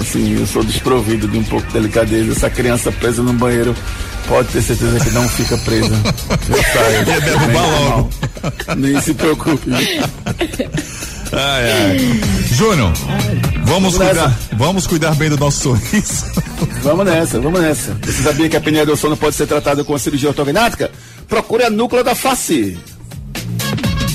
Assim, 0.00 0.38
eu 0.38 0.46
sou 0.46 0.62
desprovido 0.64 1.26
de 1.28 1.36
um 1.36 1.42
pouco 1.44 1.66
de 1.66 1.72
delicadeza. 1.74 2.32
Essa 2.32 2.48
criança 2.48 2.90
presa 2.92 3.22
no 3.22 3.32
banheiro 3.32 3.74
pode 4.28 4.48
ter 4.48 4.62
certeza 4.62 5.00
que 5.00 5.10
não 5.10 5.28
fica 5.28 5.56
presa. 5.58 5.94
Eu 6.48 6.62
saio. 6.72 7.08
Ia 7.08 7.20
derrubar 7.20 7.62
Nem 7.62 7.88
logo. 7.88 8.10
Nem 8.76 9.00
se 9.00 9.14
preocupe. 9.14 9.70
Ai, 11.32 11.72
ai. 11.72 11.98
Júnior, 12.52 12.92
vamos 13.64 13.68
Vamos 13.68 13.96
cuidar, 13.96 14.14
nessa. 14.14 14.38
vamos 14.52 14.86
cuidar 14.86 15.14
bem 15.16 15.28
do 15.30 15.36
nosso 15.36 15.62
sorriso. 15.62 16.26
Vamos 16.82 17.04
nessa, 17.06 17.40
vamos 17.40 17.60
nessa. 17.60 17.96
Você 18.02 18.22
sabia 18.22 18.48
que 18.48 18.56
a 18.56 18.58
apneia 18.60 18.86
do 18.86 18.96
sono 18.96 19.16
pode 19.16 19.34
ser 19.34 19.46
tratada 19.46 19.82
com 19.82 19.94
a 19.94 19.98
cirurgia 19.98 20.28
ortognática? 20.28 20.90
Procure 21.28 21.64
a 21.64 21.70
núcleo 21.70 22.04
da 22.04 22.14
face. 22.14 22.78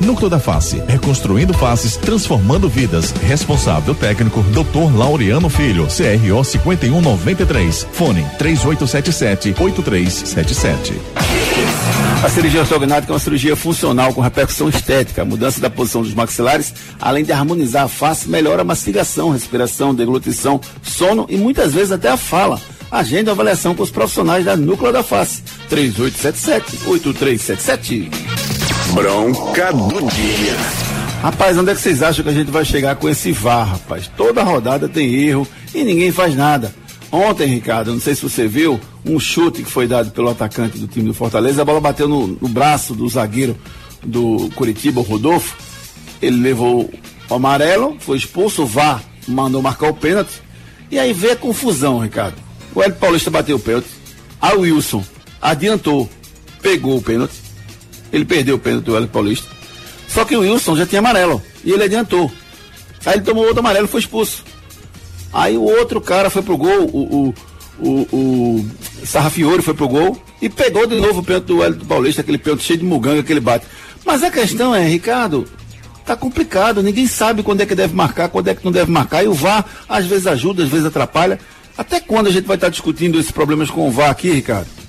Núcleo 0.00 0.30
da 0.30 0.38
Face, 0.38 0.80
reconstruindo 0.86 1.52
faces, 1.54 1.96
transformando 1.96 2.68
vidas. 2.68 3.10
Responsável 3.22 3.94
técnico, 3.94 4.42
Dr. 4.42 4.94
Laureano 4.96 5.48
Filho, 5.48 5.86
CRO 5.86 6.44
5193. 6.44 7.86
Fone 7.92 8.24
3877-8377. 8.38 10.92
A 12.24 12.28
cirurgia 12.30 12.60
ortognática 12.60 13.12
é 13.12 13.14
uma 13.14 13.18
cirurgia 13.18 13.54
funcional 13.54 14.14
com 14.14 14.22
repercussão 14.22 14.66
estética. 14.68 15.26
Mudança 15.26 15.60
da 15.60 15.68
posição 15.68 16.02
dos 16.02 16.14
maxilares, 16.14 16.72
além 16.98 17.22
de 17.22 17.32
harmonizar 17.32 17.84
a 17.84 17.88
face, 17.88 18.30
melhora 18.30 18.62
a 18.62 18.64
mastigação, 18.64 19.28
respiração, 19.30 19.94
deglutição, 19.94 20.58
sono 20.82 21.26
e 21.28 21.36
muitas 21.36 21.74
vezes 21.74 21.92
até 21.92 22.08
a 22.08 22.16
fala. 22.16 22.58
Agenda 22.90 23.30
avaliação 23.32 23.74
com 23.74 23.82
os 23.82 23.90
profissionais 23.90 24.42
da 24.44 24.56
Núcleo 24.56 24.92
da 24.92 25.02
Face. 25.02 25.42
3877-8377. 25.68 28.53
Bronca 28.94 29.72
do 29.72 30.08
dia. 30.08 30.56
Rapaz, 31.20 31.58
onde 31.58 31.72
é 31.72 31.74
que 31.74 31.80
vocês 31.80 32.00
acham 32.00 32.22
que 32.22 32.30
a 32.30 32.34
gente 32.34 32.52
vai 32.52 32.64
chegar 32.64 32.94
com 32.94 33.08
esse 33.08 33.32
VAR, 33.32 33.72
rapaz? 33.72 34.08
Toda 34.16 34.44
rodada 34.44 34.88
tem 34.88 35.12
erro 35.14 35.46
e 35.74 35.82
ninguém 35.82 36.12
faz 36.12 36.36
nada. 36.36 36.72
Ontem, 37.10 37.48
Ricardo, 37.48 37.92
não 37.92 38.00
sei 38.00 38.14
se 38.14 38.22
você 38.22 38.46
viu, 38.46 38.80
um 39.04 39.18
chute 39.18 39.64
que 39.64 39.70
foi 39.70 39.88
dado 39.88 40.12
pelo 40.12 40.30
atacante 40.30 40.78
do 40.78 40.86
time 40.86 41.06
do 41.06 41.14
Fortaleza, 41.14 41.62
a 41.62 41.64
bola 41.64 41.80
bateu 41.80 42.06
no, 42.06 42.28
no 42.28 42.48
braço 42.48 42.94
do 42.94 43.08
zagueiro 43.08 43.58
do 44.00 44.48
Curitiba, 44.54 45.00
o 45.00 45.04
Rodolfo. 45.04 45.56
Ele 46.22 46.40
levou 46.40 46.88
o 47.28 47.34
amarelo, 47.34 47.96
foi 47.98 48.16
expulso, 48.16 48.62
o 48.62 48.66
VAR 48.66 49.02
mandou 49.26 49.60
marcar 49.60 49.88
o 49.88 49.94
pênalti. 49.94 50.40
E 50.88 51.00
aí 51.00 51.12
veio 51.12 51.32
a 51.32 51.36
confusão, 51.36 51.98
Ricardo. 51.98 52.36
O 52.72 52.80
Hélio 52.80 52.94
Paulista 52.94 53.28
bateu 53.28 53.56
o 53.56 53.60
pênalti. 53.60 53.88
O 54.40 54.60
Wilson 54.60 55.02
adiantou, 55.42 56.08
pegou 56.62 56.96
o 56.96 57.02
pênalti. 57.02 57.43
Ele 58.14 58.24
perdeu 58.24 58.54
o 58.54 58.58
pênalti 58.60 58.84
do 58.84 58.96
Hélio 58.96 59.08
Paulista. 59.08 59.48
Só 60.06 60.24
que 60.24 60.36
o 60.36 60.40
Wilson 60.40 60.76
já 60.76 60.86
tinha 60.86 61.00
amarelo. 61.00 61.42
E 61.64 61.72
ele 61.72 61.82
adiantou. 61.82 62.30
Aí 63.04 63.14
ele 63.14 63.24
tomou 63.24 63.44
outro 63.44 63.58
amarelo 63.58 63.86
e 63.86 63.90
foi 63.90 63.98
expulso. 63.98 64.44
Aí 65.32 65.56
o 65.58 65.62
outro 65.62 66.00
cara 66.00 66.30
foi 66.30 66.40
pro 66.40 66.56
gol, 66.56 66.84
o, 66.92 67.34
o, 67.80 67.84
o, 67.84 67.90
o 67.90 68.66
Sarrafiore 69.04 69.62
foi 69.62 69.74
pro 69.74 69.88
gol 69.88 70.16
e 70.40 70.48
pegou 70.48 70.86
de 70.86 70.94
novo 70.94 71.20
o 71.20 71.24
pênalti 71.24 71.46
do 71.46 71.64
Hélio 71.64 71.84
Paulista, 71.86 72.20
aquele 72.20 72.38
pênalti 72.38 72.62
cheio 72.62 72.78
de 72.78 72.84
muganga 72.84 73.20
que 73.20 73.32
ele 73.32 73.40
bate. 73.40 73.66
Mas 74.06 74.22
a 74.22 74.30
questão 74.30 74.72
é, 74.72 74.86
Ricardo, 74.86 75.44
tá 76.06 76.14
complicado, 76.14 76.84
ninguém 76.84 77.08
sabe 77.08 77.42
quando 77.42 77.62
é 77.62 77.66
que 77.66 77.74
deve 77.74 77.96
marcar, 77.96 78.28
quando 78.28 78.46
é 78.46 78.54
que 78.54 78.64
não 78.64 78.70
deve 78.70 78.92
marcar. 78.92 79.24
E 79.24 79.26
o 79.26 79.34
VAR 79.34 79.66
às 79.88 80.06
vezes 80.06 80.28
ajuda, 80.28 80.62
às 80.62 80.68
vezes 80.68 80.86
atrapalha. 80.86 81.40
Até 81.76 81.98
quando 81.98 82.28
a 82.28 82.30
gente 82.30 82.46
vai 82.46 82.56
estar 82.56 82.68
discutindo 82.68 83.18
esses 83.18 83.32
problemas 83.32 83.68
com 83.70 83.88
o 83.88 83.90
VAR 83.90 84.10
aqui, 84.10 84.30
Ricardo? 84.30 84.83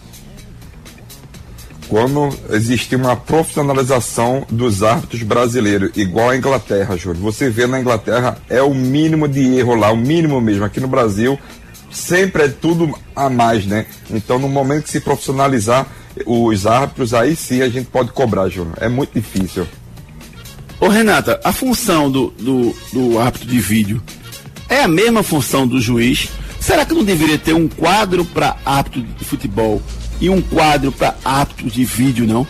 Quando 1.88 2.30
existir 2.50 2.95
uma 2.95 3.15
profissionalização 3.15 4.45
dos 4.50 4.82
árbitros 4.82 5.21
brasileiros, 5.24 5.91
igual 5.95 6.32
a 6.32 6.38
Inglaterra, 6.38 6.98
Júlio. 6.98 7.21
Você 7.21 7.50
vê 7.50 7.67
na 7.67 7.80
Inglaterra, 7.80 8.38
é 8.50 8.62
o 8.62 8.74
mínimo 8.74 9.28
de 9.28 9.58
erro 9.58 9.76
lá, 9.76 9.91
o 9.91 9.98
mínimo 9.98 10.41
mesmo. 10.41 10.65
Aqui 10.65 10.80
no 10.80 10.88
Brasil, 10.88 11.38
sempre 11.91 12.43
é 12.43 12.48
tudo 12.48 12.93
a 13.15 13.30
mais, 13.30 13.65
né? 13.65 13.86
Então, 14.10 14.39
no 14.39 14.50
momento 14.50 14.86
que 14.86 14.89
se 14.89 15.00
profissionalizar 15.00 15.86
os 16.26 16.65
árbitros, 16.65 17.13
aí 17.13 17.36
sim 17.36 17.62
a 17.62 17.69
gente 17.69 17.88
pode 17.88 18.12
cobrar, 18.12 18.50
Júlio. 18.50 18.74
É 18.78 18.89
muito 18.89 19.13
difícil. 19.13 19.67
Ô 20.80 20.88
Renata, 20.88 21.39
a 21.43 21.54
função 21.54 22.12
do, 22.12 22.32
do, 22.32 22.76
do 22.91 23.19
árbitro 23.19 23.48
de 23.48 23.60
vídeo 23.60 24.04
é 24.67 24.82
a 24.82 24.88
mesma 24.88 25.24
função 25.24 25.67
do 25.67 25.80
juiz? 25.80 26.30
Será 26.60 26.86
que 26.86 26.93
não 26.93 27.04
deveria 27.04 27.38
ter 27.38 27.54
um 27.54 27.67
quadro 27.67 28.26
para 28.26 28.58
árbitro 28.65 29.02
de 29.02 29.24
futebol 29.24 29.82
e 30.19 30.30
um 30.30 30.41
quadro 30.41 30.91
para 30.91 31.15
árbitro 31.23 31.69
de 31.69 31.84
vídeo, 31.84 32.25
não? 32.25 32.47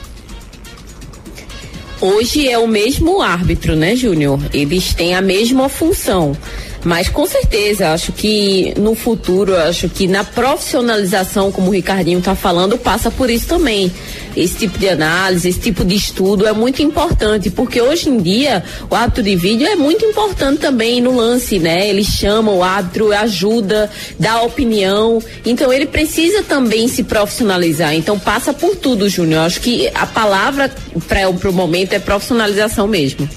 Hoje 2.01 2.47
é 2.47 2.57
o 2.57 2.67
mesmo 2.67 3.21
árbitro, 3.21 3.75
né, 3.75 3.95
Júnior? 3.95 4.39
Eles 4.53 4.93
têm 4.93 5.15
a 5.15 5.21
mesma 5.21 5.69
função. 5.69 6.37
Mas 6.85 7.09
com 7.09 7.25
certeza, 7.25 7.93
acho 7.93 8.11
que 8.11 8.71
no 8.77 8.93
futuro, 8.93 9.57
acho 9.57 9.89
que 9.89 10.07
na 10.07 10.23
profissionalização, 10.23 11.51
como 11.51 11.69
o 11.69 11.71
Ricardinho 11.71 12.19
está 12.19 12.35
falando, 12.35 12.77
passa 12.77 13.09
por 13.09 13.27
isso 13.27 13.47
também. 13.47 13.91
Esse 14.37 14.55
tipo 14.59 14.77
de 14.77 14.87
análise, 14.87 15.49
esse 15.49 15.59
tipo 15.59 15.83
de 15.83 15.95
estudo 15.95 16.45
é 16.45 16.53
muito 16.53 16.83
importante, 16.83 17.49
porque 17.49 17.81
hoje 17.81 18.09
em 18.09 18.19
dia 18.19 18.63
o 18.87 18.93
árbitro 18.93 19.23
de 19.23 19.35
vídeo 19.35 19.65
é 19.65 19.75
muito 19.75 20.05
importante 20.05 20.59
também 20.59 21.01
no 21.01 21.15
lance, 21.15 21.57
né? 21.57 21.89
Ele 21.89 22.03
chama 22.03 22.51
o 22.51 22.63
árbitro, 22.63 23.11
ajuda, 23.11 23.89
dá 24.19 24.43
opinião. 24.43 25.19
Então 25.43 25.73
ele 25.73 25.87
precisa 25.87 26.43
também 26.43 26.87
se 26.87 27.01
profissionalizar. 27.01 27.95
Então 27.95 28.19
passa 28.19 28.53
por 28.53 28.75
tudo, 28.75 29.09
Júnior. 29.09 29.41
Acho 29.41 29.59
que 29.59 29.89
a 29.95 30.05
palavra 30.05 30.71
para 31.07 31.27
o 31.49 31.53
momento 31.53 31.93
é 31.93 31.99
profissionalização 31.99 32.87
mesmo. 32.87 33.27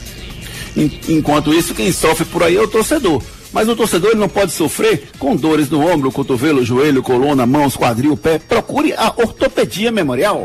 Enquanto 1.08 1.54
isso, 1.54 1.74
quem 1.74 1.90
sofre 1.90 2.26
por 2.26 2.42
aí 2.42 2.54
é 2.54 2.60
o 2.60 2.68
torcedor. 2.68 3.22
Mas 3.52 3.68
o 3.68 3.76
torcedor 3.76 4.14
não 4.16 4.28
pode 4.28 4.52
sofrer 4.52 5.08
com 5.18 5.34
dores 5.34 5.70
no 5.70 5.86
ombro, 5.86 6.12
cotovelo, 6.12 6.64
joelho, 6.64 7.02
coluna, 7.02 7.46
mãos, 7.46 7.76
quadril, 7.76 8.16
pé. 8.16 8.38
Procure 8.38 8.92
a 8.92 9.12
Ortopedia 9.16 9.90
Memorial. 9.90 10.44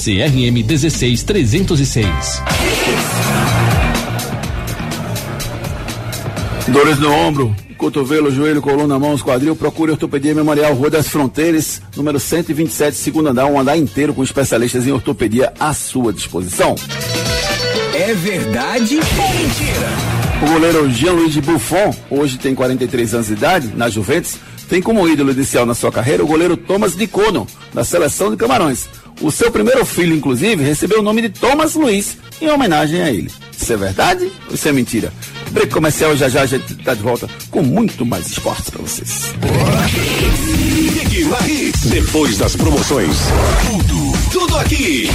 CRM 0.00 0.62
16306. 0.62 2.42
Dores 6.68 6.98
no 6.98 7.12
ombro, 7.12 7.54
cotovelo, 7.76 8.30
joelho, 8.30 8.62
coluna, 8.62 8.98
mãos, 8.98 9.22
quadril, 9.22 9.54
procure 9.54 9.92
Ortopedia 9.92 10.34
Memorial 10.34 10.72
Rua 10.72 10.88
das 10.88 11.08
Fronteiras, 11.08 11.82
número 11.94 12.18
127, 12.18 12.96
segundo 12.96 13.28
andar, 13.28 13.44
um 13.44 13.60
andar 13.60 13.76
inteiro 13.76 14.14
com 14.14 14.22
especialistas 14.22 14.86
em 14.86 14.92
ortopedia 14.92 15.52
à 15.60 15.74
sua 15.74 16.14
disposição. 16.14 16.74
É 17.92 18.14
verdade 18.14 18.96
ou 18.96 19.34
mentira? 19.34 19.90
O 20.42 20.46
goleiro 20.54 20.90
Jean-Louis 20.90 21.36
Buffon, 21.36 21.94
hoje 22.08 22.38
tem 22.38 22.54
43 22.54 23.14
anos 23.14 23.26
de 23.26 23.34
idade, 23.34 23.70
na 23.76 23.90
Juventus, 23.90 24.38
tem 24.70 24.80
como 24.80 25.06
ídolo 25.08 25.32
inicial 25.32 25.66
na 25.66 25.74
sua 25.74 25.90
carreira 25.90 26.22
o 26.22 26.26
goleiro 26.28 26.56
Thomas 26.56 26.94
Dicono, 26.94 27.44
da 27.74 27.82
seleção 27.82 28.30
de 28.30 28.36
Camarões. 28.36 28.88
O 29.20 29.30
seu 29.30 29.50
primeiro 29.50 29.84
filho, 29.84 30.14
inclusive, 30.14 30.62
recebeu 30.62 31.00
o 31.00 31.02
nome 31.02 31.22
de 31.22 31.28
Thomas 31.28 31.74
Luiz, 31.74 32.16
em 32.40 32.48
homenagem 32.48 33.02
a 33.02 33.10
ele. 33.10 33.30
Isso 33.54 33.72
é 33.72 33.76
verdade 33.76 34.30
ou 34.48 34.54
isso 34.54 34.68
é 34.68 34.72
mentira? 34.72 35.12
Break 35.50 35.72
comercial, 35.74 36.16
já 36.16 36.28
já 36.28 36.42
a 36.42 36.46
gente 36.46 36.72
está 36.72 36.94
de 36.94 37.02
volta 37.02 37.28
com 37.50 37.62
muito 37.62 38.06
mais 38.06 38.28
esportes 38.28 38.70
para 38.70 38.80
vocês. 38.80 39.34
Depois 41.86 42.38
das 42.38 42.54
promoções, 42.54 43.16
tudo, 43.66 44.12
tudo 44.30 44.56
aqui. 44.56 45.10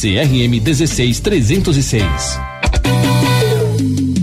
CRM 0.00 0.58
16306. 0.60 2.40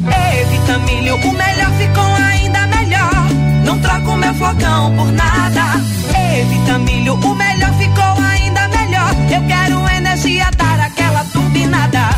Ei, 0.09 0.45
Vitamilho, 0.45 1.15
o 1.17 1.31
melhor 1.33 1.71
ficou 1.77 2.03
ainda 2.03 2.65
melhor. 2.65 3.13
Não 3.63 3.77
troco 3.77 4.15
meu 4.15 4.33
flocão 4.33 4.95
por 4.95 5.11
nada. 5.11 5.79
Ei, 6.17 6.43
Vitamilho, 6.45 7.13
o 7.13 7.35
melhor 7.35 7.71
ficou 7.75 8.23
ainda 8.23 8.67
melhor. 8.69 9.15
Eu 9.31 9.47
quero 9.47 9.89
energia, 9.95 10.49
dar 10.57 10.79
aquela 10.79 11.23
turbinada. 11.25 12.09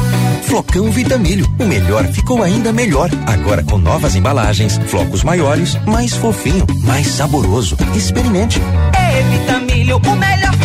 Flocão 0.44 0.90
Vitamilho, 0.90 1.46
o 1.60 1.66
melhor 1.66 2.06
ficou 2.14 2.42
ainda 2.42 2.72
melhor. 2.72 3.10
Agora 3.28 3.62
com 3.62 3.78
novas 3.78 4.16
embalagens, 4.16 4.80
flocos 4.88 5.22
maiores, 5.22 5.78
mais 5.86 6.16
fofinho, 6.16 6.66
mais 6.86 7.08
saboroso. 7.08 7.76
Experimente. 7.94 8.62
Ei, 8.98 9.38
Vitamilho, 9.38 9.98
o 9.98 10.16
melhor 10.16 10.59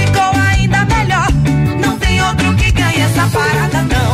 essa 3.14 3.30
parada, 3.30 3.82
não. 3.82 4.13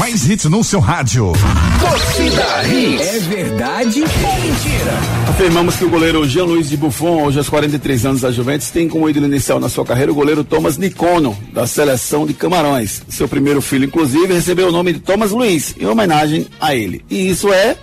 Mais 0.00 0.26
hits 0.26 0.46
no 0.46 0.64
seu 0.64 0.80
rádio. 0.80 1.30
Torcida 1.78 2.64
Hits. 2.66 3.06
É 3.06 3.18
verdade 3.18 4.00
ou 4.00 4.40
mentira? 4.40 4.92
Afirmamos 5.28 5.76
que 5.76 5.84
o 5.84 5.90
goleiro 5.90 6.26
Jean 6.26 6.44
Luiz 6.44 6.70
de 6.70 6.76
Buffon, 6.78 7.24
hoje 7.24 7.36
aos 7.36 7.50
43 7.50 8.06
anos 8.06 8.22
da 8.22 8.30
Juventus, 8.30 8.70
tem 8.70 8.88
como 8.88 9.10
ídolo 9.10 9.26
inicial 9.26 9.60
na 9.60 9.68
sua 9.68 9.84
carreira 9.84 10.10
o 10.10 10.14
goleiro 10.14 10.42
Thomas 10.42 10.78
Nicono, 10.78 11.36
da 11.52 11.66
seleção 11.66 12.26
de 12.26 12.32
Camarões. 12.32 13.02
Seu 13.10 13.28
primeiro 13.28 13.60
filho, 13.60 13.84
inclusive, 13.84 14.32
recebeu 14.32 14.68
o 14.68 14.72
nome 14.72 14.94
de 14.94 15.00
Thomas 15.00 15.32
Luiz, 15.32 15.74
em 15.78 15.84
homenagem 15.84 16.46
a 16.58 16.74
ele. 16.74 17.04
E 17.10 17.28
isso 17.28 17.52
é 17.52 17.76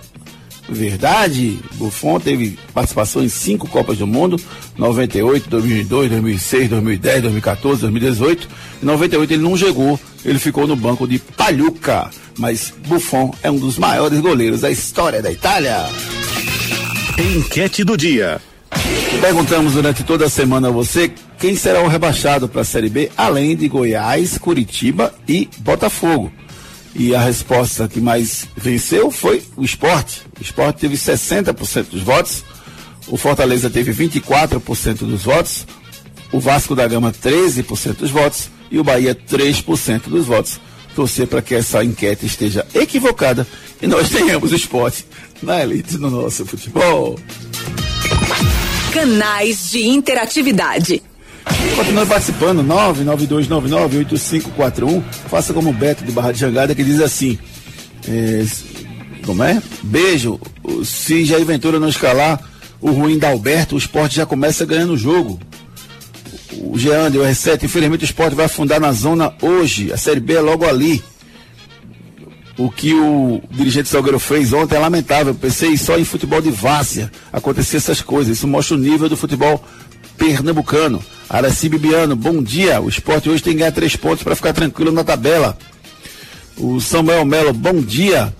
verdade. 0.68 1.58
Buffon 1.74 2.20
teve 2.20 2.58
participação 2.72 3.22
em 3.22 3.28
cinco 3.28 3.68
Copas 3.68 3.98
do 3.98 4.06
Mundo: 4.06 4.40
98, 4.76 5.48
2002, 5.48 6.10
2006, 6.10 6.68
2010, 6.70 7.22
2014, 7.22 7.80
2018. 7.82 8.48
Em 8.82 8.86
98 8.86 9.32
ele 9.32 9.42
não 9.42 9.56
jogou, 9.56 9.98
ele 10.24 10.38
ficou 10.38 10.66
no 10.66 10.76
banco 10.76 11.06
de 11.06 11.18
Palhuca. 11.18 12.10
Mas 12.38 12.72
Buffon 12.86 13.34
é 13.42 13.50
um 13.50 13.58
dos 13.58 13.78
maiores 13.78 14.20
goleiros 14.20 14.60
da 14.60 14.70
história 14.70 15.20
da 15.20 15.30
Itália. 15.30 15.86
Enquete 17.18 17.82
do 17.82 17.96
dia. 17.96 18.40
Perguntamos 19.20 19.72
durante 19.72 20.04
toda 20.04 20.26
a 20.26 20.30
semana 20.30 20.68
a 20.68 20.70
você 20.70 21.10
quem 21.38 21.56
será 21.56 21.82
o 21.82 21.88
rebaixado 21.88 22.48
para 22.48 22.60
a 22.60 22.64
Série 22.64 22.88
B, 22.88 23.10
além 23.16 23.56
de 23.56 23.66
Goiás, 23.68 24.38
Curitiba 24.38 25.12
e 25.26 25.48
Botafogo. 25.58 26.32
E 26.98 27.14
a 27.14 27.20
resposta 27.20 27.86
que 27.86 28.00
mais 28.00 28.48
venceu 28.56 29.08
foi 29.08 29.40
o 29.56 29.64
esporte. 29.64 30.22
O 30.36 30.42
esporte 30.42 30.80
teve 30.80 30.96
60% 30.96 31.90
dos 31.90 32.02
votos, 32.02 32.44
o 33.06 33.16
Fortaleza 33.16 33.70
teve 33.70 33.92
24% 33.92 34.98
dos 34.98 35.22
votos, 35.22 35.64
o 36.32 36.40
Vasco 36.40 36.74
da 36.74 36.88
Gama 36.88 37.12
13% 37.12 37.98
dos 37.98 38.10
votos 38.10 38.50
e 38.68 38.80
o 38.80 38.84
Bahia 38.84 39.14
3% 39.14 40.08
dos 40.08 40.26
votos. 40.26 40.60
Torcer 40.96 41.28
para 41.28 41.40
que 41.40 41.54
essa 41.54 41.84
enquete 41.84 42.26
esteja 42.26 42.66
equivocada 42.74 43.46
e 43.80 43.86
nós 43.86 44.10
tenhamos 44.10 44.50
o 44.50 44.56
esporte 44.56 45.06
na 45.40 45.62
elite 45.62 45.96
do 45.96 46.10
nosso 46.10 46.44
futebol. 46.44 47.16
Canais 48.92 49.70
de 49.70 49.86
interatividade. 49.86 51.00
Continue 51.76 52.06
participando, 52.06 52.64
992998541. 52.64 55.02
Faça 55.28 55.52
como 55.52 55.70
o 55.70 55.72
Beto 55.72 56.04
de 56.04 56.12
Barra 56.12 56.32
de 56.32 56.40
Jangada 56.40 56.74
que 56.74 56.82
diz 56.82 57.00
assim: 57.00 57.38
é, 58.08 58.44
Como 59.24 59.42
é? 59.42 59.62
Beijo. 59.82 60.40
Se 60.84 61.24
Jair 61.24 61.44
Ventura 61.44 61.80
não 61.80 61.88
escalar 61.88 62.40
o 62.80 62.90
ruim 62.90 63.18
da 63.18 63.30
Alberto, 63.30 63.74
o 63.74 63.78
esporte 63.78 64.16
já 64.16 64.26
começa 64.26 64.66
ganhando 64.66 64.92
o 64.92 64.98
jogo. 64.98 65.40
O 66.60 66.78
Jean 66.78 67.10
deu 67.10 67.22
R7. 67.22 67.64
Infelizmente 67.64 68.02
o 68.02 68.04
esporte 68.04 68.34
vai 68.34 68.46
afundar 68.46 68.80
na 68.80 68.92
zona 68.92 69.32
hoje. 69.40 69.92
A 69.92 69.96
Série 69.96 70.20
B 70.20 70.34
é 70.34 70.40
logo 70.40 70.66
ali. 70.66 71.02
O 72.56 72.70
que 72.70 72.92
o 72.92 73.40
dirigente 73.52 73.88
Salgueiro 73.88 74.18
fez 74.18 74.52
ontem 74.52 74.74
é 74.74 74.78
lamentável. 74.78 75.34
Pensei 75.34 75.76
só 75.76 75.96
em 75.96 76.04
futebol 76.04 76.40
de 76.40 76.50
várzea 76.50 77.10
acontecer 77.32 77.76
essas 77.76 78.00
coisas. 78.00 78.36
Isso 78.36 78.48
mostra 78.48 78.76
o 78.76 78.78
nível 78.78 79.08
do 79.08 79.16
futebol 79.16 79.64
pernambucano. 80.16 81.00
Araci 81.28 81.68
Bibiano, 81.68 82.16
bom 82.16 82.42
dia. 82.42 82.80
O 82.80 82.88
esporte 82.88 83.28
hoje 83.28 83.42
tem 83.42 83.52
que 83.52 83.58
ganhar 83.58 83.72
três 83.72 83.94
pontos 83.94 84.22
para 84.22 84.34
ficar 84.34 84.54
tranquilo 84.54 84.90
na 84.90 85.04
tabela. 85.04 85.58
O 86.56 86.80
Samuel 86.80 87.24
Melo, 87.26 87.52
bom 87.52 87.82
dia. 87.82 88.32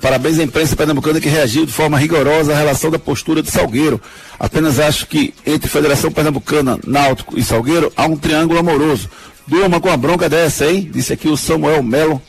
Parabéns 0.00 0.38
à 0.40 0.42
imprensa 0.42 0.74
pernambucana 0.74 1.20
que 1.20 1.28
reagiu 1.28 1.64
de 1.64 1.72
forma 1.72 1.96
rigorosa 1.96 2.52
à 2.52 2.56
relação 2.56 2.90
da 2.90 2.98
postura 2.98 3.42
de 3.42 3.50
Salgueiro. 3.50 4.00
Apenas 4.40 4.80
acho 4.80 5.06
que 5.06 5.32
entre 5.46 5.70
Federação 5.70 6.10
Pernambucana, 6.10 6.80
Náutico 6.84 7.38
e 7.38 7.44
Salgueiro 7.44 7.92
há 7.96 8.06
um 8.06 8.16
triângulo 8.16 8.58
amoroso. 8.58 9.08
Durma 9.46 9.80
com 9.80 9.88
a 9.88 9.96
bronca 9.96 10.28
dessa, 10.28 10.66
hein? 10.66 10.90
Disse 10.92 11.12
aqui 11.12 11.28
o 11.28 11.36
Samuel 11.36 11.82
Melo, 11.82 12.20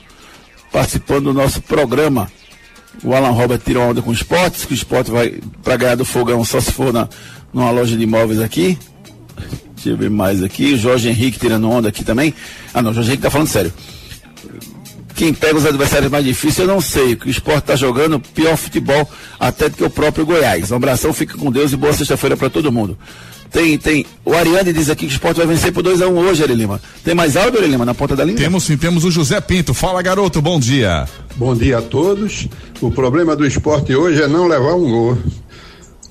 participando 0.71 1.25
do 1.25 1.33
nosso 1.33 1.59
programa. 1.59 2.31
O 3.03 3.15
Alan 3.15 3.31
Robert 3.31 3.59
tirou 3.59 3.89
onda 3.89 4.01
com 4.01 4.11
esporte, 4.11 4.67
que 4.67 4.73
o 4.73 4.75
esporte 4.75 5.09
vai 5.09 5.39
para 5.63 5.77
ganhar 5.77 5.95
do 5.95 6.05
fogão 6.05 6.43
só 6.45 6.59
se 6.59 6.71
for 6.71 6.93
na, 6.93 7.07
numa 7.51 7.71
loja 7.71 7.97
de 7.97 8.03
imóveis 8.03 8.41
aqui. 8.41 8.77
Deixa 9.81 9.89
eu 9.89 9.97
ver 9.97 10.11
mais 10.11 10.43
aqui. 10.43 10.73
O 10.73 10.77
Jorge 10.77 11.09
Henrique 11.09 11.39
tirando 11.39 11.67
onda 11.67 11.89
aqui 11.89 12.03
também. 12.03 12.35
Ah, 12.71 12.83
não, 12.83 12.93
Jorge 12.93 13.09
Henrique 13.09 13.23
tá 13.23 13.31
falando 13.31 13.47
sério. 13.47 13.73
Quem 15.15 15.33
pega 15.33 15.57
os 15.57 15.65
adversários 15.65 16.11
mais 16.11 16.23
difíceis, 16.23 16.59
eu 16.59 16.73
não 16.73 16.79
sei. 16.79 17.15
Que 17.15 17.27
o 17.27 17.29
esporte 17.29 17.65
tá 17.65 17.75
jogando 17.75 18.19
pior 18.19 18.55
futebol 18.55 19.09
até 19.39 19.69
do 19.69 19.77
que 19.77 19.83
o 19.83 19.89
próprio 19.89 20.25
Goiás. 20.25 20.71
Um 20.71 20.75
abração, 20.75 21.11
fica 21.13 21.35
com 21.35 21.51
Deus 21.51 21.71
e 21.73 21.77
boa 21.77 21.93
sexta-feira 21.93 22.37
para 22.37 22.49
todo 22.49 22.71
mundo. 22.71 22.95
Tem, 23.51 23.77
tem. 23.77 24.05
O 24.23 24.33
Ariane 24.33 24.71
diz 24.71 24.89
aqui 24.89 25.07
que 25.07 25.11
o 25.11 25.15
esporte 25.15 25.37
vai 25.37 25.47
vencer 25.47 25.73
por 25.73 25.83
2x1 25.83 26.07
um 26.09 26.19
hoje, 26.19 26.43
Ari 26.43 26.53
Lima. 26.53 26.79
Tem 27.03 27.13
mais 27.13 27.35
áudio, 27.35 27.59
Ari 27.59 27.69
Lima, 27.69 27.83
na 27.83 27.93
ponta 27.93 28.15
da 28.15 28.23
linha? 28.23 28.37
Temos 28.37 28.63
sim, 28.63 28.77
temos 28.77 29.03
o 29.03 29.11
José 29.11 29.41
Pinto. 29.41 29.73
Fala, 29.73 30.01
garoto, 30.01 30.41
bom 30.41 30.59
dia. 30.59 31.05
Bom 31.35 31.55
dia 31.55 31.79
a 31.79 31.81
todos. 31.81 32.47
O 32.79 32.91
problema 32.91 33.35
do 33.35 33.45
esporte 33.45 33.93
hoje 33.93 34.21
é 34.21 34.27
não 34.27 34.47
levar 34.47 34.75
um 34.75 34.89
gol. 34.89 35.17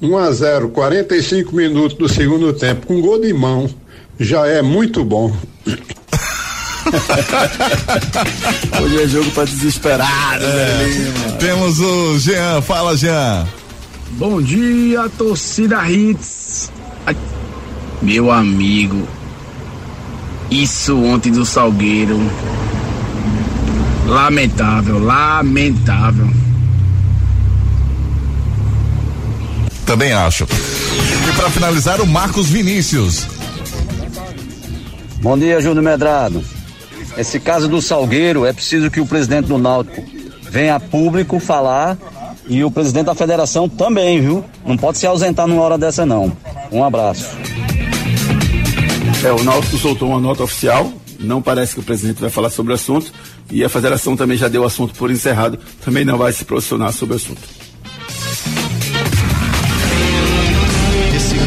1 0.03 0.17
a 0.17 0.33
0, 0.33 0.71
45 0.71 1.55
minutos 1.55 1.97
do 1.97 2.09
segundo 2.09 2.53
tempo, 2.55 2.87
com 2.87 3.01
gol 3.01 3.21
de 3.21 3.33
mão, 3.35 3.69
já 4.19 4.47
é 4.47 4.63
muito 4.63 5.05
bom. 5.05 5.35
Hoje 8.83 9.03
é 9.03 9.07
jogo 9.07 9.31
para 9.33 9.45
desesperado, 9.45 10.45
é. 10.45 10.85
Lima. 10.85 11.37
Temos 11.37 11.79
o 11.81 12.19
Jean, 12.19 12.63
fala 12.63 12.97
Jean. 12.97 13.47
Bom 14.13 14.41
dia, 14.41 15.09
torcida 15.17 15.89
Hits. 15.89 16.73
Meu 18.01 18.31
amigo, 18.31 19.07
isso 20.51 20.97
ontem 20.97 21.31
do 21.31 21.45
Salgueiro. 21.45 22.19
Lamentável, 24.07 24.99
lamentável. 24.99 26.29
Também 29.91 30.13
acho. 30.13 30.45
E 30.45 31.37
para 31.37 31.51
finalizar, 31.51 32.01
o 32.01 32.07
Marcos 32.07 32.49
Vinícius. 32.49 33.27
Bom 35.21 35.37
dia, 35.37 35.61
Júnior 35.61 35.83
Medrado. 35.83 36.45
Esse 37.19 37.41
caso 37.41 37.67
do 37.67 37.83
Salgueiro, 37.83 38.47
é 38.47 38.53
preciso 38.53 38.89
que 38.89 39.01
o 39.01 39.07
presidente 39.07 39.49
do 39.49 39.59
Náutico 39.59 40.01
venha 40.43 40.77
a 40.77 40.81
público 40.81 41.41
falar 41.41 41.99
e 42.49 42.63
o 42.63 42.71
presidente 42.71 43.07
da 43.07 43.17
federação 43.17 43.69
também, 43.69 44.21
viu? 44.21 44.45
Não 44.65 44.77
pode 44.77 44.97
se 44.97 45.09
ausentar 45.09 45.49
numa 45.49 45.63
hora 45.63 45.77
dessa, 45.77 46.07
não. 46.07 46.31
Um 46.71 46.85
abraço. 46.85 47.27
É, 49.25 49.33
o 49.33 49.43
Náutico 49.43 49.77
soltou 49.77 50.11
uma 50.11 50.21
nota 50.21 50.45
oficial. 50.45 50.93
Não 51.19 51.43
parece 51.43 51.75
que 51.75 51.81
o 51.81 51.83
presidente 51.83 52.21
vai 52.21 52.31
falar 52.31 52.51
sobre 52.51 52.71
o 52.71 52.77
assunto. 52.77 53.13
E 53.51 53.65
a 53.65 53.69
federação 53.69 54.17
também 54.17 54.39
já 54.39 54.47
deu 54.47 54.63
o 54.63 54.67
assunto 54.67 54.95
por 54.95 55.11
encerrado. 55.11 55.59
Também 55.85 56.05
não 56.05 56.17
vai 56.17 56.33
se 56.33 56.45
posicionar 56.45 56.93
sobre 56.93 57.15
o 57.15 57.17
assunto. 57.17 57.70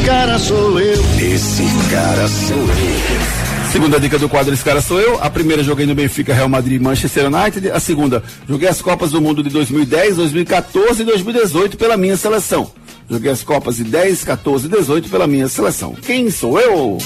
Cara 0.04 0.38
sou 0.38 0.78
eu. 0.80 1.02
Esse 1.18 1.62
cara 1.90 2.28
sou 2.28 2.56
eu. 2.56 3.72
Segunda 3.72 3.98
dica 3.98 4.18
do 4.18 4.28
quadro 4.28 4.54
Esse 4.54 4.62
Cara 4.62 4.80
Sou 4.80 5.00
Eu. 5.00 5.20
A 5.20 5.28
primeira 5.28 5.62
joguei 5.62 5.84
no 5.84 5.94
Benfica, 5.94 6.32
Real 6.32 6.48
Madrid 6.48 6.80
e 6.80 6.84
Manchester 6.84 7.26
United. 7.26 7.70
A 7.70 7.80
segunda, 7.80 8.22
joguei 8.48 8.68
as 8.68 8.80
Copas 8.80 9.10
do 9.10 9.20
Mundo 9.20 9.42
de 9.42 9.50
2010, 9.50 10.16
2014 10.16 11.02
e 11.02 11.04
2018 11.04 11.76
pela 11.76 11.96
minha 11.96 12.16
seleção. 12.16 12.70
Joguei 13.10 13.32
as 13.32 13.42
Copas 13.42 13.76
de 13.76 13.84
10, 13.84 14.22
14 14.22 14.66
e 14.66 14.68
18 14.68 15.08
pela 15.08 15.26
minha 15.26 15.48
seleção. 15.48 15.94
Quem 15.94 16.30
sou 16.30 16.60
eu? 16.60 16.98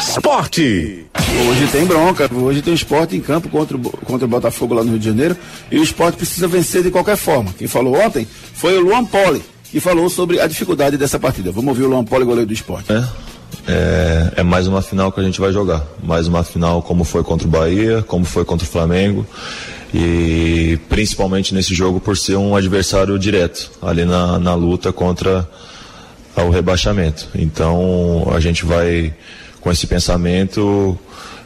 Esporte. 0.00 1.06
Hoje 1.48 1.66
tem 1.72 1.86
bronca, 1.86 2.28
hoje 2.34 2.60
tem 2.60 2.74
esporte 2.74 3.16
em 3.16 3.20
campo 3.20 3.48
contra 3.48 3.76
o, 3.76 3.80
contra 3.80 4.26
o 4.26 4.28
Botafogo 4.28 4.74
lá 4.74 4.82
no 4.82 4.90
Rio 4.90 4.98
de 4.98 5.06
Janeiro. 5.06 5.36
E 5.70 5.78
o 5.78 5.82
esporte 5.82 6.16
precisa 6.16 6.46
vencer 6.46 6.82
de 6.82 6.90
qualquer 6.90 7.16
forma. 7.16 7.54
Quem 7.56 7.68
falou 7.68 7.96
ontem 7.96 8.26
foi 8.52 8.76
o 8.76 8.80
Luan 8.80 9.04
Poli, 9.04 9.42
que 9.70 9.80
falou 9.80 10.10
sobre 10.10 10.40
a 10.40 10.46
dificuldade 10.46 10.96
dessa 10.96 11.18
partida. 11.18 11.52
Vamos 11.52 11.68
ouvir 11.68 11.84
o 11.84 11.88
Luan 11.88 12.04
Poli, 12.04 12.24
goleiro 12.24 12.46
do 12.46 12.52
esporte. 12.52 12.92
É. 12.92 13.04
É, 13.66 14.32
é, 14.36 14.42
mais 14.42 14.66
uma 14.66 14.82
final 14.82 15.12
que 15.12 15.20
a 15.20 15.22
gente 15.22 15.40
vai 15.40 15.52
jogar. 15.52 15.84
Mais 16.02 16.26
uma 16.26 16.42
final 16.42 16.82
como 16.82 17.04
foi 17.04 17.22
contra 17.22 17.46
o 17.46 17.50
Bahia, 17.50 18.02
como 18.02 18.24
foi 18.24 18.44
contra 18.44 18.66
o 18.66 18.70
Flamengo. 18.70 19.24
E 19.92 20.78
principalmente 20.88 21.54
nesse 21.54 21.74
jogo 21.74 22.00
por 22.00 22.16
ser 22.16 22.36
um 22.36 22.54
adversário 22.54 23.18
direto, 23.18 23.70
ali 23.82 24.04
na, 24.04 24.38
na 24.38 24.54
luta 24.54 24.92
contra 24.92 25.48
o 26.36 26.50
rebaixamento. 26.50 27.28
Então 27.34 28.28
a 28.32 28.40
gente 28.40 28.64
vai 28.64 29.14
com 29.60 29.70
esse 29.70 29.86
pensamento 29.86 30.98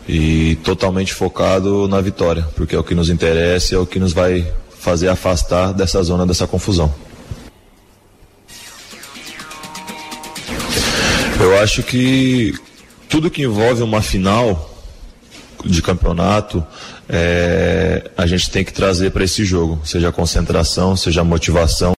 e 0.09 0.57
totalmente 0.62 1.12
focado 1.12 1.89
na 1.89 2.01
vitória, 2.01 2.47
porque 2.55 2.77
é 2.77 2.79
o 2.79 2.85
que 2.85 2.95
nos 2.95 3.09
interessa, 3.09 3.75
é 3.75 3.79
o 3.79 3.87
que 3.87 3.99
nos 3.99 4.12
vai 4.12 4.47
fazer 4.79 5.09
afastar 5.09 5.72
dessa 5.72 6.03
zona, 6.03 6.27
dessa 6.27 6.47
confusão. 6.47 6.93
Eu 11.55 11.61
acho 11.61 11.84
que 11.84 12.52
tudo 13.09 13.30
que 13.30 13.42
envolve 13.42 13.80
uma 13.80 14.02
final 14.02 14.74
de 15.64 15.80
campeonato, 15.80 16.66
é, 17.09 18.11
a 18.16 18.26
gente 18.26 18.50
tem 18.50 18.64
que 18.64 18.72
trazer 18.72 19.12
para 19.12 19.22
esse 19.22 19.44
jogo, 19.44 19.80
seja 19.84 20.09
a 20.09 20.12
concentração, 20.12 20.96
seja 20.96 21.20
a 21.20 21.24
motivação, 21.24 21.94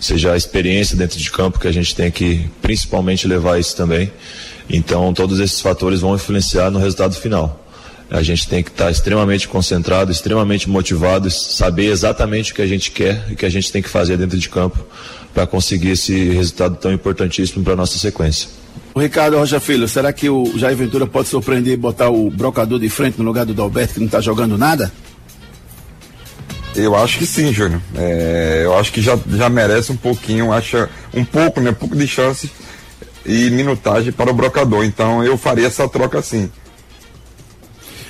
seja 0.00 0.32
a 0.32 0.36
experiência 0.36 0.96
dentro 0.96 1.20
de 1.20 1.30
campo, 1.30 1.60
que 1.60 1.68
a 1.68 1.72
gente 1.72 1.94
tem 1.94 2.10
que 2.10 2.50
principalmente 2.60 3.28
levar 3.28 3.60
isso 3.60 3.76
também. 3.76 4.12
Então, 4.68 5.14
todos 5.14 5.38
esses 5.38 5.60
fatores 5.60 6.00
vão 6.00 6.16
influenciar 6.16 6.68
no 6.68 6.80
resultado 6.80 7.14
final. 7.14 7.64
A 8.10 8.24
gente 8.24 8.48
tem 8.48 8.60
que 8.60 8.70
estar 8.70 8.90
extremamente 8.90 9.46
concentrado, 9.46 10.10
extremamente 10.10 10.68
motivado, 10.68 11.30
saber 11.30 11.86
exatamente 11.86 12.50
o 12.50 12.56
que 12.56 12.62
a 12.62 12.66
gente 12.66 12.90
quer 12.90 13.24
e 13.30 13.34
o 13.34 13.36
que 13.36 13.46
a 13.46 13.50
gente 13.50 13.70
tem 13.70 13.80
que 13.80 13.88
fazer 13.88 14.16
dentro 14.16 14.36
de 14.36 14.48
campo 14.48 14.84
para 15.32 15.46
conseguir 15.46 15.90
esse 15.90 16.30
resultado 16.30 16.74
tão 16.74 16.92
importantíssimo 16.92 17.62
para 17.62 17.76
nossa 17.76 17.96
sequência. 17.96 18.59
O 18.92 19.00
Ricardo 19.00 19.38
Rocha 19.38 19.60
Filho, 19.60 19.86
será 19.86 20.12
que 20.12 20.28
o 20.28 20.58
Jair 20.58 20.76
Ventura 20.76 21.06
pode 21.06 21.28
surpreender 21.28 21.74
e 21.74 21.76
botar 21.76 22.10
o 22.10 22.28
brocador 22.28 22.78
de 22.78 22.88
frente 22.88 23.18
no 23.18 23.24
lugar 23.24 23.46
do 23.46 23.54
Dalberto 23.54 23.94
que 23.94 24.00
não 24.00 24.06
está 24.06 24.20
jogando 24.20 24.58
nada? 24.58 24.92
Eu 26.74 26.96
acho 26.96 27.18
que 27.18 27.26
sim, 27.26 27.52
Júnior. 27.52 27.80
É, 27.94 28.62
eu 28.64 28.76
acho 28.76 28.92
que 28.92 29.00
já, 29.00 29.18
já 29.28 29.48
merece 29.48 29.92
um 29.92 29.96
pouquinho, 29.96 30.52
acha 30.52 30.88
um 31.14 31.24
pouco, 31.24 31.60
né? 31.60 31.70
Um 31.70 31.74
pouco 31.74 31.96
de 31.96 32.06
chance 32.06 32.50
e 33.24 33.50
minutagem 33.50 34.12
para 34.12 34.30
o 34.30 34.34
brocador. 34.34 34.84
Então 34.84 35.22
eu 35.22 35.38
faria 35.38 35.68
essa 35.68 35.88
troca 35.88 36.20
sim. 36.20 36.50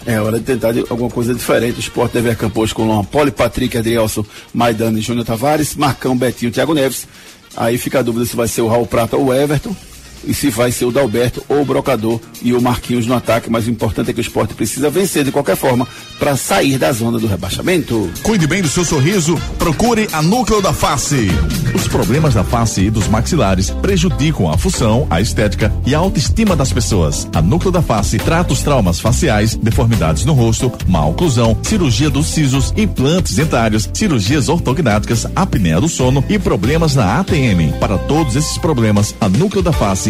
É 0.07 0.19
hora 0.19 0.39
de 0.39 0.45
tentar 0.45 0.73
de 0.73 0.81
alguma 0.89 1.11
coisa 1.11 1.35
diferente. 1.35 1.77
O 1.77 1.81
Sport 1.81 2.13
deve 2.13 2.31
acampar 2.31 2.63
hoje 2.63 2.75
com 2.75 2.87
Luan 2.87 3.05
Poli, 3.05 3.31
Patrick, 3.31 3.77
Adrielson, 3.77 4.25
Maidana 4.53 4.99
e 4.99 5.03
Júnior 5.03 5.27
Tavares, 5.27 5.75
Marcão, 5.75 6.17
Betinho, 6.17 6.51
Thiago 6.51 6.73
Neves. 6.73 7.07
Aí 7.55 7.77
fica 7.77 7.99
a 7.99 8.03
dúvida 8.03 8.25
se 8.25 8.35
vai 8.35 8.49
ser 8.49 8.63
o 8.63 8.69
Raul 8.69 8.87
Prata 8.87 9.17
ou 9.17 9.27
o 9.27 9.35
Everton 9.35 9.77
e 10.25 10.35
se 10.35 10.51
vai 10.51 10.73
ser 10.73 10.85
o 10.85 10.93
Dalberto 10.93 11.45
ou 11.49 11.63
o 11.63 11.65
Brocador 11.65 12.21
e 12.43 12.53
o 12.53 12.61
Marquinhos 12.61 13.07
no 13.07 13.15
ataque, 13.15 13.51
mas 13.51 13.67
o 13.67 13.71
importante 13.71 14.11
é 14.11 14.13
que 14.13 14.21
o 14.21 14.23
esporte 14.23 14.55
precisa 14.55 14.91
vencer 14.91 15.25
de 15.25 15.33
qualquer 15.33 15.57
forma 15.57 15.87
para 16.19 16.37
sair 16.37 16.79
da 16.79 16.93
zona 16.93 17.19
do 17.19 17.27
rebaixamento. 17.27 18.11
Cuide 18.23 18.47
bem 18.47 18.63
do 18.63 18.69
seu 18.69 18.85
sorriso, 18.85 19.41
procure 19.59 20.09
a 20.13 20.23
Núcleo 20.23 20.61
da 20.61 20.73
Face. 20.73 21.29
Os 21.75 21.89
problemas 21.89 22.35
da 22.35 22.45
face 22.45 22.83
e 22.83 22.91
dos 22.91 23.09
maxilares 23.09 23.71
prejudicam 23.71 24.51
a 24.51 24.59
função, 24.59 25.07
a 25.09 25.21
estética 25.21 25.73
e 25.87 25.95
a 25.95 25.99
autoestima 25.99 26.55
das 26.55 26.73
pessoas. 26.73 27.29
A 27.35 27.41
Núcleo 27.41 27.73
da 27.73 27.81
Face 27.81 28.19
trata 28.19 28.53
os 28.53 28.63
traumas 28.63 29.01
faciais, 29.01 29.55
deformidades 29.55 30.25
no 30.25 30.33
rosto, 30.33 30.73
má 30.87 31.05
oclusão, 31.07 31.57
cirurgia 31.63 32.11
dos 32.11 32.27
sisos, 32.27 32.73
implantes 32.77 33.35
dentários, 33.35 33.89
cirurgias 33.95 34.49
ortognáticas, 34.49 35.27
apneia 35.35 35.81
do 35.81 35.89
sono 35.89 36.25
e 36.29 36.39
problemas 36.39 36.95
na 36.95 37.21
ATM. 37.21 37.73
Para 37.79 37.97
todos 37.97 38.37
esses 38.37 38.59
problemas, 38.59 39.15
a 39.21 39.29
Núcleo 39.29 39.63
da 39.63 39.73
Face 39.73 40.10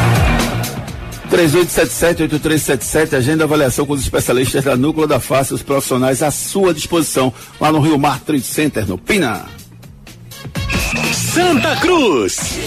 3877-8377, 1.31 3.13
agenda 3.13 3.45
avaliação 3.45 3.85
com 3.85 3.93
os 3.93 4.01
especialistas 4.01 4.65
da 4.65 4.75
Núcleo 4.75 5.07
da 5.07 5.21
Face, 5.21 5.53
os 5.53 5.63
profissionais 5.63 6.21
à 6.21 6.29
sua 6.29 6.73
disposição, 6.73 7.33
lá 7.59 7.71
no 7.71 7.79
Rio 7.79 7.97
Mar 7.97 8.19
Trade 8.19 8.43
Center, 8.43 8.85
no 8.85 8.97
Pina. 8.97 9.45
Santa 11.13 11.77
Cruz. 11.77 12.59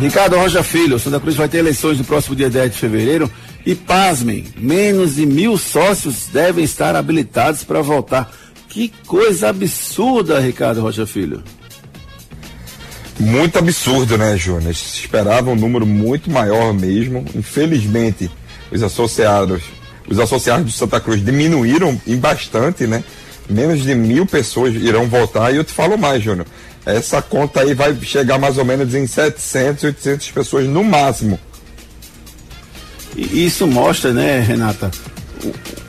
Ricardo 0.00 0.36
Rocha 0.36 0.64
Filho, 0.64 0.98
Santa 0.98 1.20
Cruz 1.20 1.36
vai 1.36 1.48
ter 1.48 1.58
eleições 1.58 1.98
no 1.98 2.04
próximo 2.04 2.34
dia 2.34 2.50
10 2.50 2.72
de 2.72 2.78
fevereiro 2.78 3.30
e, 3.64 3.76
pasmem, 3.76 4.46
menos 4.56 5.14
de 5.14 5.24
mil 5.24 5.56
sócios 5.56 6.26
devem 6.32 6.64
estar 6.64 6.96
habilitados 6.96 7.62
para 7.62 7.80
votar. 7.80 8.32
Que 8.68 8.92
coisa 9.06 9.50
absurda, 9.50 10.40
Ricardo 10.40 10.80
Rocha 10.80 11.06
Filho. 11.06 11.44
Muito 13.18 13.58
absurdo, 13.58 14.16
né, 14.16 14.36
Júnior? 14.36 14.74
Se 14.74 15.00
esperava 15.00 15.50
um 15.50 15.56
número 15.56 15.86
muito 15.86 16.30
maior 16.30 16.72
mesmo. 16.72 17.24
Infelizmente, 17.34 18.30
os 18.70 18.82
associados, 18.82 19.62
os 20.08 20.18
associados 20.18 20.64
do 20.64 20.72
Santa 20.72 21.00
Cruz 21.00 21.24
diminuíram 21.24 22.00
em 22.06 22.16
bastante, 22.16 22.86
né? 22.86 23.04
Menos 23.48 23.82
de 23.82 23.94
mil 23.94 24.24
pessoas 24.24 24.74
irão 24.74 25.06
votar. 25.06 25.52
E 25.52 25.56
eu 25.56 25.64
te 25.64 25.72
falo 25.72 25.98
mais, 25.98 26.22
Júnior. 26.22 26.46
Essa 26.86 27.20
conta 27.20 27.60
aí 27.60 27.74
vai 27.74 27.94
chegar 28.02 28.38
mais 28.38 28.56
ou 28.56 28.64
menos 28.64 28.94
em 28.94 29.06
700, 29.06 29.84
800 29.84 30.30
pessoas 30.30 30.66
no 30.66 30.82
máximo. 30.82 31.38
E 33.16 33.44
isso 33.44 33.66
mostra, 33.66 34.12
né, 34.12 34.40
Renata, 34.40 34.90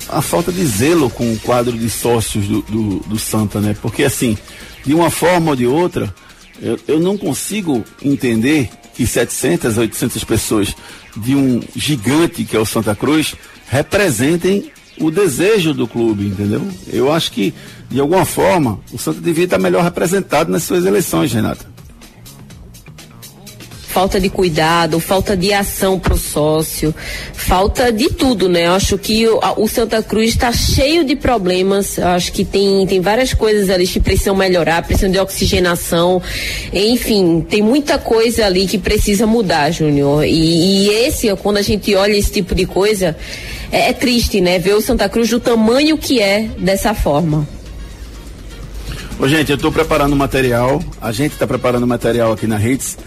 a 0.10 0.22
falta 0.22 0.52
de 0.52 0.66
zelo 0.66 1.10
com 1.10 1.32
o 1.32 1.40
quadro 1.40 1.78
de 1.78 1.90
sócios 1.90 2.46
do, 2.46 2.62
do, 2.64 3.00
do 3.02 3.20
Santa, 3.20 3.62
né? 3.62 3.76
Porque, 3.82 4.04
assim, 4.04 4.38
de 4.86 4.94
uma 4.94 5.10
forma 5.10 5.52
ou 5.52 5.56
de 5.56 5.66
outra, 5.66 6.14
eu, 6.62 6.80
eu 6.88 6.99
não 6.99 7.18
consigo 7.18 7.84
entender 8.01 8.70
que 8.93 9.07
700, 9.07 9.78
800 9.78 10.24
pessoas 10.24 10.76
de 11.18 11.36
um 11.36 11.62
gigante 11.76 12.43
que 12.43 12.55
é 12.55 12.59
o 12.59 12.66
Santa 12.66 12.95
Cruz 12.95 13.36
representem 13.68 14.72
o 14.99 15.09
desejo 15.09 15.74
do 15.74 15.88
clube, 15.88 16.28
entendeu? 16.28 16.62
Eu 16.91 17.12
acho 17.12 17.32
que, 17.32 17.53
de 17.89 17.99
alguma 17.99 18.26
forma, 18.26 18.80
o 18.91 18.97
Santa 18.97 19.20
devia 19.22 19.45
estar 19.45 19.57
melhor 19.57 19.84
representado 19.84 20.51
nas 20.51 20.64
suas 20.64 20.86
eleições, 20.86 21.34
Renata 21.34 21.72
falta 23.92 24.22
de 24.22 24.30
cuidado, 24.30 25.00
falta 25.02 25.36
de 25.36 25.52
ação 25.52 26.00
para 26.00 26.14
o 26.14 26.18
sócio, 26.18 26.96
falta 27.34 27.92
de 27.92 28.10
tudo, 28.10 28.48
né? 28.48 28.68
Eu 28.68 28.74
acho 28.74 28.98
que 28.98 29.28
o, 29.28 29.39
o 29.58 29.68
Santa 29.68 30.02
Cruz 30.02 30.30
está 30.30 30.52
cheio 30.54 31.04
de 31.04 31.16
problemas. 31.16 31.98
Eu 31.98 32.08
acho 32.08 32.32
que 32.32 32.46
tem, 32.46 32.88
tem 32.88 33.02
várias 33.02 33.34
coisas 33.34 33.70
ali 33.70 33.86
que 33.86 34.00
precisam 34.00 34.34
melhorar, 34.34 34.82
precisam 34.84 35.12
de 35.12 35.20
oxigenação, 35.20 36.22
enfim, 36.72 37.46
tem 37.48 37.62
muita 37.62 37.98
coisa 37.98 38.46
ali 38.46 38.66
que 38.66 38.78
precisa 38.78 39.28
mudar, 39.28 39.70
Júnior. 39.72 40.24
E, 40.24 40.88
e, 40.88 40.89
esse, 40.89 41.36
quando 41.36 41.58
a 41.58 41.62
gente 41.62 41.94
olha 41.94 42.16
esse 42.16 42.32
tipo 42.32 42.56
de 42.56 42.66
coisa, 42.66 43.18
é, 43.72 43.89
é 43.89 43.94
triste, 43.94 44.39
né? 44.39 44.58
Ver 44.58 44.74
o 44.74 44.82
Santa 44.82 45.10
Cruz 45.10 45.30
do 45.30 45.39
tamanho 45.39 45.98
que 45.98 46.22
é 46.22 46.48
dessa 46.58 46.94
forma. 46.94 47.46
Ô, 49.20 49.28
gente, 49.28 49.52
eu 49.52 49.56
estou 49.56 49.72
preparando 49.72 50.16
material, 50.16 50.82
a 51.00 51.12
gente 51.12 51.34
está 51.34 51.46
preparando 51.46 51.86
material 51.86 52.32
aqui 52.32 52.48
na 52.48 52.60
Hits 52.60 52.98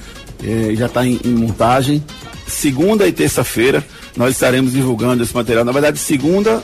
eh, 0.42 0.74
já 0.74 0.86
está 0.86 1.06
em, 1.06 1.20
em, 1.24 1.30
montagem. 1.30 2.02
Segunda 2.46 3.06
e 3.06 3.12
terça-feira 3.12 3.84
nós 4.16 4.32
estaremos 4.34 4.72
divulgando 4.72 5.22
esse 5.22 5.34
material. 5.34 5.64
Na 5.64 5.72
verdade, 5.72 5.98
segunda, 5.98 6.62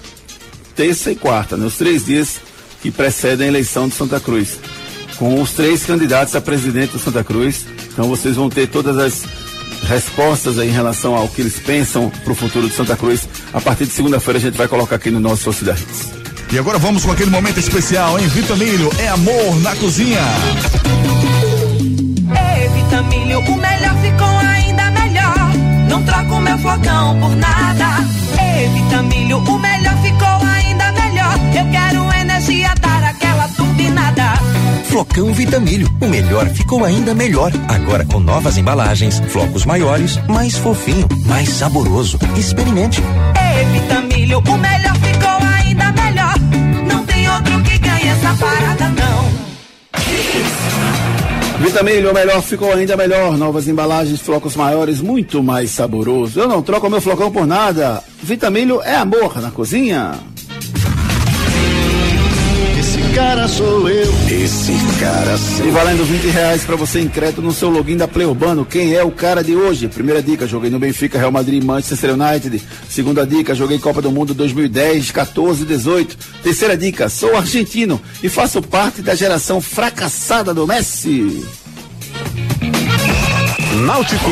terça 0.76 1.10
e 1.10 1.16
quarta, 1.16 1.56
né? 1.56 1.66
os 1.66 1.76
três 1.76 2.04
dias 2.04 2.40
que 2.82 2.90
precedem 2.90 3.46
a 3.46 3.48
eleição 3.48 3.88
de 3.88 3.94
Santa 3.94 4.20
Cruz. 4.20 4.58
Com 5.16 5.40
os 5.40 5.52
três 5.52 5.84
candidatos 5.84 6.34
a 6.34 6.40
presidente 6.40 6.92
do 6.92 6.98
Santa 6.98 7.22
Cruz. 7.22 7.66
Então 7.92 8.08
vocês 8.08 8.36
vão 8.36 8.48
ter 8.48 8.68
todas 8.68 8.96
as 8.96 9.24
respostas 9.86 10.58
em 10.58 10.70
relação 10.70 11.14
ao 11.14 11.28
que 11.28 11.40
eles 11.40 11.58
pensam 11.58 12.10
para 12.10 12.32
o 12.32 12.36
futuro 12.36 12.68
de 12.68 12.74
Santa 12.74 12.96
Cruz. 12.96 13.28
A 13.52 13.60
partir 13.60 13.86
de 13.86 13.92
segunda-feira 13.92 14.38
a 14.38 14.42
gente 14.42 14.56
vai 14.56 14.68
colocar 14.68 14.96
aqui 14.96 15.10
no 15.10 15.20
nosso 15.20 15.42
Sociedade. 15.42 15.84
E 16.52 16.58
agora 16.58 16.78
vamos 16.78 17.04
com 17.04 17.12
aquele 17.12 17.30
momento 17.30 17.58
especial, 17.58 18.18
hein? 18.18 18.26
Vitamilho 18.26 18.90
é 18.98 19.08
amor 19.08 19.60
na 19.62 19.74
cozinha. 19.76 20.20
Vitamilho, 22.90 23.38
o 23.38 23.56
melhor 23.56 23.94
ficou 24.02 24.26
ainda 24.26 24.90
melhor. 24.90 25.52
Não 25.88 26.02
troco 26.02 26.40
meu 26.40 26.58
flocão 26.58 27.20
por 27.20 27.36
nada. 27.36 27.86
Vitamilho, 28.74 29.38
o 29.38 29.58
melhor 29.60 29.96
ficou 30.02 30.26
ainda 30.26 30.90
melhor. 30.90 31.34
Eu 31.56 31.70
quero 31.70 32.20
energia, 32.20 32.74
dar 32.80 33.04
aquela 33.04 33.46
turbinada. 33.50 34.32
Flocão 34.86 35.32
Vitamilho, 35.32 35.88
o 36.00 36.08
melhor 36.08 36.48
ficou 36.48 36.84
ainda 36.84 37.14
melhor. 37.14 37.52
Agora 37.68 38.04
com 38.04 38.18
novas 38.18 38.58
embalagens, 38.58 39.22
flocos 39.28 39.64
maiores, 39.64 40.18
mais 40.26 40.58
fofinho, 40.58 41.06
mais 41.26 41.48
saboroso. 41.48 42.18
Experimente. 42.36 43.00
Vitamilho, 43.72 44.40
o 44.40 44.58
melhor 44.58 44.96
ficou 44.96 45.48
ainda 45.60 45.92
melhor. 45.92 46.34
Não 46.92 47.06
tem 47.06 47.30
outro 47.30 47.62
que 47.62 47.78
ganhe 47.78 48.08
essa 48.08 48.34
parada. 48.34 48.99
Vitamilho, 51.60 52.10
o 52.10 52.14
melhor 52.14 52.42
ficou 52.42 52.72
ainda 52.72 52.96
melhor. 52.96 53.36
Novas 53.36 53.68
embalagens, 53.68 54.20
flocos 54.20 54.56
maiores, 54.56 55.02
muito 55.02 55.42
mais 55.42 55.70
saboroso. 55.70 56.40
Eu 56.40 56.48
não 56.48 56.62
troco 56.62 56.88
meu 56.88 57.02
flocão 57.02 57.30
por 57.30 57.46
nada. 57.46 58.02
Vitamilho 58.22 58.80
é 58.82 58.96
amor 58.96 59.40
na 59.42 59.50
cozinha. 59.50 60.14
Esse 63.10 63.18
cara 63.18 63.48
sou 63.48 63.88
eu. 63.88 64.12
Esse 64.30 64.72
cara 65.00 65.36
sou 65.36 65.66
E 65.66 65.70
valendo 65.72 66.04
20 66.04 66.26
reais 66.28 66.62
pra 66.62 66.76
você 66.76 67.00
em 67.00 67.08
crédito 67.08 67.42
no 67.42 67.50
seu 67.50 67.68
login 67.68 67.96
da 67.96 68.06
Play 68.06 68.24
Urbano. 68.24 68.64
Quem 68.64 68.94
é 68.94 69.02
o 69.02 69.10
cara 69.10 69.42
de 69.42 69.56
hoje? 69.56 69.88
Primeira 69.88 70.22
dica, 70.22 70.46
joguei 70.46 70.70
no 70.70 70.78
Benfica, 70.78 71.18
Real 71.18 71.32
Madrid, 71.32 71.60
Manchester 71.60 72.14
United. 72.14 72.62
Segunda 72.88 73.26
dica, 73.26 73.52
joguei 73.52 73.80
Copa 73.80 74.00
do 74.00 74.12
Mundo 74.12 74.32
2010, 74.32 75.10
14, 75.10 75.64
18. 75.64 76.16
Terceira 76.40 76.76
dica, 76.76 77.08
sou 77.08 77.36
argentino 77.36 78.00
e 78.22 78.28
faço 78.28 78.62
parte 78.62 79.02
da 79.02 79.16
geração 79.16 79.60
fracassada 79.60 80.54
do 80.54 80.64
Messi. 80.64 81.44
Náutico. 83.86 84.30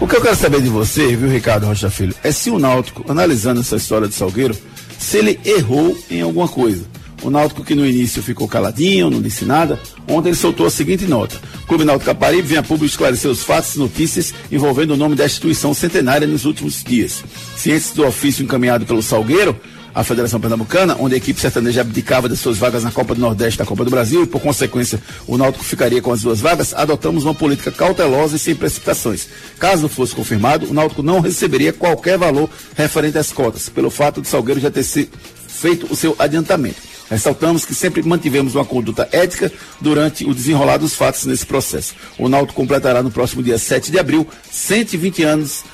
O 0.00 0.06
que 0.08 0.16
eu 0.16 0.20
quero 0.20 0.36
saber 0.36 0.60
de 0.62 0.68
você, 0.68 1.14
viu, 1.14 1.30
Ricardo 1.30 1.66
Rocha 1.66 1.90
Filho, 1.90 2.14
é 2.24 2.32
se 2.32 2.50
o 2.50 2.58
Náutico, 2.58 3.04
analisando 3.08 3.60
essa 3.60 3.76
história 3.76 4.08
de 4.08 4.14
Salgueiro, 4.14 4.56
se 4.98 5.18
ele 5.18 5.40
errou 5.44 5.96
em 6.10 6.20
alguma 6.20 6.48
coisa. 6.48 6.84
O 7.22 7.30
Náutico 7.30 7.64
que 7.64 7.74
no 7.74 7.84
início 7.84 8.22
ficou 8.22 8.46
caladinho, 8.46 9.10
não 9.10 9.20
disse 9.20 9.44
nada, 9.44 9.80
ontem 10.06 10.28
ele 10.28 10.36
soltou 10.36 10.66
a 10.66 10.70
seguinte 10.70 11.04
nota. 11.04 11.36
O 11.64 11.66
Clube 11.66 11.84
Náutico 11.84 12.06
Caparibe 12.06 12.46
vem 12.46 12.58
a 12.58 12.62
público 12.62 12.86
esclarecer 12.86 13.30
os 13.30 13.42
fatos 13.42 13.74
e 13.74 13.78
notícias 13.78 14.32
envolvendo 14.52 14.94
o 14.94 14.96
nome 14.96 15.16
da 15.16 15.26
instituição 15.26 15.74
centenária 15.74 16.28
nos 16.28 16.44
últimos 16.44 16.84
dias. 16.84 17.24
Cientes 17.56 17.90
do 17.92 18.06
ofício 18.06 18.44
encaminhado 18.44 18.86
pelo 18.86 19.02
Salgueiro, 19.02 19.58
a 19.98 20.04
Federação 20.04 20.38
Pernambucana, 20.38 20.96
onde 21.00 21.16
a 21.16 21.18
equipe 21.18 21.40
sertaneja 21.40 21.80
abdicava 21.80 22.28
das 22.28 22.38
suas 22.38 22.56
vagas 22.56 22.84
na 22.84 22.92
Copa 22.92 23.16
do 23.16 23.20
Nordeste 23.20 23.56
e 23.56 23.58
da 23.58 23.66
Copa 23.66 23.84
do 23.84 23.90
Brasil 23.90 24.22
e, 24.22 24.26
por 24.28 24.40
consequência, 24.40 25.02
o 25.26 25.36
Náutico 25.36 25.64
ficaria 25.64 26.00
com 26.00 26.12
as 26.12 26.22
duas 26.22 26.40
vagas, 26.40 26.72
adotamos 26.72 27.24
uma 27.24 27.34
política 27.34 27.72
cautelosa 27.72 28.36
e 28.36 28.38
sem 28.38 28.54
precipitações. 28.54 29.26
Caso 29.58 29.88
fosse 29.88 30.14
confirmado, 30.14 30.70
o 30.70 30.72
Náutico 30.72 31.02
não 31.02 31.18
receberia 31.18 31.72
qualquer 31.72 32.16
valor 32.16 32.48
referente 32.76 33.18
às 33.18 33.32
cotas, 33.32 33.68
pelo 33.68 33.90
fato 33.90 34.22
de 34.22 34.28
Salgueiro 34.28 34.60
já 34.60 34.70
ter 34.70 34.84
se 34.84 35.10
feito 35.48 35.92
o 35.92 35.96
seu 35.96 36.14
adiantamento. 36.16 36.80
Ressaltamos 37.10 37.64
que 37.64 37.74
sempre 37.74 38.00
mantivemos 38.00 38.54
uma 38.54 38.64
conduta 38.64 39.08
ética 39.10 39.50
durante 39.80 40.24
o 40.24 40.32
desenrolar 40.32 40.76
dos 40.76 40.94
fatos 40.94 41.24
nesse 41.26 41.44
processo. 41.44 41.96
O 42.16 42.28
Náutico 42.28 42.54
completará 42.54 43.02
no 43.02 43.10
próximo 43.10 43.42
dia 43.42 43.58
7 43.58 43.90
de 43.90 43.98
abril 43.98 44.28
120 44.48 45.24
anos 45.24 45.64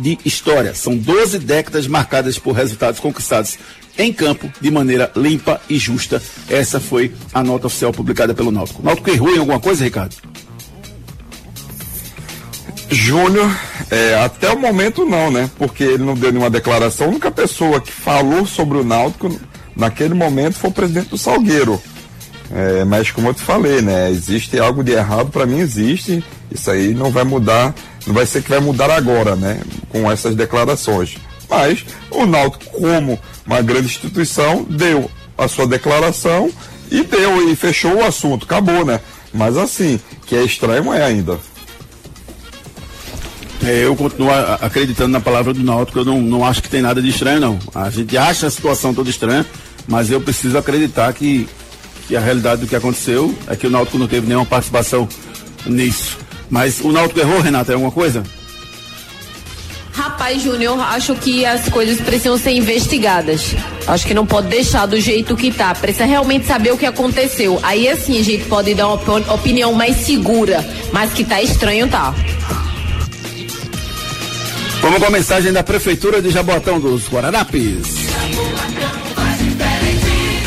de 0.00 0.18
história. 0.24 0.74
São 0.74 0.96
12 0.96 1.38
décadas 1.38 1.86
marcadas 1.86 2.38
por 2.38 2.52
resultados 2.52 2.98
conquistados 3.00 3.58
em 3.98 4.12
campo 4.12 4.50
de 4.60 4.70
maneira 4.70 5.10
limpa 5.14 5.60
e 5.68 5.78
justa. 5.78 6.22
Essa 6.48 6.80
foi 6.80 7.12
a 7.32 7.42
nota 7.42 7.66
oficial 7.66 7.92
publicada 7.92 8.34
pelo 8.34 8.50
Náutico. 8.50 8.82
Náutico 8.82 9.10
errou 9.10 9.34
em 9.34 9.38
alguma 9.38 9.60
coisa, 9.60 9.84
Ricardo? 9.84 10.16
Júnior, 12.90 13.48
é, 13.90 14.16
até 14.16 14.50
o 14.50 14.58
momento 14.58 15.04
não, 15.04 15.30
né? 15.30 15.48
Porque 15.56 15.84
ele 15.84 16.02
não 16.02 16.14
deu 16.14 16.32
nenhuma 16.32 16.50
declaração. 16.50 17.06
A 17.06 17.10
única 17.10 17.30
pessoa 17.30 17.80
que 17.80 17.92
falou 17.92 18.44
sobre 18.46 18.78
o 18.78 18.84
Náutico 18.84 19.38
naquele 19.76 20.14
momento 20.14 20.54
foi 20.54 20.70
o 20.70 20.72
presidente 20.72 21.10
do 21.10 21.18
Salgueiro. 21.18 21.80
É, 22.52 22.84
mas 22.84 23.12
como 23.12 23.28
eu 23.28 23.34
te 23.34 23.42
falei, 23.42 23.80
né? 23.80 24.10
Existe 24.10 24.58
algo 24.58 24.82
de 24.82 24.92
errado, 24.92 25.30
para 25.30 25.46
mim 25.46 25.60
existe. 25.60 26.24
Isso 26.50 26.68
aí 26.68 26.92
não 26.92 27.10
vai 27.12 27.22
mudar, 27.22 27.72
não 28.06 28.14
vai 28.14 28.26
ser 28.26 28.42
que 28.42 28.50
vai 28.50 28.60
mudar 28.60 28.90
agora, 28.90 29.36
né? 29.36 29.60
Com 29.88 30.10
essas 30.10 30.34
declarações. 30.34 31.16
Mas 31.48 31.84
o 32.10 32.26
Náutico, 32.26 32.64
como 32.78 33.18
uma 33.46 33.60
grande 33.60 33.86
instituição, 33.86 34.64
deu 34.68 35.10
a 35.36 35.48
sua 35.48 35.66
declaração 35.66 36.50
e 36.90 37.02
deu 37.02 37.50
e 37.50 37.56
fechou 37.56 37.96
o 37.96 38.04
assunto, 38.04 38.44
acabou, 38.44 38.84
né? 38.84 39.00
Mas 39.32 39.56
assim, 39.56 40.00
que 40.26 40.34
é 40.34 40.42
estranho 40.42 40.92
é 40.92 41.04
ainda. 41.04 41.38
É, 43.62 43.84
eu 43.84 43.94
continuo 43.94 44.30
acreditando 44.60 45.10
na 45.10 45.20
palavra 45.20 45.52
do 45.52 45.62
Náutico, 45.62 45.98
eu 45.98 46.04
não, 46.04 46.20
não 46.20 46.44
acho 46.44 46.62
que 46.62 46.68
tem 46.68 46.80
nada 46.80 47.02
de 47.02 47.10
estranho, 47.10 47.40
não. 47.40 47.58
A 47.74 47.90
gente 47.90 48.16
acha 48.16 48.46
a 48.46 48.50
situação 48.50 48.94
toda 48.94 49.10
estranha, 49.10 49.44
mas 49.86 50.10
eu 50.10 50.20
preciso 50.20 50.56
acreditar 50.56 51.12
que, 51.12 51.48
que 52.08 52.16
a 52.16 52.20
realidade 52.20 52.62
do 52.62 52.66
que 52.66 52.74
aconteceu 52.74 53.34
é 53.46 53.54
que 53.54 53.66
o 53.66 53.70
Náutico 53.70 53.98
não 53.98 54.08
teve 54.08 54.26
nenhuma 54.26 54.46
participação 54.46 55.06
nisso. 55.66 56.18
Mas 56.50 56.80
o 56.80 56.90
Náutico 56.90 57.20
errou, 57.20 57.40
Renata, 57.40 57.72
é 57.72 57.74
alguma 57.74 57.92
coisa? 57.92 58.22
Rapaz, 59.92 60.42
Júnior, 60.42 60.80
acho 60.80 61.14
que 61.14 61.44
as 61.44 61.68
coisas 61.68 62.00
precisam 62.00 62.38
ser 62.38 62.52
investigadas. 62.52 63.54
Acho 63.86 64.06
que 64.06 64.14
não 64.14 64.24
pode 64.24 64.48
deixar 64.48 64.86
do 64.86 64.98
jeito 65.00 65.36
que 65.36 65.52
tá. 65.52 65.74
Precisa 65.74 66.04
realmente 66.04 66.46
saber 66.46 66.72
o 66.72 66.78
que 66.78 66.86
aconteceu. 66.86 67.58
Aí 67.62 67.88
assim 67.88 68.18
a 68.18 68.22
gente 68.22 68.44
pode 68.44 68.74
dar 68.74 68.88
uma 68.88 69.34
opinião 69.34 69.72
mais 69.72 69.96
segura. 69.98 70.64
Mas 70.92 71.12
que 71.12 71.24
tá 71.24 71.42
estranho, 71.42 71.88
tá. 71.88 72.14
Vamos 74.80 74.98
com 74.98 75.06
a 75.06 75.10
mensagem 75.10 75.52
da 75.52 75.62
Prefeitura 75.62 76.22
de 76.22 76.30
Jabotão 76.30 76.80
dos 76.80 77.06
Guararapes. 77.08 77.99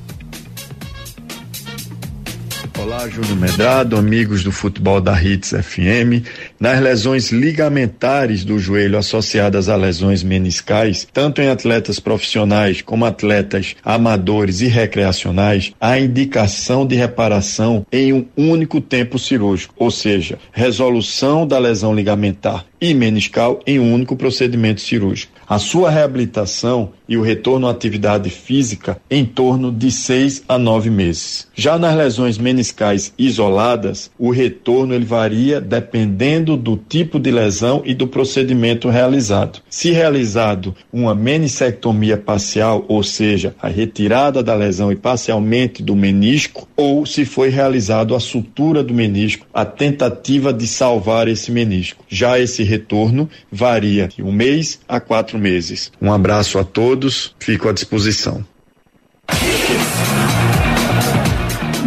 Olá, 2.83 3.09
Júnior 3.09 3.37
Medrado, 3.37 3.97
amigos 3.97 4.43
do 4.43 4.51
futebol 4.51 5.01
da 5.01 5.15
Hits 5.23 5.51
FM. 5.51 6.27
Nas 6.59 6.81
lesões 6.81 7.31
ligamentares 7.31 8.45
do 8.45 8.59
joelho 8.59 8.99
associadas 8.99 9.69
a 9.69 9.77
lesões 9.77 10.25
meniscais, 10.25 11.07
tanto 11.13 11.41
em 11.41 11.49
atletas 11.49 12.01
profissionais 12.01 12.83
como 12.83 13.05
atletas 13.05 13.77
amadores 13.85 14.63
e 14.63 14.67
recreacionais, 14.67 15.73
há 15.81 15.97
indicação 15.97 16.85
de 16.85 16.97
reparação 16.97 17.87
em 17.93 18.13
um 18.13 18.27
único 18.37 18.81
tempo 18.81 19.17
cirúrgico, 19.17 19.73
ou 19.77 19.91
seja, 19.93 20.37
resolução 20.51 21.47
da 21.47 21.61
lesão 21.61 21.95
ligamentar 21.95 22.67
e 22.81 22.93
meniscal 22.93 23.61
em 23.65 23.79
um 23.79 23.95
único 23.95 24.17
procedimento 24.17 24.81
cirúrgico. 24.81 25.33
A 25.49 25.61
sua 25.61 25.89
reabilitação 25.89 26.91
e 27.13 27.17
o 27.19 27.21
retorno 27.21 27.67
à 27.67 27.71
atividade 27.71 28.31
física 28.31 28.99
em 29.11 29.23
torno 29.23 29.71
de 29.71 29.91
seis 29.91 30.43
a 30.49 30.57
nove 30.57 30.89
meses. 30.89 31.47
Já 31.55 31.79
nas 31.79 31.95
lesões 31.95 32.39
meniscais 32.39 33.13
isoladas, 33.19 34.11
o 34.19 34.31
retorno 34.31 34.95
ele 34.95 35.05
varia 35.05 35.61
dependendo 35.61 36.57
do 36.57 36.75
tipo 36.75 37.21
de 37.21 37.31
lesão 37.31 37.83
e 37.85 37.93
do 37.93 38.07
procedimento 38.07 38.89
realizado. 38.89 39.61
Se 39.69 39.91
realizado 39.91 40.75
uma 40.91 41.15
menissectomia 41.15 42.17
parcial, 42.17 42.83
ou 42.89 43.03
seja, 43.03 43.55
a 43.61 43.69
retirada 43.69 44.43
da 44.43 44.55
lesão 44.55 44.91
e 44.91 44.97
parcialmente 44.97 45.83
do 45.83 45.95
menisco, 45.95 46.67
ou 46.75 47.05
se 47.05 47.27
foi 47.27 47.51
realizado 47.51 48.15
a 48.15 48.21
sutura 48.21 48.83
do 48.83 48.95
menisco, 48.95 49.47
a 49.53 49.67
tentativa 49.67 50.51
de 50.51 50.67
salvar 50.67 51.29
esse 51.29 51.51
menisco. 51.51 52.03
Já 52.09 52.39
esse 52.39 52.63
retorno 52.63 53.29
varia 53.51 54.09
de 54.09 54.23
um 54.23 54.33
mês 54.33 54.81
a 54.89 54.99
quatro 54.99 55.39
meses. 55.39 55.93
Um 56.01 56.11
abraço 56.11 56.59
a 56.59 56.65
todos, 56.65 57.02
fico 57.39 57.69
à 57.69 57.73
disposição. 57.73 58.45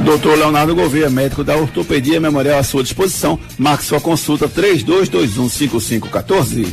Doutor 0.03 0.37
Leonardo 0.37 0.75
Gouveia, 0.75 1.09
médico 1.09 1.43
da 1.43 1.57
Ortopedia 1.57 2.19
Memorial 2.19 2.59
à 2.59 2.63
sua 2.63 2.83
disposição. 2.83 3.39
Marque 3.57 3.83
sua 3.83 3.99
consulta 3.99 4.47
32215514. 4.47 6.67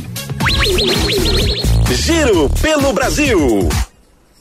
Giro 1.95 2.47
pelo 2.61 2.93
Brasil. 2.93 3.67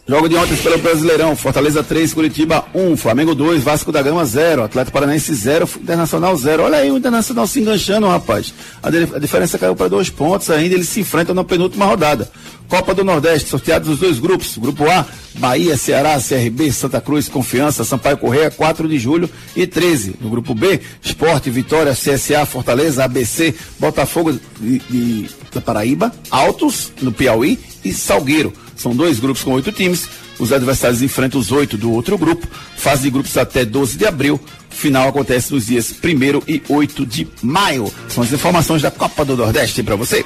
Jogo 0.05 0.29
de 0.29 0.35
ontem 0.35 0.57
pelo 0.57 0.79
Brasileirão. 0.79 1.37
Fortaleza 1.37 1.81
3, 1.81 2.13
Curitiba 2.13 2.65
1, 2.75 2.97
Flamengo 2.97 3.37
2, 3.37 3.63
Vasco 3.63 3.93
da 3.93 4.03
Gama 4.03 4.25
0, 4.25 4.65
Atlético 4.65 4.93
Paranaense 4.93 5.33
0, 5.33 5.69
Internacional 5.81 6.37
0. 6.37 6.65
Olha 6.65 6.79
aí 6.79 6.91
o 6.91 6.99
Internacional 6.99 7.47
se 7.47 7.61
enganchando, 7.61 8.09
rapaz. 8.09 8.53
A, 8.83 8.89
a 8.89 9.19
diferença 9.21 9.59
caiu 9.59 9.77
para 9.77 9.89
dois 9.89 10.11
pontos 10.11 10.51
ainda. 10.51 10.75
Eles 10.75 10.89
se 10.89 11.01
enfrentam 11.01 11.37
na 11.37 11.45
penúltima 11.45 11.87
rodada. 11.87 12.29
Copa 12.67 12.93
do 12.93 13.05
Nordeste, 13.05 13.49
sorteados 13.49 13.89
os 13.89 14.01
dois 14.01 14.19
grupos. 14.19 14.59
Grupo 14.59 14.91
A, 14.91 15.07
Bahia, 15.35 15.77
Ceará, 15.77 16.19
CRB, 16.21 16.73
Santa 16.73 17.01
Cruz, 17.01 17.29
Confiança, 17.29 17.85
Sampaio 17.85 18.19
Correia, 18.19 18.51
4 18.51 18.89
de 18.89 18.99
julho 18.99 19.31
e 19.55 19.69
13. 19.69 20.17
No 20.21 20.31
grupo 20.31 20.53
B, 20.53 20.81
Esporte, 21.01 21.49
Vitória, 21.49 21.93
CSA, 21.93 22.45
Fortaleza, 22.45 23.05
ABC, 23.05 23.55
Botafogo 23.79 24.33
de, 24.33 24.79
de, 24.81 25.31
Paraíba, 25.65 26.11
Altos, 26.29 26.93
no 27.01 27.13
Piauí 27.13 27.57
e 27.85 27.93
Salgueiro. 27.93 28.53
São 28.77 28.95
dois 28.95 29.19
grupos 29.21 29.43
com 29.43 29.53
oito 29.53 29.73
times. 29.73 30.09
Os 30.39 30.53
adversários 30.53 31.03
enfrentam 31.03 31.41
os 31.41 31.53
oito 31.53 31.77
do 31.77 31.93
outro 31.93 32.17
grupo. 32.19 32.47
Fase 32.77 33.03
de 33.03 33.11
grupos 33.11 33.37
até 33.37 33.65
12 33.65 33.97
de 33.97 34.07
abril. 34.07 34.41
Final 34.71 35.09
acontece 35.09 35.53
nos 35.53 35.67
dias 35.67 35.93
1 35.93 36.43
e 36.49 36.63
8 36.69 37.07
de 37.07 37.29
maio. 37.43 37.93
São 38.09 38.25
as 38.25 38.33
informações 38.33 38.83
da 38.83 38.91
Copa 38.91 39.25
do 39.25 39.37
Nordeste 39.37 39.83
para 39.83 39.97
você. 39.97 40.25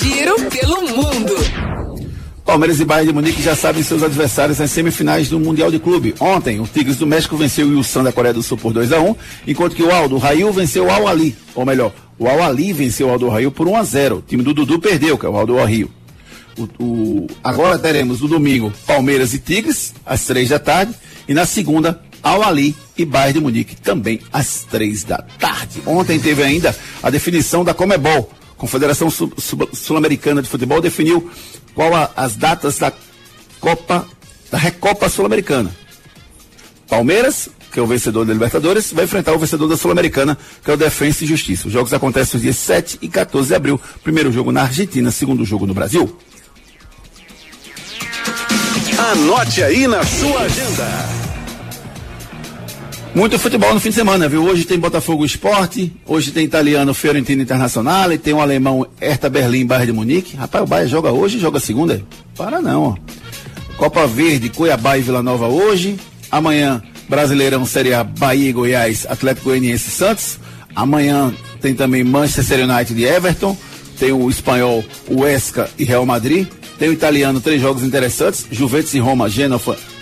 Giro 0.00 0.34
pelo 0.50 0.82
mundo. 0.88 1.34
Palmeiras 2.44 2.78
e 2.78 2.84
Bayern 2.84 3.08
de 3.08 3.14
Munique 3.14 3.42
já 3.42 3.56
sabem 3.56 3.82
seus 3.82 4.02
adversários 4.02 4.58
nas 4.58 4.70
semifinais 4.70 5.30
do 5.30 5.40
Mundial 5.40 5.70
de 5.70 5.78
Clube. 5.78 6.14
Ontem, 6.20 6.60
o 6.60 6.66
Tigres 6.66 6.96
do 6.96 7.06
México 7.06 7.36
venceu 7.38 7.66
o 7.66 7.72
Yusan 7.72 8.02
da 8.02 8.12
Coreia 8.12 8.34
do 8.34 8.42
Sul 8.42 8.58
por 8.58 8.72
2 8.72 8.92
a 8.92 9.00
1 9.00 9.16
enquanto 9.46 9.74
que 9.74 9.82
o 9.82 9.90
Aldo, 9.90 10.18
Rail, 10.18 10.52
venceu 10.52 10.84
o 10.86 10.90
Al 10.90 11.08
Ali. 11.08 11.34
Ou 11.54 11.64
melhor, 11.64 11.92
O 12.18 12.28
Al 12.28 12.42
Ali 12.42 12.72
venceu 12.72 13.08
o 13.08 13.10
Aldo 13.10 13.28
Rio 13.30 13.50
por 13.50 13.66
1 13.66 13.76
a 13.76 13.82
0 13.82 14.16
O 14.16 14.22
time 14.22 14.42
do 14.42 14.52
Dudu 14.52 14.78
perdeu, 14.78 15.16
que 15.16 15.24
é 15.24 15.28
o 15.28 15.36
Aldo 15.36 15.56
Rio. 15.64 15.90
O, 16.56 16.82
o, 16.82 17.26
agora 17.42 17.78
teremos 17.78 18.20
no 18.20 18.28
domingo 18.28 18.72
Palmeiras 18.86 19.34
e 19.34 19.38
Tigres, 19.38 19.94
às 20.06 20.24
três 20.24 20.48
da 20.48 20.58
tarde. 20.58 20.94
E 21.26 21.34
na 21.34 21.46
segunda, 21.46 22.00
Al 22.22 22.42
Ali 22.42 22.74
e 22.96 23.04
Bayern 23.04 23.34
de 23.34 23.40
Munique, 23.40 23.76
também 23.76 24.20
às 24.32 24.62
três 24.62 25.04
da 25.04 25.18
tarde. 25.38 25.82
Ontem 25.86 26.18
teve 26.18 26.42
ainda 26.42 26.74
a 27.02 27.10
definição 27.10 27.64
da 27.64 27.74
Comebol. 27.74 28.30
Confederação 28.56 29.08
Sul-Americana 29.10 30.40
de 30.40 30.48
Futebol 30.48 30.80
definiu 30.80 31.30
qual 31.74 31.94
a, 31.94 32.10
as 32.16 32.36
datas 32.36 32.78
da 32.78 32.92
Copa, 33.60 34.06
da 34.50 34.56
Recopa 34.56 35.08
Sul-Americana. 35.08 35.70
Palmeiras, 36.88 37.48
que 37.72 37.80
é 37.80 37.82
o 37.82 37.86
vencedor 37.86 38.24
da 38.24 38.32
Libertadores, 38.32 38.92
vai 38.92 39.04
enfrentar 39.04 39.32
o 39.32 39.38
vencedor 39.38 39.68
da 39.68 39.76
Sul-Americana, 39.76 40.38
que 40.64 40.70
é 40.70 40.74
o 40.74 40.76
Defensa 40.76 41.24
e 41.24 41.26
Justiça. 41.26 41.66
Os 41.66 41.72
jogos 41.72 41.92
acontecem 41.92 42.34
nos 42.34 42.42
dias 42.42 42.56
7 42.56 42.98
e 43.02 43.08
14 43.08 43.48
de 43.48 43.54
abril. 43.54 43.80
Primeiro 44.02 44.30
jogo 44.30 44.52
na 44.52 44.62
Argentina, 44.62 45.10
segundo 45.10 45.44
jogo 45.44 45.66
no 45.66 45.74
Brasil. 45.74 46.16
Anote 48.98 49.62
aí 49.62 49.88
na 49.88 50.04
sua 50.04 50.42
agenda. 50.42 50.86
Muito 53.14 53.38
futebol 53.38 53.74
no 53.74 53.80
fim 53.80 53.88
de 53.88 53.94
semana, 53.94 54.28
viu? 54.28 54.44
Hoje 54.44 54.64
tem 54.64 54.78
Botafogo 54.78 55.24
Esporte, 55.24 55.92
hoje 56.06 56.30
tem 56.30 56.44
italiano 56.44 56.94
Fiorentino 56.94 57.42
Internacional, 57.42 58.12
e 58.12 58.18
tem 58.18 58.32
o 58.32 58.36
um 58.36 58.40
alemão 58.40 58.86
Hertha 59.00 59.28
Berlim 59.28 59.66
Bayern 59.66 59.86
de 59.86 59.92
Munique. 59.92 60.36
Rapaz, 60.36 60.64
o 60.64 60.66
Bayern 60.66 60.90
joga 60.90 61.12
hoje 61.12 61.38
joga 61.38 61.58
segunda? 61.58 62.02
Para 62.36 62.60
não, 62.60 62.82
ó. 62.82 62.96
Copa 63.76 64.06
Verde, 64.06 64.48
Cuiabá 64.48 64.96
e 64.96 65.02
Vila 65.02 65.22
Nova 65.22 65.48
hoje. 65.48 65.96
Amanhã, 66.30 66.82
Brasileirão 67.08 67.66
Série 67.66 67.94
A, 67.94 68.04
Bahia 68.04 68.50
e 68.50 68.52
Goiás, 68.52 69.06
Atlético 69.08 69.46
Goianiense 69.46 69.88
e 69.88 69.92
Santos. 69.92 70.38
Amanhã 70.74 71.34
tem 71.60 71.74
também 71.74 72.04
Manchester 72.04 72.68
United 72.68 73.00
e 73.00 73.04
Everton. 73.04 73.56
Tem 73.98 74.12
o 74.12 74.28
espanhol, 74.28 74.84
o 75.08 75.26
Esca 75.26 75.68
e 75.78 75.84
Real 75.84 76.06
Madrid. 76.06 76.48
Tem 76.78 76.88
o 76.88 76.92
italiano, 76.92 77.40
três 77.40 77.60
jogos 77.60 77.82
interessantes: 77.82 78.46
Juventus 78.50 78.94
e 78.94 78.98
Roma, 78.98 79.28
Genoa 79.28 79.60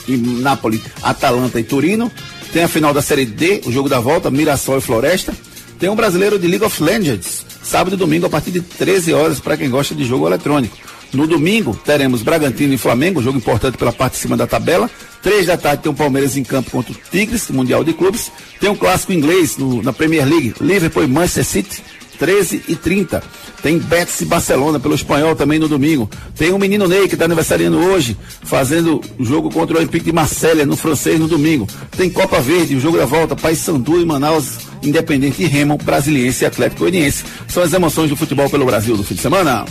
e 0.08 0.16
Napoli, 0.16 0.82
Atalanta 1.02 1.60
e 1.60 1.64
Turino. 1.64 2.10
Tem 2.52 2.62
a 2.62 2.68
final 2.68 2.92
da 2.92 3.00
Série 3.00 3.24
D, 3.24 3.62
o 3.64 3.72
jogo 3.72 3.88
da 3.88 4.00
volta, 4.00 4.30
Mirassol 4.30 4.78
e 4.78 4.80
Floresta. 4.80 5.34
Tem 5.78 5.88
um 5.88 5.96
brasileiro 5.96 6.38
de 6.38 6.46
League 6.46 6.64
of 6.64 6.82
Legends, 6.82 7.44
sábado 7.62 7.94
e 7.94 7.98
domingo 7.98 8.26
a 8.26 8.30
partir 8.30 8.50
de 8.50 8.60
13 8.60 9.12
horas 9.14 9.40
para 9.40 9.56
quem 9.56 9.70
gosta 9.70 9.94
de 9.94 10.04
jogo 10.04 10.26
eletrônico. 10.26 10.76
No 11.12 11.26
domingo, 11.26 11.78
teremos 11.84 12.22
Bragantino 12.22 12.72
e 12.72 12.78
Flamengo, 12.78 13.22
jogo 13.22 13.36
importante 13.36 13.76
pela 13.76 13.92
parte 13.92 14.14
de 14.14 14.20
cima 14.20 14.36
da 14.36 14.46
tabela. 14.46 14.90
Três 15.22 15.46
da 15.46 15.56
tarde 15.56 15.82
tem 15.82 15.92
o 15.92 15.94
Palmeiras 15.94 16.36
em 16.36 16.42
campo 16.42 16.70
contra 16.70 16.92
o 16.92 16.96
Tigres, 17.10 17.48
Mundial 17.50 17.84
de 17.84 17.92
Clubes. 17.92 18.32
Tem 18.58 18.70
um 18.70 18.76
clássico 18.76 19.12
inglês 19.12 19.58
no, 19.58 19.82
na 19.82 19.92
Premier 19.92 20.26
League, 20.26 20.54
Liverpool 20.60 21.04
e 21.04 21.06
Manchester 21.06 21.44
City, 21.44 21.82
13 22.18 22.62
e 22.66 22.76
30. 22.76 23.22
Tem 23.62 23.78
Betis 23.78 24.20
e 24.20 24.24
Barcelona 24.24 24.80
pelo 24.80 24.94
espanhol 24.94 25.36
também 25.36 25.58
no 25.58 25.68
domingo. 25.68 26.10
Tem 26.36 26.52
o 26.52 26.58
menino 26.58 26.88
Ney 26.88 27.06
que 27.06 27.14
está 27.14 27.26
aniversariando 27.26 27.78
hoje, 27.78 28.16
fazendo 28.42 29.00
o 29.18 29.24
jogo 29.24 29.50
contra 29.50 29.76
o 29.76 29.78
Olympique 29.78 30.06
de 30.06 30.12
Marselha 30.12 30.66
no 30.66 30.76
francês 30.76 31.20
no 31.20 31.28
domingo. 31.28 31.68
Tem 31.96 32.10
Copa 32.10 32.40
Verde, 32.40 32.74
o 32.74 32.80
jogo 32.80 32.98
da 32.98 33.06
volta, 33.06 33.36
Paysandu 33.36 34.00
e 34.00 34.04
Manaus, 34.04 34.58
Independente 34.82 35.42
e 35.42 35.46
Remo, 35.46 35.78
Brasiliense 35.78 36.42
e 36.42 36.46
Atlético 36.46 36.80
Goianiense. 36.80 37.24
São 37.46 37.62
as 37.62 37.72
emoções 37.72 38.10
do 38.10 38.16
futebol 38.16 38.50
pelo 38.50 38.66
Brasil 38.66 38.96
do 38.96 39.04
fim 39.04 39.14
de 39.14 39.20
semana. 39.20 39.64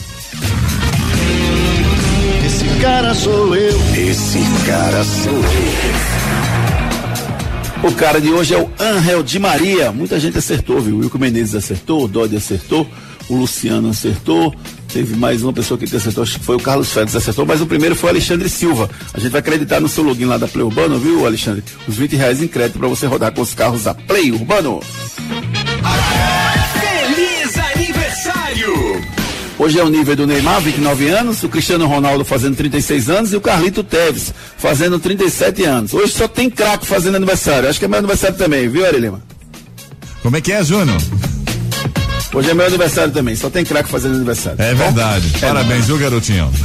Esse 2.45 2.65
cara 2.81 3.13
sou 3.13 3.55
eu. 3.55 3.77
Esse 3.97 4.39
cara 4.65 5.03
sou 5.03 5.33
eu. 5.33 6.21
O 7.83 7.91
cara 7.93 8.21
de 8.21 8.29
hoje 8.29 8.53
é 8.53 8.57
o 8.59 8.69
Angel 8.79 9.23
de 9.23 9.39
Maria. 9.39 9.91
Muita 9.91 10.19
gente 10.19 10.37
acertou, 10.37 10.79
viu? 10.79 10.97
O 10.97 10.99
Wilco 10.99 11.17
Menezes 11.17 11.55
acertou, 11.55 12.05
o 12.05 12.07
Dodi 12.07 12.37
acertou, 12.37 12.87
o 13.29 13.35
Luciano 13.35 13.89
acertou. 13.89 14.53
Teve 14.91 15.15
mais 15.15 15.41
uma 15.41 15.53
pessoa 15.53 15.77
que 15.77 15.85
acertou, 15.95 16.23
acho 16.23 16.37
que 16.39 16.45
foi 16.45 16.57
o 16.57 16.59
Carlos 16.59 16.91
Félix 16.91 17.15
acertou, 17.15 17.45
mas 17.45 17.61
o 17.61 17.65
primeiro 17.65 17.95
foi 17.95 18.09
o 18.09 18.13
Alexandre 18.13 18.49
Silva. 18.49 18.89
A 19.13 19.19
gente 19.19 19.31
vai 19.31 19.39
acreditar 19.39 19.79
no 19.79 19.87
seu 19.87 20.03
login 20.03 20.25
lá 20.25 20.37
da 20.37 20.47
Play 20.47 20.65
Urbano, 20.65 20.99
viu, 20.99 21.25
Alexandre? 21.25 21.63
Os 21.87 21.95
20 21.95 22.15
reais 22.15 22.41
em 22.41 22.47
crédito 22.47 22.77
para 22.77 22.89
você 22.89 23.05
rodar 23.05 23.31
com 23.31 23.41
os 23.41 23.53
carros 23.53 23.83
da 23.83 23.93
Play 23.93 24.31
Urbano. 24.31 24.81
Feliz 26.81 27.57
aniversário! 27.57 29.01
Hoje 29.57 29.79
é 29.79 29.83
o 29.83 29.89
nível 29.89 30.15
do 30.15 30.25
Neymar, 30.27 30.59
29 30.59 31.07
anos, 31.09 31.43
o 31.43 31.47
Cristiano 31.47 31.85
Ronaldo 31.85 32.25
fazendo 32.25 32.55
36 32.55 33.09
anos 33.09 33.31
e 33.31 33.35
o 33.35 33.41
Carlito 33.41 33.83
Teves 33.83 34.33
fazendo 34.57 34.99
37 34.99 35.63
anos. 35.63 35.93
Hoje 35.93 36.11
só 36.11 36.27
tem 36.27 36.49
craque 36.49 36.85
fazendo 36.85 37.15
aniversário. 37.15 37.69
Acho 37.69 37.79
que 37.79 37.85
é 37.85 37.87
meu 37.87 37.99
aniversário 37.99 38.35
também, 38.35 38.67
viu, 38.67 38.85
Ari 38.85 38.99
Lima? 38.99 39.21
Como 40.23 40.35
é 40.35 40.41
que 40.41 40.51
é, 40.51 40.63
Júnior? 40.63 40.99
Hoje 42.33 42.49
é 42.49 42.53
meu 42.53 42.65
aniversário 42.65 43.11
também, 43.11 43.35
só 43.35 43.49
tem 43.49 43.65
craque 43.65 43.89
fazendo 43.89 44.15
aniversário. 44.15 44.61
É 44.61 44.73
verdade. 44.73 45.29
É 45.35 45.39
Parabéns, 45.39 45.87
viu, 45.87 45.97
garotinho? 45.97 46.49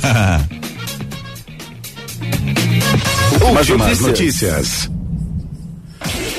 Últimas 3.42 4.00
notícias. 4.00 4.88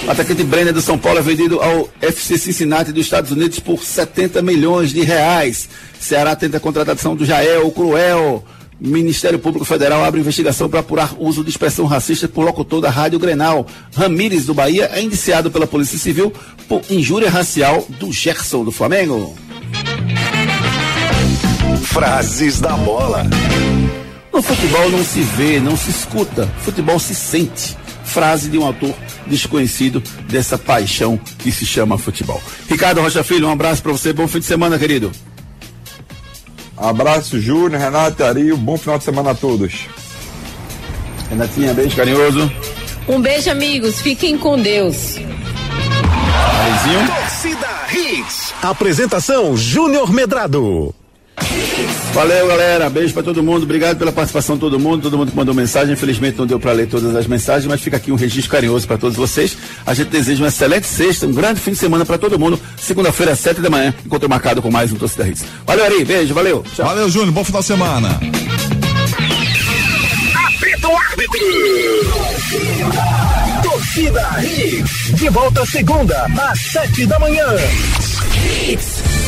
O 0.05 0.11
atacante 0.11 0.43
Brenner 0.43 0.73
do 0.73 0.82
São 0.82 0.97
Paulo 0.97 1.19
é 1.19 1.21
vendido 1.21 1.59
ao 1.59 1.89
FC 2.01 2.38
Cincinnati 2.38 2.93
dos 2.93 3.03
Estados 3.03 3.32
Unidos 3.32 3.59
por 3.59 3.84
70 3.84 4.41
milhões 4.41 4.91
de 4.91 5.01
reais. 5.01 5.67
Ceará 5.99 6.34
tenta 6.34 6.55
a 6.55 6.61
contratação 6.61 7.13
do 7.13 7.25
Jael, 7.25 7.67
o 7.67 7.71
Cruel. 7.71 8.45
Ministério 8.80 9.39
Público 9.39 9.65
Federal 9.65 10.03
abre 10.03 10.19
investigação 10.19 10.69
para 10.69 10.82
apurar 10.82 11.15
uso 11.17 11.43
de 11.43 11.49
expressão 11.49 11.86
racista 11.86 12.28
por 12.28 12.45
locutor 12.45 12.80
da 12.80 12.89
Rádio 12.89 13.17
Grenal. 13.17 13.65
Ramírez 13.95 14.45
do 14.45 14.53
Bahia 14.53 14.89
é 14.93 15.01
indiciado 15.01 15.49
pela 15.49 15.65
Polícia 15.65 15.97
Civil 15.97 16.32
por 16.67 16.82
injúria 16.89 17.30
racial 17.30 17.86
do 17.99 18.11
Gerson 18.11 18.63
do 18.63 18.71
Flamengo. 18.71 19.36
Frases 21.84 22.59
da 22.59 22.73
bola. 22.73 23.25
No 24.32 24.41
futebol 24.43 24.89
não 24.91 25.03
se 25.03 25.21
vê, 25.21 25.59
não 25.59 25.75
se 25.75 25.89
escuta, 25.89 26.47
futebol 26.59 26.99
se 26.99 27.15
sente. 27.15 27.75
Frase 28.03 28.49
de 28.49 28.57
um 28.57 28.65
autor 28.65 28.93
desconhecido 29.25 30.01
dessa 30.30 30.57
paixão 30.57 31.19
que 31.39 31.51
se 31.51 31.65
chama 31.65 31.97
futebol. 31.97 32.41
Ricardo 32.69 33.01
Rocha 33.01 33.23
Filho, 33.23 33.47
um 33.47 33.51
abraço 33.51 33.82
para 33.82 33.91
você, 33.91 34.13
bom 34.13 34.28
fim 34.28 34.39
de 34.39 34.45
semana, 34.45 34.78
querido. 34.78 35.11
Abraço, 36.78 37.39
Júnior, 37.39 37.82
Renato, 37.82 38.23
Ario, 38.23 38.55
bom 38.55 38.78
final 38.78 38.97
de 38.97 39.03
semana 39.03 39.32
a 39.32 39.36
todos. 39.36 39.88
Renatinha, 41.30 41.73
beijo 41.73 41.95
carinhoso. 41.95 42.51
Um 43.07 43.21
beijo, 43.21 43.49
amigos. 43.49 43.99
Fiquem 44.01 44.38
com 44.38 44.61
Deus. 44.61 45.15
Torcida 47.07 47.67
Hits. 47.91 48.53
Apresentação 48.61 49.55
Júnior 49.55 50.11
Medrado. 50.11 50.93
Valeu, 52.18 52.47
galera. 52.47 52.89
Beijo 52.89 53.13
pra 53.13 53.22
todo 53.22 53.43
mundo. 53.43 53.61
Obrigado 53.61 53.95
pela 53.95 54.11
participação 54.11 54.55
de 54.55 54.61
todo 54.61 54.80
mundo. 54.80 55.03
Todo 55.03 55.15
mundo 55.20 55.30
que 55.30 55.38
mandou 55.38 55.53
mensagem. 55.53 55.93
Infelizmente 55.93 56.36
não 56.36 56.47
deu 56.47 56.59
pra 56.59 56.72
ler 56.72 56.88
todas 56.88 57.15
as 57.15 57.28
mensagens, 57.28 57.68
mas 57.68 57.80
fica 57.80 57.97
aqui 57.97 58.11
um 58.11 58.15
registro 58.15 58.49
carinhoso 58.49 58.88
pra 58.88 58.97
todos 58.97 59.15
vocês. 59.15 59.55
A 59.86 59.93
gente 59.93 60.07
deseja 60.07 60.41
uma 60.41 60.47
excelente 60.47 60.88
sexta, 60.88 61.28
um 61.28 61.32
grande 61.32 61.59
fim 61.59 61.74
de 61.74 61.78
semana 61.78 62.03
pra 62.03 62.18
todo 62.18 62.39
mundo. 62.39 62.59
Segunda-feira, 62.76 63.34
às 63.34 63.39
sete 63.39 63.61
da 63.61 63.70
manhã, 63.70 63.93
encontro 64.03 64.28
marcado 64.28 64.63
com 64.63 64.72
mais 64.72 64.91
um 64.91 64.95
Torcida 64.95 65.28
Hits. 65.28 65.45
Valeu, 65.63 65.86
Ari. 65.86 66.03
Beijo, 66.05 66.34
valeu. 66.34 66.65
Tchau. 66.76 66.88
Valeu, 66.88 67.07
Júnior. 67.07 67.32
Bom 67.34 67.43
final 67.43 67.61
de 67.61 67.68
semana. 67.68 68.20
Apito 70.47 70.88
árbitro. 70.88 71.39
Torcida 73.61 74.43
Hits. 74.43 75.13
De 75.13 75.30
volta 75.30 75.63
segunda, 75.68 76.26
às 76.49 76.59
sete 76.61 77.05
da 77.05 77.20
manhã. 77.20 77.45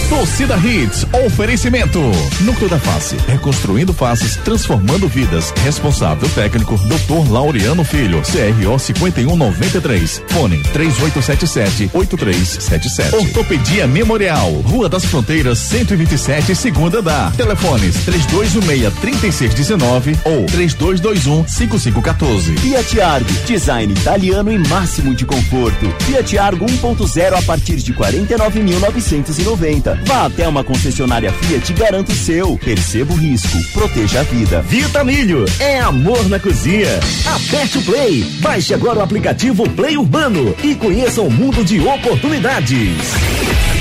Torcida 0.09 0.57
Hits, 0.57 1.05
oferecimento. 1.23 2.01
Núcleo 2.41 2.67
da 2.67 2.79
Face, 2.79 3.15
reconstruindo 3.27 3.93
faces, 3.93 4.37
transformando 4.37 5.07
vidas. 5.07 5.53
Responsável 5.63 6.27
técnico, 6.29 6.75
Dr. 6.77 7.31
Laureano 7.31 7.83
Filho, 7.83 8.19
CRO 8.23 8.79
5193. 8.79 10.23
Fone 10.29 10.57
3877-8377. 10.73 13.13
Ortopedia 13.13 13.85
Memorial, 13.85 14.51
Rua 14.65 14.89
das 14.89 15.05
Fronteiras, 15.05 15.59
127, 15.59 16.55
segunda 16.55 17.03
da. 17.03 17.29
Telefones 17.37 17.97
3216-3619 18.07 20.17
ou 20.25 20.47
3221-5514. 20.47 22.57
Fiat 22.57 22.99
Argo, 22.99 23.31
design 23.45 23.93
italiano 23.93 24.51
e 24.51 24.57
máximo 24.57 25.13
de 25.13 25.23
conforto. 25.23 25.85
Fiat 25.99 26.35
Argo 26.39 26.65
1.0 26.65 27.37
a 27.37 27.41
partir 27.43 27.75
de 27.75 27.93
49.990. 27.93 29.98
Vá 30.05 30.25
até 30.25 30.47
uma 30.47 30.63
concessionária 30.63 31.31
Fiat 31.31 31.71
e 31.71 31.75
garanta 31.75 32.11
o 32.11 32.15
seu. 32.15 32.57
Perceba 32.57 33.13
o 33.13 33.17
risco, 33.17 33.57
proteja 33.73 34.21
a 34.21 34.23
vida. 34.23 34.61
Vitamilho, 34.61 35.45
é 35.59 35.79
amor 35.79 36.27
na 36.29 36.39
cozinha. 36.39 36.99
Aperte 37.25 37.77
o 37.77 37.81
Play. 37.83 38.23
Baixe 38.39 38.73
agora 38.73 38.99
o 38.99 39.03
aplicativo 39.03 39.69
Play 39.69 39.97
Urbano 39.97 40.55
e 40.63 40.75
conheça 40.75 41.21
um 41.21 41.29
mundo 41.29 41.63
de 41.63 41.79
oportunidades. 41.79 42.97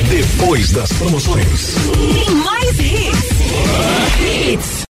Depois 0.09 0.73
das 0.73 0.93
promoções. 0.93 1.75
Tem 1.95 2.35
mais 2.37 2.79
hits. 2.79 3.29
Hits. 4.21 4.89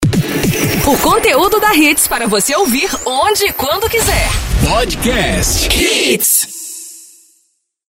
O 0.87 0.97
conteúdo 0.99 1.59
da 1.61 1.75
Hits 1.75 2.07
para 2.07 2.27
você 2.27 2.55
ouvir 2.55 2.89
onde 3.05 3.45
e 3.45 3.53
quando 3.53 3.89
quiser. 3.89 4.29
Podcast 4.69 5.69
Hits. 5.77 6.56